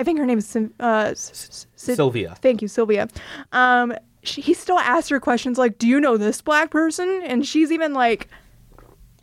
I 0.00 0.02
think 0.02 0.18
her 0.18 0.26
name 0.26 0.38
is 0.38 0.56
uh, 0.56 0.66
S- 0.80 1.66
S- 1.76 1.94
Sylvia. 1.94 2.34
Thank 2.42 2.60
you, 2.60 2.66
Sylvia. 2.66 3.06
Um, 3.52 3.94
she, 4.22 4.40
he 4.40 4.54
still 4.54 4.78
asks 4.78 5.08
her 5.10 5.20
questions 5.20 5.58
like, 5.58 5.78
"Do 5.78 5.86
you 5.86 6.00
know 6.00 6.16
this 6.16 6.40
black 6.40 6.70
person?" 6.70 7.22
And 7.24 7.46
she's 7.46 7.70
even 7.70 7.92
like, 7.92 8.28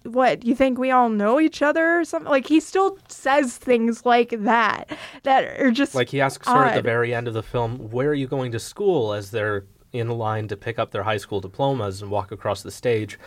"What? 0.04 0.46
You 0.46 0.56
think 0.56 0.78
we 0.78 0.92
all 0.92 1.10
know 1.10 1.40
each 1.40 1.62
other 1.62 2.00
or 2.00 2.06
something?" 2.06 2.30
Like 2.30 2.48
he 2.48 2.60
still 2.60 2.98
says 3.08 3.58
things 3.58 4.06
like 4.06 4.30
that 4.44 4.90
that 5.24 5.60
are 5.60 5.72
just 5.72 5.96
Like 5.96 6.10
he 6.10 6.22
asks 6.22 6.48
her 6.48 6.66
at 6.66 6.76
the 6.76 6.82
very 6.82 7.14
end 7.14 7.28
of 7.28 7.34
the 7.34 7.44
film, 7.44 7.92
"Where 7.92 8.10
are 8.10 8.14
you 8.14 8.28
going 8.28 8.52
to 8.54 8.60
school?" 8.60 9.14
as 9.14 9.32
they're 9.32 9.66
in 9.92 10.10
line 10.10 10.48
to 10.50 10.58
pick 10.58 10.78
up 10.78 10.92
their 10.92 11.04
high 11.04 11.18
school 11.18 11.40
diplomas 11.40 12.02
and 12.02 12.12
walk 12.12 12.32
across 12.32 12.62
the 12.62 12.72
stage, 12.72 13.18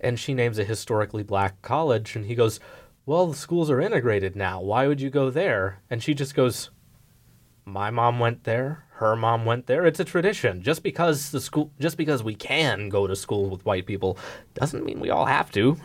and 0.00 0.18
she 0.18 0.32
names 0.34 0.58
a 0.58 0.64
historically 0.64 1.22
black 1.22 1.60
college, 1.62 2.16
and 2.16 2.26
he 2.26 2.34
goes, 2.34 2.60
"Well, 3.06 3.26
the 3.26 3.36
schools 3.36 3.70
are 3.70 3.80
integrated 3.80 4.36
now. 4.36 4.60
Why 4.60 4.86
would 4.86 5.00
you 5.00 5.10
go 5.10 5.30
there?" 5.30 5.80
And 5.90 6.02
she 6.02 6.14
just 6.14 6.34
goes, 6.34 6.70
"My 7.64 7.90
mom 7.90 8.18
went 8.18 8.44
there. 8.44 8.84
Her 8.98 9.14
mom 9.14 9.44
went 9.44 9.66
there. 9.66 9.86
It's 9.86 10.00
a 10.00 10.04
tradition. 10.04 10.62
Just 10.62 10.82
because 10.82 11.30
the 11.30 11.40
school, 11.40 11.70
just 11.78 11.96
because 11.96 12.22
we 12.24 12.34
can 12.34 12.88
go 12.88 13.06
to 13.06 13.14
school 13.14 13.48
with 13.48 13.64
white 13.64 13.86
people, 13.86 14.18
doesn't 14.54 14.84
mean 14.84 14.98
we 15.00 15.10
all 15.10 15.26
have 15.26 15.50
to." 15.52 15.76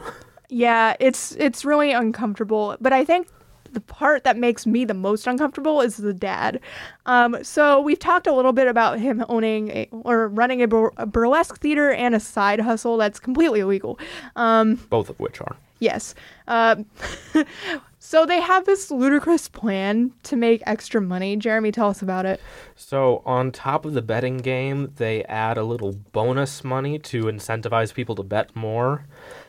Yeah, 0.49 0.95
it's 0.99 1.33
it's 1.35 1.63
really 1.63 1.91
uncomfortable. 1.91 2.75
But 2.81 2.91
I 2.91 3.05
think 3.05 3.27
the 3.71 3.81
part 3.81 4.23
that 4.23 4.37
makes 4.37 4.65
me 4.65 4.85
the 4.85 4.93
most 4.93 5.25
uncomfortable 5.27 5.81
is 5.81 5.97
the 5.97 6.13
dad. 6.13 6.59
Um, 7.07 7.37
so 7.43 7.81
we've 7.81 7.97
talked 7.99 8.27
a 8.27 8.33
little 8.33 8.53
bit 8.53 8.67
about 8.67 8.99
him 8.99 9.23
owning 9.29 9.69
a, 9.71 9.87
or 9.91 10.27
running 10.27 10.61
a, 10.61 10.67
bur- 10.67 10.91
a 10.97 11.07
burlesque 11.07 11.59
theater 11.59 11.91
and 11.91 12.13
a 12.13 12.19
side 12.19 12.59
hustle 12.59 12.97
that's 12.97 13.19
completely 13.19 13.61
illegal. 13.61 13.97
Um, 14.35 14.75
Both 14.89 15.09
of 15.09 15.19
which 15.19 15.41
are. 15.41 15.55
yes. 15.79 16.13
Um, 16.47 16.85
so 18.05 18.25
they 18.25 18.41
have 18.41 18.65
this 18.65 18.91
ludicrous 18.91 19.47
plan 19.47 20.11
to 20.23 20.35
make 20.35 20.61
extra 20.65 20.99
money. 20.99 21.37
Jeremy, 21.37 21.71
tell 21.71 21.87
us 21.87 22.01
about 22.01 22.25
it. 22.25 22.41
So, 22.75 23.23
on 23.25 23.53
top 23.53 23.85
of 23.85 23.93
the 23.93 24.01
betting 24.01 24.39
game, 24.39 24.91
they 24.97 25.23
add 25.23 25.57
a 25.57 25.63
little 25.63 25.93
bonus 26.11 26.65
money 26.65 26.99
to 26.99 27.23
incentivize 27.23 27.93
people 27.93 28.13
to 28.15 28.23
bet 28.23 28.53
more. 28.57 29.05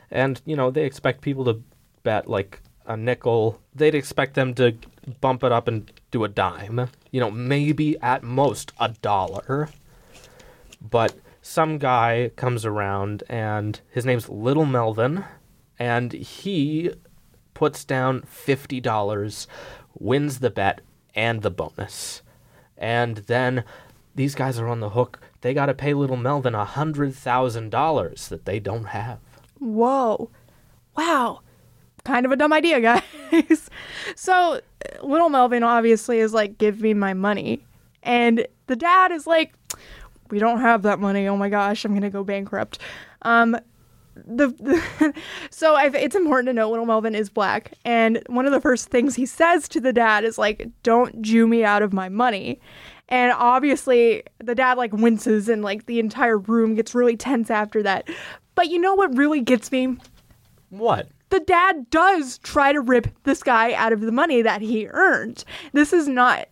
And, 0.09 0.41
you 0.45 0.55
know, 0.55 0.71
they 0.71 0.85
expect 0.85 1.21
people 1.21 1.45
to 1.47 1.65
bet 2.05 2.31
like 2.31 2.61
a 2.87 2.97
nickel. 2.97 3.61
They'd 3.75 3.97
expect 3.97 4.35
them 4.35 4.55
to 4.55 4.77
bump 5.21 5.43
it 5.43 5.51
up 5.51 5.67
and 5.67 5.91
do 6.13 6.23
a 6.23 6.29
dime. 6.29 6.91
You 7.11 7.19
know, 7.19 7.33
maybe 7.33 7.99
at 7.99 8.23
most 8.23 8.71
a 8.79 8.91
dollar. 8.91 9.69
But 10.81 11.17
some 11.43 11.79
guy 11.79 12.31
comes 12.37 12.65
around 12.65 13.25
and 13.29 13.81
his 13.91 14.07
name's 14.07 14.29
Little 14.29 14.65
Melvin. 14.65 15.25
And 15.77 16.13
he 16.13 16.93
puts 17.55 17.85
down 17.85 18.23
$50, 18.23 19.47
wins 19.99 20.41
the 20.41 20.51
bet 20.51 20.81
and 21.15 21.43
the 21.43 21.51
bonus. 21.51 22.23
And 22.77 23.19
then 23.19 23.65
these 24.15 24.35
guys 24.35 24.59
are 24.59 24.69
on 24.69 24.81
the 24.81 24.91
hook. 24.91 25.21
They 25.41 25.55
got 25.55 25.67
to 25.67 25.75
pay 25.75 25.95
little 25.95 26.17
Melvin 26.17 26.55
a 26.55 26.65
$100,000 26.65 28.29
that 28.29 28.45
they 28.45 28.61
don't 28.61 28.85
have. 28.85 29.19
Whoa. 29.59 30.31
Wow. 30.97 31.41
Kind 32.05 32.27
of 32.27 32.33
a 32.33 32.37
dumb 32.37 32.53
idea, 32.53 32.81
guys. 33.33 33.71
so, 34.15 34.61
little 35.03 35.29
Melvin 35.29 35.63
obviously 35.63 36.19
is 36.19 36.33
like, 36.33 36.59
give 36.59 36.81
me 36.81 36.95
my 36.95 37.15
money. 37.15 37.65
And 38.03 38.47
the 38.67 38.77
dad 38.77 39.13
is 39.13 39.27
like, 39.27 39.55
we 40.31 40.39
don't 40.39 40.61
have 40.61 40.83
that 40.83 41.01
money. 41.01 41.27
Oh 41.29 41.37
my 41.37 41.49
gosh, 41.49 41.85
I'm 41.85 41.93
going 41.93 42.03
to 42.03 42.11
go 42.11 42.25
bankrupt. 42.25 42.79
Um, 43.23 43.57
the, 44.17 44.49
the 44.49 45.15
so 45.51 45.75
I, 45.75 45.87
it's 45.87 46.17
important 46.17 46.49
to 46.49 46.53
note 46.53 46.71
little 46.71 46.87
Melvin 46.87 47.15
is 47.15 47.31
black, 47.31 47.73
and 47.85 48.23
one 48.27 48.47
of 48.47 48.53
the 48.53 48.61
first 48.61 48.89
things 48.89 49.15
he 49.15 49.27
says 49.27 49.69
to 49.71 49.81
the 49.81 49.93
dad 49.93 50.25
is 50.25 50.39
like, 50.39 50.69
"Don't 50.83 51.23
Jew 51.23 51.47
me 51.47 51.65
out 51.65 51.83
of 51.83 51.93
my 51.93 52.09
money." 52.09 52.61
And 53.09 53.33
obviously, 53.33 54.23
the 54.39 54.55
dad 54.55 54.79
like 54.79 54.93
winces, 54.93 55.49
and 55.49 55.63
like 55.63 55.87
the 55.87 55.99
entire 55.99 56.39
room 56.39 56.75
gets 56.75 56.95
really 56.95 57.17
tense 57.17 57.51
after 57.51 57.83
that. 57.83 58.09
But 58.55 58.69
you 58.69 58.79
know 58.79 58.95
what 58.95 59.17
really 59.17 59.41
gets 59.41 59.71
me? 59.73 59.97
What? 60.71 61.09
the 61.35 61.41
dad 61.41 61.91
does 61.91 62.39
try 62.39 62.73
to 62.73 62.81
rip 62.81 63.09
this 63.25 63.43
guy 63.43 63.73
out 63.73 63.93
of 63.93 64.01
the 64.01 64.13
money 64.13 64.41
that 64.41 64.61
he 64.61 64.87
earned. 64.89 65.43
This 65.73 65.93
is 65.93 66.07
not. 66.07 66.47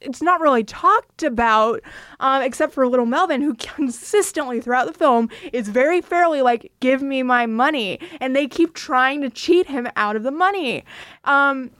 It's 0.00 0.22
not 0.22 0.40
really 0.40 0.64
talked 0.64 1.22
about, 1.22 1.80
um, 2.20 2.42
except 2.42 2.72
for 2.72 2.86
little 2.86 3.06
Melvin, 3.06 3.42
who 3.42 3.54
consistently 3.58 4.60
throughout 4.60 4.86
the 4.86 4.92
film 4.92 5.28
is 5.52 5.68
very 5.68 6.00
fairly 6.00 6.42
like, 6.42 6.72
"Give 6.80 7.02
me 7.02 7.22
my 7.22 7.46
money," 7.46 7.98
and 8.20 8.34
they 8.34 8.46
keep 8.46 8.74
trying 8.74 9.20
to 9.22 9.30
cheat 9.30 9.66
him 9.66 9.88
out 9.96 10.16
of 10.16 10.22
the 10.22 10.30
money. 10.30 10.84
Um, 11.24 11.70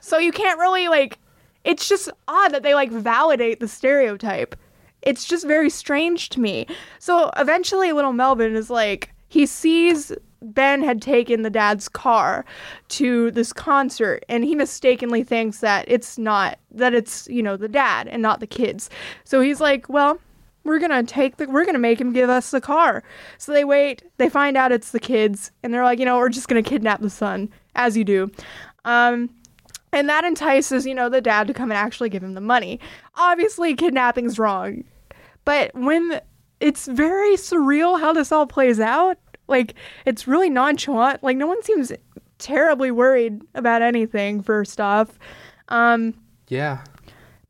so 0.00 0.18
you 0.18 0.32
can't 0.32 0.58
really 0.58 0.88
like. 0.88 1.18
It's 1.64 1.88
just 1.88 2.10
odd 2.26 2.52
that 2.52 2.62
they 2.62 2.74
like 2.74 2.90
validate 2.90 3.60
the 3.60 3.68
stereotype. 3.68 4.56
It's 5.02 5.24
just 5.24 5.46
very 5.46 5.70
strange 5.70 6.28
to 6.30 6.40
me. 6.40 6.66
So 6.98 7.30
eventually, 7.36 7.92
little 7.92 8.12
Melvin 8.12 8.54
is 8.54 8.70
like, 8.70 9.10
he 9.28 9.46
sees 9.46 10.12
Ben 10.42 10.82
had 10.82 11.02
taken 11.02 11.42
the 11.42 11.50
dad's 11.50 11.88
car 11.88 12.44
to 12.88 13.30
this 13.30 13.52
concert 13.52 14.24
and 14.28 14.44
he 14.44 14.54
mistakenly 14.54 15.22
thinks 15.22 15.60
that 15.60 15.84
it's 15.88 16.18
not 16.18 16.58
that 16.70 16.94
it's, 16.94 17.28
you 17.28 17.42
know, 17.42 17.56
the 17.56 17.68
dad 17.68 18.08
and 18.08 18.22
not 18.22 18.40
the 18.40 18.46
kids. 18.46 18.90
So 19.24 19.40
he's 19.40 19.60
like, 19.60 19.88
"Well, 19.88 20.18
we're 20.64 20.78
to 21.04 21.12
take 21.12 21.36
the 21.36 21.46
we're 21.46 21.64
to 21.74 21.78
make 21.78 22.00
him 22.00 22.12
give 22.12 22.30
us 22.30 22.50
the 22.50 22.60
car." 22.60 23.02
So 23.38 23.52
they 23.52 23.64
wait, 23.64 24.02
they 24.18 24.28
find 24.28 24.56
out 24.56 24.72
it's 24.72 24.92
the 24.92 25.00
kids 25.00 25.50
and 25.62 25.72
they're 25.72 25.84
like, 25.84 25.98
"You 25.98 26.04
know, 26.04 26.18
we're 26.18 26.28
just 26.28 26.48
to 26.62 26.68
kidnap 26.68 27.00
the 27.00 27.10
son 27.10 27.48
as 27.74 27.96
you 27.96 28.04
do." 28.04 28.30
Um 28.84 29.30
and 29.92 30.08
that 30.08 30.24
entices, 30.24 30.86
you 30.86 30.94
know, 30.94 31.08
the 31.08 31.20
dad 31.20 31.46
to 31.48 31.54
come 31.54 31.70
and 31.70 31.78
actually 31.78 32.08
give 32.10 32.22
him 32.22 32.34
the 32.34 32.40
money. 32.40 32.78
Obviously, 33.16 33.74
kidnapping's 33.74 34.38
wrong. 34.38 34.84
But 35.44 35.74
when 35.74 36.20
it's 36.60 36.86
very 36.86 37.34
surreal 37.36 37.98
how 37.98 38.12
this 38.12 38.30
all 38.30 38.46
plays 38.46 38.78
out, 38.78 39.18
like 39.50 39.74
it's 40.06 40.26
really 40.26 40.48
nonchalant. 40.48 41.22
Like 41.22 41.36
no 41.36 41.46
one 41.46 41.62
seems 41.62 41.92
terribly 42.38 42.90
worried 42.90 43.42
about 43.54 43.82
anything 43.82 44.42
first 44.42 44.80
off. 44.80 45.18
Um 45.68 46.14
Yeah. 46.48 46.78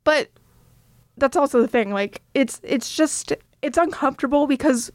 but 0.02 0.28
that's 1.16 1.36
also 1.36 1.60
the 1.60 1.68
thing. 1.68 1.92
Like 1.92 2.22
it's 2.34 2.60
it's 2.64 2.94
just 2.96 3.32
it's 3.62 3.78
uncomfortable 3.78 4.46
because 4.46 4.90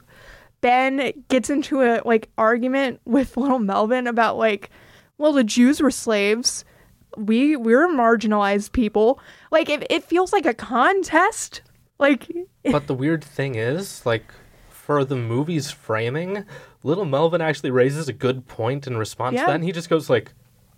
Ben 0.61 1.13
gets 1.29 1.49
into 1.49 1.81
a 1.81 2.01
like 2.03 2.29
argument 2.37 2.99
with 3.05 3.37
little 3.43 3.59
Melvin 3.59 4.07
about 4.07 4.37
like, 4.37 4.69
well, 5.17 5.31
the 5.33 5.43
Jews 5.43 5.81
were 5.81 5.91
slaves. 5.91 6.65
We 7.17 7.55
we're 7.55 7.87
marginalized 7.87 8.71
people. 8.73 9.19
Like 9.51 9.69
it, 9.69 9.85
it 9.89 10.03
feels 10.03 10.33
like 10.33 10.45
a 10.45 10.53
contest. 10.53 11.61
Like 11.99 12.27
But 12.63 12.87
the 12.87 12.95
weird 12.95 13.23
thing 13.23 13.55
is, 13.55 14.05
like, 14.05 14.33
for 14.69 15.05
the 15.05 15.15
movie's 15.15 15.69
framing, 15.71 16.43
little 16.85 17.05
Melvin 17.05 17.41
actually 17.41 17.71
raises 17.71 18.07
a 18.07 18.13
good 18.13 18.47
point 18.47 18.87
in 18.87 18.95
response 18.97 19.35
Yeah. 19.35 19.41
to 19.41 19.47
that. 19.47 19.55
And 19.55 19.63
he 19.63 19.71
just 19.71 19.89
goes, 19.89 20.09
like, 20.09 20.33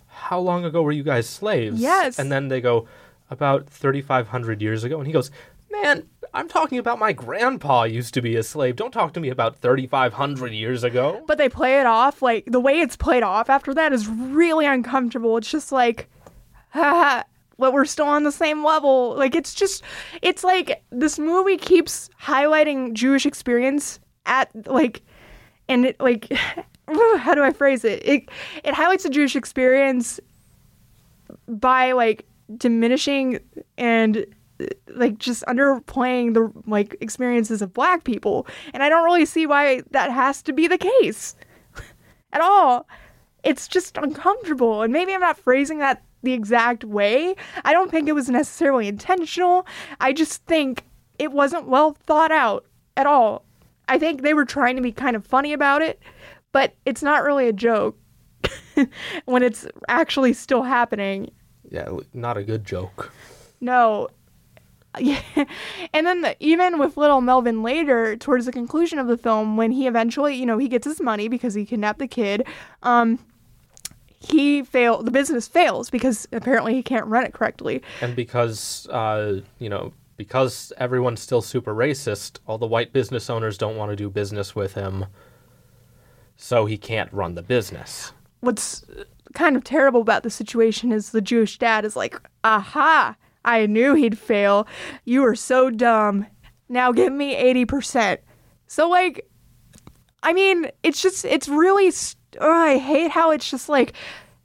how 0.06 0.38
long 0.40 0.64
ago 0.64 0.82
were 0.82 0.92
you 0.92 1.02
guys 1.02 1.28
slaves? 1.28 1.80
Yes. 1.80 2.18
And 2.18 2.32
then 2.32 2.48
they 2.48 2.60
go, 2.60 2.88
about 3.30 3.68
3,500 3.68 4.62
years 4.62 4.84
ago. 4.84 4.98
And 4.98 5.06
he 5.06 5.12
goes, 5.12 5.30
man, 5.70 6.08
I'm 6.32 6.48
talking 6.48 6.78
about 6.78 6.98
my 6.98 7.12
grandpa 7.12 7.82
used 7.84 8.14
to 8.14 8.22
be 8.22 8.36
a 8.36 8.42
slave. 8.42 8.74
Don't 8.76 8.90
talk 8.90 9.12
to 9.14 9.20
me 9.20 9.28
about 9.28 9.58
3,500 9.58 10.52
years 10.52 10.82
ago. 10.82 11.22
but 11.26 11.36
they 11.38 11.48
play 11.48 11.78
it 11.80 11.86
off 11.86 12.22
like 12.22 12.44
the 12.46 12.58
way 12.60 12.80
it's 12.80 12.96
played 12.96 13.22
off 13.22 13.50
after 13.50 13.74
that 13.74 13.92
is 13.92 14.08
really 14.08 14.64
uncomfortable. 14.66 15.36
It's 15.36 15.50
just 15.50 15.70
like, 15.72 16.08
haha, 16.70 17.22
but 17.58 17.72
we're 17.72 17.84
still 17.84 18.06
on 18.06 18.22
the 18.24 18.32
same 18.32 18.64
level. 18.64 19.14
Like 19.16 19.34
it's 19.34 19.52
just, 19.54 19.82
it's 20.22 20.42
like 20.42 20.82
this 20.90 21.18
movie 21.18 21.56
keeps 21.58 22.08
highlighting 22.22 22.94
Jewish 22.94 23.26
experience 23.26 24.00
at 24.26 24.50
like 24.66 25.02
and 25.68 25.84
it 25.84 26.00
like 26.00 26.32
how 27.18 27.34
do 27.34 27.42
I 27.42 27.52
phrase 27.52 27.84
it? 27.84 28.02
It 28.04 28.28
it 28.64 28.74
highlights 28.74 29.04
the 29.04 29.10
Jewish 29.10 29.36
experience 29.36 30.20
by 31.46 31.92
like 31.92 32.26
diminishing 32.56 33.40
and 33.76 34.24
uh, 34.60 34.66
like 34.94 35.18
just 35.18 35.44
underplaying 35.44 36.34
the 36.34 36.50
like 36.66 36.96
experiences 37.00 37.62
of 37.62 37.72
black 37.74 38.04
people. 38.04 38.46
And 38.72 38.82
i 38.82 38.88
don't 38.88 39.04
really 39.04 39.26
see 39.26 39.46
why 39.46 39.82
that 39.90 40.10
has 40.10 40.42
to 40.42 40.52
be 40.52 40.66
the 40.66 40.78
case 40.78 41.36
at 42.32 42.40
all. 42.40 42.88
It's 43.44 43.68
just 43.68 43.96
uncomfortable. 43.98 44.82
And 44.82 44.92
maybe 44.92 45.12
i'm 45.12 45.20
not 45.20 45.38
phrasing 45.38 45.78
that 45.78 46.02
the 46.22 46.32
exact 46.32 46.84
way. 46.84 47.36
I 47.64 47.72
don't 47.72 47.90
think 47.90 48.08
it 48.08 48.12
was 48.12 48.28
necessarily 48.28 48.88
intentional. 48.88 49.66
I 50.00 50.12
just 50.12 50.44
think 50.46 50.84
it 51.18 51.30
wasn't 51.30 51.68
well 51.68 51.92
thought 51.92 52.32
out 52.32 52.64
at 52.96 53.06
all 53.06 53.44
i 53.88 53.98
think 53.98 54.22
they 54.22 54.34
were 54.34 54.44
trying 54.44 54.76
to 54.76 54.82
be 54.82 54.92
kind 54.92 55.16
of 55.16 55.26
funny 55.26 55.52
about 55.52 55.82
it 55.82 56.00
but 56.52 56.74
it's 56.86 57.02
not 57.02 57.22
really 57.22 57.48
a 57.48 57.52
joke 57.52 57.96
when 59.24 59.42
it's 59.42 59.66
actually 59.88 60.32
still 60.32 60.62
happening 60.62 61.30
Yeah, 61.70 61.88
not 62.14 62.36
a 62.36 62.42
good 62.44 62.64
joke. 62.64 63.12
no. 63.60 64.08
Yeah. 64.98 65.20
And 65.92 66.06
then 66.06 66.22
the, 66.22 66.34
even 66.40 66.78
with 66.78 66.96
little 66.96 67.20
Melvin 67.20 67.62
later, 67.62 68.16
towards 68.16 68.46
the 68.46 68.52
conclusion 68.52 68.98
of 68.98 69.06
the 69.06 69.18
film, 69.18 69.56
when 69.56 69.70
he 69.70 69.86
eventually, 69.86 70.34
you 70.34 70.46
know, 70.46 70.58
he 70.58 70.66
gets 70.66 70.86
his 70.86 71.00
money 71.00 71.28
because 71.28 71.54
he 71.54 71.64
kidnapped 71.64 72.00
the 72.00 72.08
kid, 72.08 72.44
um, 72.82 73.18
he 74.18 74.62
fail 74.64 75.02
the 75.02 75.12
business 75.12 75.46
fails 75.46 75.88
because 75.90 76.26
apparently 76.32 76.74
he 76.74 76.82
can't 76.82 77.06
run 77.06 77.22
it 77.24 77.32
correctly. 77.32 77.80
And 78.00 78.16
because, 78.16 78.88
uh, 78.88 79.40
you 79.60 79.68
know, 79.68 79.92
because 80.18 80.72
everyone's 80.76 81.20
still 81.20 81.40
super 81.40 81.74
racist, 81.74 82.40
all 82.46 82.58
the 82.58 82.66
white 82.66 82.92
business 82.92 83.30
owners 83.30 83.56
don't 83.56 83.76
want 83.76 83.90
to 83.90 83.96
do 83.96 84.10
business 84.10 84.54
with 84.54 84.74
him, 84.74 85.06
so 86.36 86.66
he 86.66 86.76
can't 86.76 87.10
run 87.12 87.34
the 87.34 87.42
business. 87.42 88.12
What's 88.40 88.82
uh, 88.90 89.04
kind 89.32 89.56
of 89.56 89.64
terrible 89.64 90.02
about 90.02 90.24
the 90.24 90.30
situation 90.30 90.92
is 90.92 91.10
the 91.10 91.22
Jewish 91.22 91.56
dad 91.58 91.86
is 91.86 91.96
like, 91.96 92.20
"Aha, 92.44 93.16
I 93.44 93.64
knew 93.64 93.94
he'd 93.94 94.18
fail. 94.18 94.68
You 95.04 95.22
were 95.22 95.36
so 95.36 95.70
dumb. 95.70 96.26
Now 96.68 96.92
give 96.92 97.12
me 97.12 97.34
80%." 97.34 98.18
So 98.66 98.88
like 98.88 99.26
I 100.22 100.32
mean, 100.32 100.70
it's 100.82 101.00
just 101.00 101.24
it's 101.24 101.48
really 101.48 101.92
oh, 102.40 102.52
I 102.52 102.78
hate 102.78 103.10
how 103.10 103.30
it's 103.30 103.50
just 103.50 103.68
like 103.68 103.94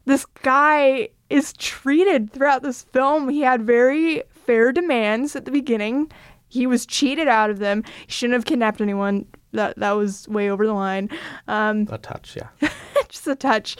this 0.05 0.26
guy 0.43 1.09
is 1.30 1.53
treated 1.53 2.32
throughout 2.32 2.61
this 2.61 2.84
film. 2.84 3.30
He 3.30 3.41
had 3.41 3.63
very 3.63 4.24
fair 4.45 4.71
demands 4.71 5.35
at 5.35 5.45
the 5.45 5.51
beginning. 5.51 6.11
He 6.47 6.67
was 6.67 6.85
cheated 6.85 7.27
out 7.27 7.49
of 7.49 7.59
them. 7.59 7.83
He 8.05 8.11
shouldn't 8.11 8.35
have 8.35 8.45
kidnapped 8.45 8.81
anyone. 8.81 9.25
That 9.53 9.77
that 9.77 9.91
was 9.91 10.27
way 10.27 10.49
over 10.49 10.65
the 10.65 10.73
line. 10.73 11.09
Um, 11.47 11.87
A 11.91 11.97
touch, 11.97 12.35
yeah. 12.35 12.69
just 13.09 13.27
a 13.27 13.35
touch. 13.35 13.75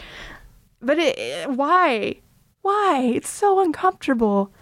But 0.82 1.00
it, 1.00 1.18
it- 1.18 1.50
why? 1.52 2.16
Why? 2.62 3.12
It's 3.16 3.30
so 3.30 3.60
uncomfortable. 3.60 4.54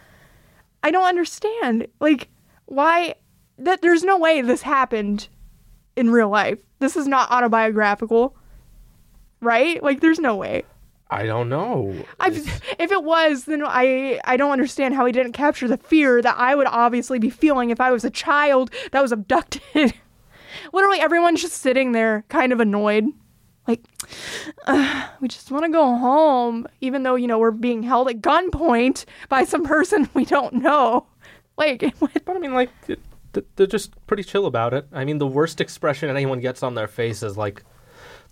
I 0.83 0.89
don't 0.91 1.07
understand. 1.07 1.87
Like, 1.99 2.29
why? 2.65 3.15
That 3.57 3.81
there's 3.81 4.03
no 4.03 4.17
way 4.17 4.41
this 4.41 4.61
happened 4.63 5.27
in 5.95 6.09
real 6.09 6.29
life. 6.29 6.59
This 6.79 6.95
is 6.95 7.07
not 7.07 7.29
autobiographical, 7.29 8.35
right? 9.41 9.81
Like, 9.83 9.99
there's 9.99 10.19
no 10.19 10.35
way. 10.35 10.63
I 11.13 11.25
don't 11.25 11.49
know. 11.49 11.93
I, 12.21 12.29
if 12.29 12.91
it 12.91 13.03
was, 13.03 13.43
then 13.45 13.63
I 13.65 14.19
I 14.23 14.37
don't 14.37 14.51
understand 14.51 14.93
how 14.95 15.05
he 15.05 15.11
didn't 15.11 15.33
capture 15.33 15.67
the 15.67 15.77
fear 15.77 16.21
that 16.21 16.35
I 16.37 16.55
would 16.55 16.67
obviously 16.67 17.19
be 17.19 17.29
feeling 17.29 17.69
if 17.69 17.81
I 17.81 17.91
was 17.91 18.05
a 18.05 18.09
child 18.09 18.71
that 18.91 19.01
was 19.01 19.11
abducted. 19.11 19.93
Literally, 20.73 20.99
everyone's 20.99 21.41
just 21.41 21.55
sitting 21.61 21.91
there, 21.91 22.23
kind 22.29 22.53
of 22.53 22.59
annoyed, 22.61 23.05
like 23.67 23.81
"Ugh, 24.67 25.09
we 25.19 25.27
just 25.27 25.51
want 25.51 25.65
to 25.65 25.69
go 25.71 25.95
home, 25.97 26.65
even 26.79 27.03
though 27.03 27.15
you 27.15 27.27
know 27.27 27.39
we're 27.39 27.51
being 27.51 27.83
held 27.83 28.07
at 28.09 28.21
gunpoint 28.21 29.05
by 29.27 29.43
some 29.43 29.65
person 29.65 30.09
we 30.13 30.23
don't 30.25 30.53
know. 30.55 31.07
Like, 31.57 31.83
what- 31.99 32.23
But 32.25 32.35
I 32.35 32.39
mean, 32.39 32.53
like, 32.53 32.69
they're 33.55 33.67
just 33.67 33.93
pretty 34.07 34.23
chill 34.23 34.45
about 34.45 34.73
it. 34.73 34.87
I 34.93 35.03
mean, 35.05 35.17
the 35.17 35.27
worst 35.27 35.59
expression 35.61 36.09
anyone 36.09 36.39
gets 36.39 36.63
on 36.63 36.75
their 36.75 36.87
face 36.87 37.21
is 37.23 37.37
like 37.37 37.63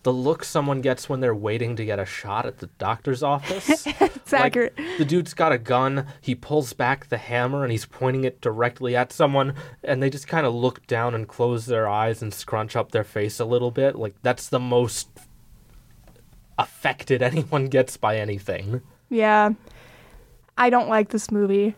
the 0.04 0.14
look 0.14 0.44
someone 0.46 0.80
gets 0.82 1.10
when 1.10 1.20
they're 1.20 1.36
waiting 1.36 1.76
to 1.76 1.84
get 1.84 2.00
a 2.00 2.06
shot 2.06 2.46
at 2.46 2.60
the 2.60 2.68
doctor's 2.78 3.22
office. 3.22 3.86
it's 3.88 4.32
Like, 4.32 4.42
accurate. 4.46 4.78
The 4.98 5.04
dude's 5.06 5.34
got 5.34 5.52
a 5.52 5.58
gun. 5.58 6.08
He 6.22 6.36
pulls 6.36 6.72
back 6.74 7.10
the 7.10 7.18
hammer 7.18 7.64
and 7.64 7.72
he's 7.72 7.86
pointing 7.86 8.24
it 8.24 8.40
directly 8.40 8.96
at 8.96 9.12
someone, 9.12 9.54
and 9.84 10.02
they 10.02 10.10
just 10.10 10.28
kind 10.28 10.46
of 10.46 10.54
look 10.54 10.88
down 10.88 11.14
and 11.16 11.28
close 11.28 11.66
their 11.66 11.88
eyes 11.90 12.22
and 12.22 12.34
scrunch 12.34 12.76
up 12.76 12.92
their 12.92 13.04
face 13.04 13.40
a 13.40 13.46
little 13.46 13.72
bit. 13.72 13.96
Like 13.98 14.16
that's 14.22 14.48
the 14.48 14.60
most 14.60 15.10
affected 16.58 17.22
anyone 17.22 17.66
gets 17.66 17.98
by 17.98 18.18
anything. 18.18 18.82
Yeah, 19.10 19.52
I 20.58 20.70
don't 20.70 20.90
like 20.90 21.10
this 21.10 21.32
movie. 21.32 21.76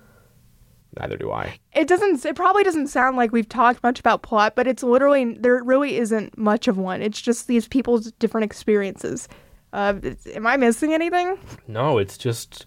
Neither 1.00 1.16
do 1.18 1.32
I. 1.32 1.58
it 1.74 1.88
doesn't 1.88 2.26
it 2.26 2.36
probably 2.36 2.64
doesn't 2.64 2.88
sound 2.88 3.16
like 3.16 3.32
we've 3.32 3.48
talked 3.48 3.82
much 3.82 4.00
about 4.00 4.24
plot 4.24 4.56
but 4.56 4.68
it's 4.68 4.84
literally 4.84 5.36
there 5.36 5.64
really 5.64 5.98
isn't 5.98 6.38
much 6.38 6.68
of 6.68 6.78
one. 6.78 7.02
It's 7.02 7.22
just 7.22 7.48
these 7.48 7.68
people's 7.68 8.12
different 8.14 8.44
experiences. 8.46 9.28
Uh, 9.74 9.94
am 10.34 10.46
i 10.46 10.58
missing 10.58 10.94
anything? 10.94 11.40
No, 11.68 11.98
it's 11.98 12.18
just 12.18 12.66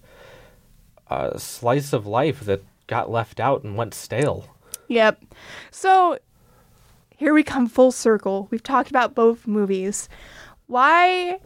a 1.09 1.39
slice 1.39 1.93
of 1.93 2.07
life 2.07 2.41
that 2.41 2.63
got 2.87 3.11
left 3.11 3.41
out 3.41 3.63
and 3.63 3.77
went 3.77 3.93
stale. 3.95 4.47
yep. 4.89 5.23
So 5.71 6.19
here 7.17 7.35
we 7.35 7.43
come 7.43 7.67
full 7.69 7.93
circle. 7.93 8.49
We've 8.51 8.63
talked 8.63 8.89
about 8.91 9.15
both 9.15 9.47
movies. 9.47 10.09
Why 10.67 11.41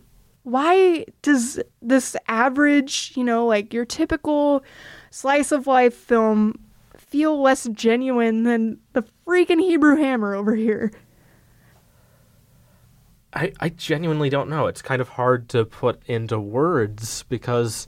why 0.45 1.05
does 1.22 1.61
this 1.83 2.16
average 2.29 3.12
you 3.16 3.24
know 3.24 3.45
like 3.45 3.74
your 3.74 3.85
typical 3.85 4.62
slice 5.11 5.51
of 5.53 5.66
life 5.66 5.95
film 5.95 6.55
feel 7.09 7.41
less 7.41 7.69
genuine 7.73 8.43
than 8.45 8.79
the 8.93 9.05
freaking 9.27 9.61
hebrew 9.61 9.97
hammer 9.97 10.35
over 10.35 10.55
here 10.55 10.93
I, 13.33 13.53
I 13.61 13.69
genuinely 13.69 14.31
don't 14.31 14.49
know. 14.49 14.67
It's 14.67 14.81
kind 14.81 15.03
of 15.03 15.11
hard 15.11 15.49
to 15.51 15.65
put 15.65 16.03
into 16.07 16.41
words 16.41 17.25
because 17.29 17.87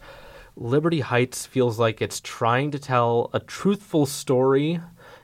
Liberty 0.54 1.00
Heights 1.00 1.46
feels 1.46 1.78
like 1.78 2.02
it's 2.02 2.20
trying 2.20 2.70
to 2.72 2.78
tell 2.78 3.30
a 3.32 3.40
truthful 3.40 4.04
story 4.04 4.80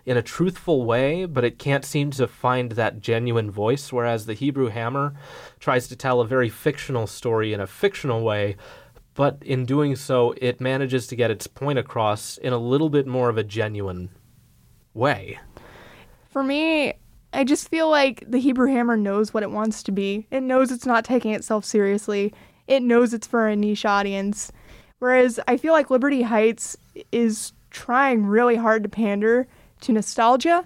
in 0.07 0.17
a 0.17 0.23
truthful 0.23 0.85
way, 0.85 1.27
but 1.27 1.45
it 1.45 1.59
can't 1.59 1.85
seem 1.85 2.11
to 2.13 2.27
find 2.27 2.73
that 2.73 3.01
genuine 3.01 3.51
voice. 3.51 3.93
Whereas 3.93 4.25
the 4.25 4.35
Hebrew 4.35 4.69
Hammer 4.69 5.15
tries 5.61 5.89
to 5.89 5.97
tell 5.97 6.21
a 6.21 6.27
very 6.27 6.49
fictional 6.49 7.07
story 7.07 7.53
in 7.53 7.61
a 7.61 7.67
fictional 7.67 8.23
way, 8.23 8.57
but 9.17 9.39
in 9.43 9.65
doing 9.65 9.97
so, 9.97 10.35
it 10.41 10.61
manages 10.61 11.07
to 11.09 11.17
get 11.17 11.31
its 11.31 11.47
point 11.47 11.79
across 11.79 12.37
in 12.39 12.53
a 12.53 12.59
little 12.59 12.91
bit 12.91 13.07
more 13.07 13.29
of 13.29 13.39
a 13.39 13.43
genuine 13.43 14.11
way. 14.95 15.39
For 16.31 16.43
me, 16.43 16.95
I 17.33 17.45
just 17.45 17.69
feel 17.69 17.91
like 17.91 18.25
the 18.29 18.39
Hebrew 18.39 18.71
Hammer 18.71 18.97
knows 18.97 19.35
what 19.35 19.43
it 19.43 19.51
wants 19.51 19.83
to 19.85 19.93
be. 19.93 20.27
It 20.31 20.43
knows 20.43 20.71
it's 20.71 20.87
not 20.87 21.05
taking 21.05 21.33
itself 21.33 21.65
seriously. 21.65 22.33
It 22.67 22.83
knows 22.83 23.13
it's 23.13 23.27
for 23.27 23.49
a 23.49 23.57
niche 23.57 23.85
audience. 23.85 24.53
Whereas 24.99 25.41
I 25.49 25.57
feel 25.57 25.73
like 25.73 25.91
Liberty 25.91 26.23
Heights 26.23 26.77
is 27.11 27.53
trying 27.71 28.27
really 28.27 28.57
hard 28.57 28.83
to 28.83 28.89
pander 28.89 29.49
to 29.83 29.93
nostalgia. 29.93 30.65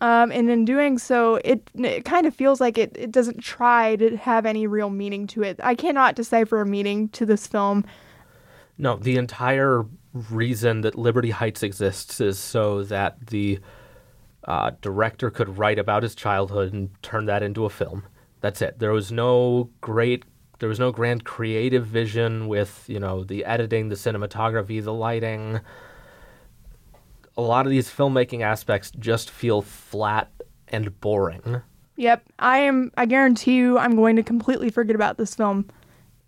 Um, 0.00 0.30
and 0.30 0.48
in 0.48 0.64
doing 0.64 0.98
so, 0.98 1.36
it, 1.44 1.70
it 1.74 2.04
kind 2.04 2.26
of 2.26 2.34
feels 2.34 2.60
like 2.60 2.78
it, 2.78 2.96
it 2.96 3.10
doesn't 3.10 3.40
try 3.40 3.96
to 3.96 4.16
have 4.16 4.46
any 4.46 4.66
real 4.66 4.90
meaning 4.90 5.26
to 5.28 5.42
it. 5.42 5.58
I 5.62 5.74
cannot 5.74 6.14
decipher 6.14 6.60
a 6.60 6.66
meaning 6.66 7.08
to 7.10 7.26
this 7.26 7.46
film. 7.46 7.84
No, 8.76 8.96
the 8.96 9.16
entire 9.16 9.84
reason 10.30 10.82
that 10.82 10.96
Liberty 10.96 11.30
Heights 11.30 11.64
exists 11.64 12.20
is 12.20 12.38
so 12.38 12.84
that 12.84 13.26
the 13.26 13.58
uh, 14.44 14.70
director 14.80 15.30
could 15.30 15.58
write 15.58 15.78
about 15.78 16.02
his 16.02 16.14
childhood 16.14 16.72
and 16.72 16.90
turn 17.02 17.26
that 17.26 17.42
into 17.42 17.64
a 17.64 17.70
film. 17.70 18.04
That's 18.40 18.62
it. 18.62 18.78
There 18.78 18.92
was 18.92 19.10
no 19.10 19.68
great, 19.80 20.24
there 20.60 20.68
was 20.68 20.78
no 20.78 20.92
grand 20.92 21.24
creative 21.24 21.84
vision 21.84 22.46
with 22.46 22.84
you 22.86 23.00
know 23.00 23.24
the 23.24 23.44
editing, 23.44 23.88
the 23.88 23.96
cinematography, 23.96 24.82
the 24.82 24.94
lighting. 24.94 25.60
A 27.38 27.42
lot 27.42 27.64
of 27.66 27.70
these 27.70 27.88
filmmaking 27.88 28.42
aspects 28.42 28.90
just 28.98 29.30
feel 29.30 29.62
flat 29.62 30.30
and 30.68 31.00
boring. 31.00 31.62
Yep, 31.96 32.24
I 32.38 32.58
am. 32.58 32.90
I 32.96 33.06
guarantee 33.06 33.54
you, 33.54 33.78
I'm 33.78 33.96
going 33.96 34.16
to 34.16 34.22
completely 34.22 34.70
forget 34.70 34.94
about 34.96 35.16
this 35.18 35.34
film 35.34 35.68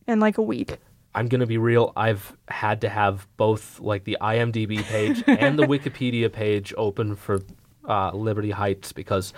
in 0.07 0.21
like 0.21 0.39
a 0.39 0.43
week. 0.43 0.79
I'm 1.15 1.27
gonna 1.27 1.47
be 1.47 1.59
real. 1.59 1.93
I've 1.97 2.37
had 2.49 2.81
to 2.83 2.89
have 2.89 3.27
both 3.37 3.81
like 3.81 4.05
the 4.05 4.17
IMDb 4.21 4.81
page 4.85 5.25
and 5.27 5.59
the 5.59 5.65
Wikipedia 5.67 6.33
page 6.33 6.73
open 6.77 7.17
for 7.17 7.41
uh, 7.89 8.13
Liberty 8.13 8.53
Heights 8.53 8.93
because, 8.93 9.33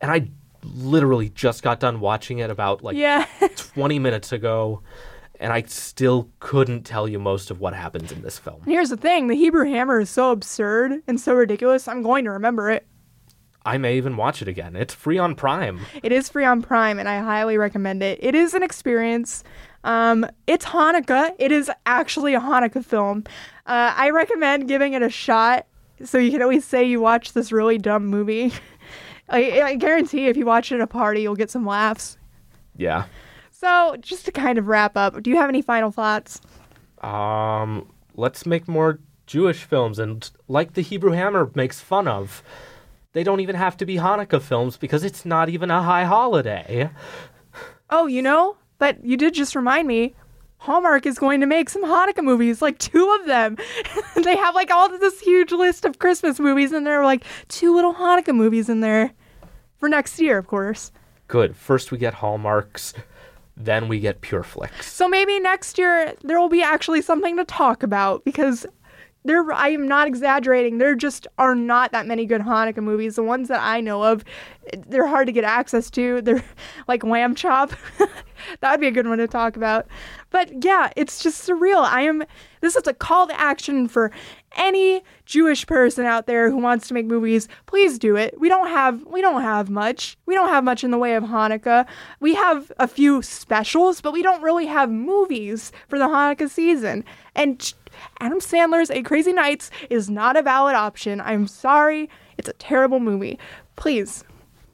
and 0.00 0.10
I 0.12 0.28
literally 0.62 1.30
just 1.30 1.64
got 1.64 1.80
done 1.80 1.98
watching 1.98 2.38
it 2.38 2.50
about 2.50 2.84
like 2.84 2.96
Yeah. 2.96 3.26
20 3.56 3.98
minutes 3.98 4.30
ago, 4.30 4.82
and 5.40 5.52
I 5.52 5.62
still 5.62 6.30
couldn't 6.38 6.82
tell 6.82 7.08
you 7.08 7.18
most 7.18 7.50
of 7.50 7.58
what 7.58 7.74
happens 7.74 8.12
in 8.12 8.22
this 8.22 8.38
film. 8.38 8.62
Here's 8.66 8.90
the 8.90 8.96
thing 8.96 9.26
the 9.26 9.34
Hebrew 9.34 9.64
Hammer 9.64 10.00
is 10.00 10.10
so 10.10 10.30
absurd 10.30 11.02
and 11.08 11.18
so 11.18 11.34
ridiculous, 11.34 11.88
I'm 11.88 12.02
going 12.02 12.24
to 12.26 12.30
remember 12.30 12.70
it. 12.70 12.86
I 13.64 13.78
may 13.78 13.96
even 13.96 14.16
watch 14.16 14.40
it 14.40 14.48
again. 14.48 14.76
It's 14.76 14.94
free 14.94 15.18
on 15.18 15.34
Prime. 15.34 15.80
It 16.02 16.12
is 16.12 16.30
free 16.30 16.44
on 16.44 16.62
Prime, 16.62 16.98
and 16.98 17.08
I 17.08 17.20
highly 17.20 17.58
recommend 17.58 18.02
it. 18.02 18.18
It 18.22 18.34
is 18.34 18.54
an 18.54 18.62
experience. 18.62 19.44
Um, 19.84 20.26
it's 20.46 20.64
Hanukkah. 20.64 21.34
It 21.38 21.52
is 21.52 21.70
actually 21.84 22.34
a 22.34 22.40
Hanukkah 22.40 22.84
film. 22.84 23.24
Uh, 23.66 23.92
I 23.96 24.10
recommend 24.10 24.66
giving 24.66 24.94
it 24.94 25.02
a 25.02 25.10
shot, 25.10 25.66
so 26.02 26.16
you 26.16 26.30
can 26.30 26.40
always 26.40 26.64
say 26.64 26.84
you 26.84 27.00
watched 27.00 27.34
this 27.34 27.52
really 27.52 27.76
dumb 27.76 28.06
movie. 28.06 28.52
I, 29.28 29.60
I 29.60 29.74
guarantee 29.76 30.26
if 30.26 30.36
you 30.36 30.46
watch 30.46 30.72
it 30.72 30.76
at 30.76 30.80
a 30.80 30.86
party, 30.86 31.22
you'll 31.22 31.36
get 31.36 31.50
some 31.50 31.66
laughs. 31.66 32.16
Yeah. 32.76 33.04
So, 33.60 33.94
just 34.00 34.24
to 34.24 34.32
kind 34.32 34.56
of 34.56 34.68
wrap 34.68 34.96
up, 34.96 35.22
do 35.22 35.28
you 35.28 35.36
have 35.36 35.50
any 35.50 35.60
final 35.60 35.90
thoughts? 35.90 36.40
Um, 37.02 37.92
let's 38.14 38.46
make 38.46 38.66
more 38.66 39.00
Jewish 39.26 39.64
films, 39.64 39.98
and 39.98 40.30
like 40.48 40.72
the 40.72 40.80
Hebrew 40.80 41.10
Hammer 41.10 41.50
makes 41.54 41.78
fun 41.78 42.08
of, 42.08 42.42
they 43.12 43.22
don't 43.22 43.40
even 43.40 43.56
have 43.56 43.76
to 43.76 43.84
be 43.84 43.96
Hanukkah 43.96 44.40
films 44.40 44.78
because 44.78 45.04
it's 45.04 45.26
not 45.26 45.50
even 45.50 45.70
a 45.70 45.82
high 45.82 46.04
holiday. 46.04 46.88
Oh, 47.90 48.06
you 48.06 48.22
know, 48.22 48.56
but 48.78 49.04
you 49.04 49.18
did 49.18 49.34
just 49.34 49.54
remind 49.54 49.86
me. 49.86 50.14
Hallmark 50.56 51.04
is 51.04 51.18
going 51.18 51.40
to 51.40 51.46
make 51.46 51.68
some 51.68 51.84
Hanukkah 51.84 52.24
movies, 52.24 52.62
like 52.62 52.78
two 52.78 53.14
of 53.20 53.26
them. 53.26 53.58
they 54.24 54.38
have 54.38 54.54
like 54.54 54.70
all 54.70 54.88
this 54.88 55.20
huge 55.20 55.52
list 55.52 55.84
of 55.84 55.98
Christmas 55.98 56.40
movies, 56.40 56.72
and 56.72 56.86
there 56.86 56.98
are 56.98 57.04
like 57.04 57.24
two 57.48 57.74
little 57.74 57.92
Hanukkah 57.92 58.34
movies 58.34 58.70
in 58.70 58.80
there 58.80 59.12
for 59.76 59.90
next 59.90 60.18
year, 60.18 60.38
of 60.38 60.46
course. 60.46 60.92
Good. 61.28 61.56
First 61.56 61.92
we 61.92 61.98
get 61.98 62.14
Hallmarks, 62.14 62.94
then 63.64 63.88
we 63.88 64.00
get 64.00 64.20
Pure 64.20 64.44
Flix. 64.44 64.92
So 64.92 65.08
maybe 65.08 65.38
next 65.40 65.78
year 65.78 66.14
there 66.22 66.38
will 66.38 66.48
be 66.48 66.62
actually 66.62 67.02
something 67.02 67.36
to 67.36 67.44
talk 67.44 67.82
about 67.82 68.24
because 68.24 68.66
there 69.24 69.52
I 69.52 69.68
am 69.68 69.86
not 69.86 70.06
exaggerating. 70.06 70.78
There 70.78 70.94
just 70.94 71.26
are 71.36 71.54
not 71.54 71.92
that 71.92 72.06
many 72.06 72.24
good 72.24 72.40
Hanukkah 72.40 72.82
movies. 72.82 73.16
The 73.16 73.22
ones 73.22 73.48
that 73.48 73.60
I 73.62 73.80
know 73.80 74.02
of, 74.02 74.24
they're 74.86 75.06
hard 75.06 75.26
to 75.26 75.32
get 75.32 75.44
access 75.44 75.90
to. 75.90 76.22
They're 76.22 76.42
like 76.88 77.04
Lamb 77.04 77.34
Chop. 77.34 77.72
that 78.60 78.70
would 78.70 78.80
be 78.80 78.86
a 78.86 78.92
good 78.92 79.06
one 79.06 79.18
to 79.18 79.28
talk 79.28 79.56
about. 79.56 79.86
But 80.30 80.64
yeah, 80.64 80.90
it's 80.96 81.22
just 81.22 81.46
surreal. 81.46 81.84
I 81.84 82.02
am 82.02 82.24
this 82.62 82.76
is 82.76 82.86
a 82.86 82.94
call 82.94 83.26
to 83.26 83.38
action 83.38 83.88
for 83.88 84.10
any 84.60 85.02
Jewish 85.24 85.66
person 85.66 86.04
out 86.04 86.26
there 86.26 86.50
who 86.50 86.58
wants 86.58 86.86
to 86.88 86.94
make 86.94 87.06
movies. 87.06 87.48
Please 87.66 87.98
do 87.98 88.14
it. 88.14 88.38
We 88.38 88.48
don't 88.48 88.68
have 88.68 89.04
we 89.06 89.20
don't 89.20 89.42
have 89.42 89.70
much. 89.70 90.16
We 90.26 90.34
don't 90.34 90.50
have 90.50 90.62
much 90.62 90.84
in 90.84 90.90
the 90.90 90.98
way 90.98 91.14
of 91.14 91.24
Hanukkah. 91.24 91.86
We 92.20 92.34
have 92.34 92.70
a 92.78 92.86
few 92.86 93.22
specials, 93.22 94.00
but 94.00 94.12
we 94.12 94.22
don't 94.22 94.42
really 94.42 94.66
have 94.66 94.90
movies 94.90 95.72
for 95.88 95.98
the 95.98 96.06
Hanukkah 96.06 96.50
season. 96.50 97.04
And 97.34 97.72
Adam 98.20 98.38
Sandler's 98.38 98.90
Eight 98.90 99.06
Crazy 99.06 99.32
Nights 99.32 99.70
is 99.88 100.10
not 100.10 100.36
a 100.36 100.42
valid 100.42 100.76
option. 100.76 101.20
I'm 101.20 101.46
sorry. 101.46 102.08
It's 102.38 102.48
a 102.48 102.54
terrible 102.54 103.00
movie. 103.00 103.38
Please. 103.76 104.24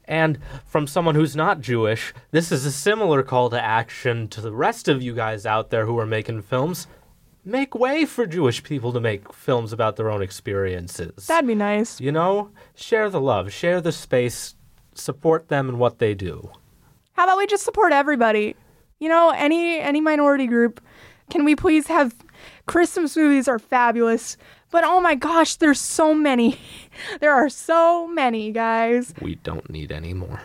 And 0.05 0.39
from 0.65 0.87
someone 0.87 1.15
who's 1.15 1.35
not 1.35 1.59
Jewish, 1.59 2.13
this 2.31 2.51
is 2.51 2.65
a 2.65 2.71
similar 2.71 3.23
call 3.23 3.49
to 3.49 3.61
action 3.61 4.29
to 4.29 4.39
the 4.39 4.53
rest 4.53 4.87
of 4.87 5.01
you 5.01 5.13
guys 5.13 5.45
out 5.45 5.69
there 5.69 5.85
who 5.85 5.99
are 5.99 6.05
making 6.05 6.43
films. 6.43 6.87
Make 7.47 7.75
way 7.75 8.03
for 8.03 8.27
Jewish 8.27 8.61
people 8.61 8.91
to 8.91 8.99
make 8.99 9.31
films 9.31 9.71
about 9.71 9.95
their 9.95 10.09
own 10.11 10.21
experiences. 10.21 11.27
That'd 11.27 11.47
be 11.47 11.55
nice. 11.55 12.01
you 12.01 12.11
know, 12.11 12.51
share 12.75 13.09
the 13.09 13.21
love, 13.21 13.53
share 13.53 13.79
the 13.79 13.93
space, 13.93 14.55
support 14.93 15.47
them 15.47 15.69
in 15.69 15.79
what 15.79 15.99
they 15.99 16.13
do. 16.13 16.51
How 17.13 17.23
about 17.23 17.37
we 17.37 17.47
just 17.47 17.63
support 17.63 17.93
everybody? 17.93 18.57
You 18.99 19.07
know, 19.07 19.29
any 19.29 19.79
any 19.79 20.01
minority 20.01 20.45
group. 20.45 20.81
Can 21.29 21.45
we 21.45 21.55
please 21.55 21.87
have 21.87 22.13
Christmas 22.65 23.15
movies 23.15 23.47
are 23.47 23.59
fabulous, 23.59 24.35
but 24.69 24.83
oh 24.83 24.99
my 24.99 25.15
gosh, 25.15 25.55
there's 25.55 25.79
so 25.79 26.13
many. 26.13 26.59
there 27.21 27.33
are 27.33 27.47
so 27.47 28.09
many, 28.09 28.51
guys. 28.51 29.13
We 29.21 29.35
don't 29.35 29.69
need 29.69 29.93
any 29.93 30.13
more. 30.13 30.41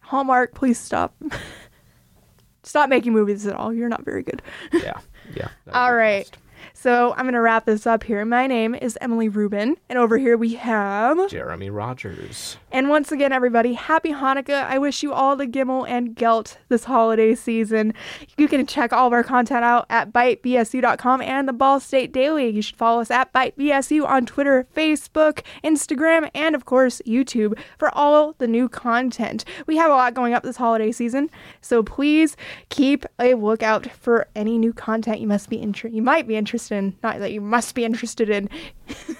Hallmark, 0.00 0.54
please 0.54 0.78
stop. 0.78 1.14
stop 2.62 2.88
making 2.88 3.12
movies 3.12 3.44
at 3.44 3.56
all. 3.56 3.72
You're 3.74 3.88
not 3.88 4.04
very 4.04 4.22
good. 4.22 4.40
Yeah, 4.72 5.00
yeah. 5.34 5.48
All 5.72 5.94
right. 5.94 6.30
best. 6.30 6.41
So 6.74 7.12
I'm 7.12 7.24
going 7.24 7.34
to 7.34 7.40
wrap 7.40 7.66
this 7.66 7.86
up 7.86 8.04
here. 8.04 8.24
My 8.24 8.46
name 8.46 8.74
is 8.74 8.98
Emily 9.00 9.28
Rubin, 9.28 9.76
and 9.88 9.98
over 9.98 10.18
here 10.18 10.36
we 10.36 10.54
have. 10.54 11.30
Jeremy 11.30 11.70
Rogers. 11.70 12.56
And 12.70 12.88
once 12.88 13.12
again, 13.12 13.32
everybody, 13.32 13.74
happy 13.74 14.12
Hanukkah. 14.12 14.64
I 14.64 14.78
wish 14.78 15.02
you 15.02 15.12
all 15.12 15.36
the 15.36 15.46
Gimel 15.46 15.88
and 15.88 16.14
Gelt 16.16 16.58
this 16.68 16.84
holiday 16.84 17.34
season. 17.34 17.94
You 18.38 18.48
can 18.48 18.66
check 18.66 18.92
all 18.92 19.06
of 19.06 19.12
our 19.12 19.22
content 19.22 19.64
out 19.64 19.86
at 19.90 20.12
bytebsu.com 20.12 21.20
and 21.20 21.46
the 21.46 21.52
Ball 21.52 21.80
State 21.80 22.12
Daily. 22.12 22.48
You 22.48 22.62
should 22.62 22.76
follow 22.76 23.00
us 23.00 23.10
at 23.10 23.32
bytebsu 23.32 24.06
on 24.06 24.26
Twitter, 24.26 24.66
Facebook, 24.74 25.42
Instagram, 25.62 26.30
and 26.34 26.54
of 26.54 26.64
course, 26.64 27.02
YouTube 27.06 27.58
for 27.78 27.94
all 27.96 28.34
the 28.38 28.46
new 28.46 28.68
content. 28.68 29.44
We 29.66 29.76
have 29.76 29.90
a 29.90 29.94
lot 29.94 30.14
going 30.14 30.32
up 30.34 30.42
this 30.42 30.56
holiday 30.56 30.92
season, 30.92 31.30
so 31.60 31.82
please 31.82 32.36
keep 32.70 33.04
a 33.18 33.34
lookout 33.34 33.90
for 33.90 34.26
any 34.34 34.58
new 34.58 34.72
content 34.72 35.20
you 35.20 35.26
must 35.26 35.48
be 35.50 35.60
inter- 35.60 35.88
you 35.88 36.02
might 36.02 36.26
be 36.26 36.36
interested 36.52 36.74
in, 36.76 36.94
not 37.02 37.18
that 37.18 37.32
you 37.32 37.40
must 37.40 37.74
be 37.74 37.82
interested 37.82 38.28
in. 38.28 38.48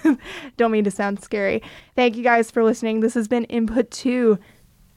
Don't 0.57 0.71
mean 0.71 0.83
to 0.83 0.91
sound 0.91 1.23
scary. 1.23 1.63
Thank 1.95 2.15
you 2.15 2.23
guys 2.23 2.51
for 2.51 2.63
listening. 2.63 2.99
This 2.99 3.15
has 3.15 3.27
been 3.27 3.45
Input 3.45 3.89
2. 3.89 4.37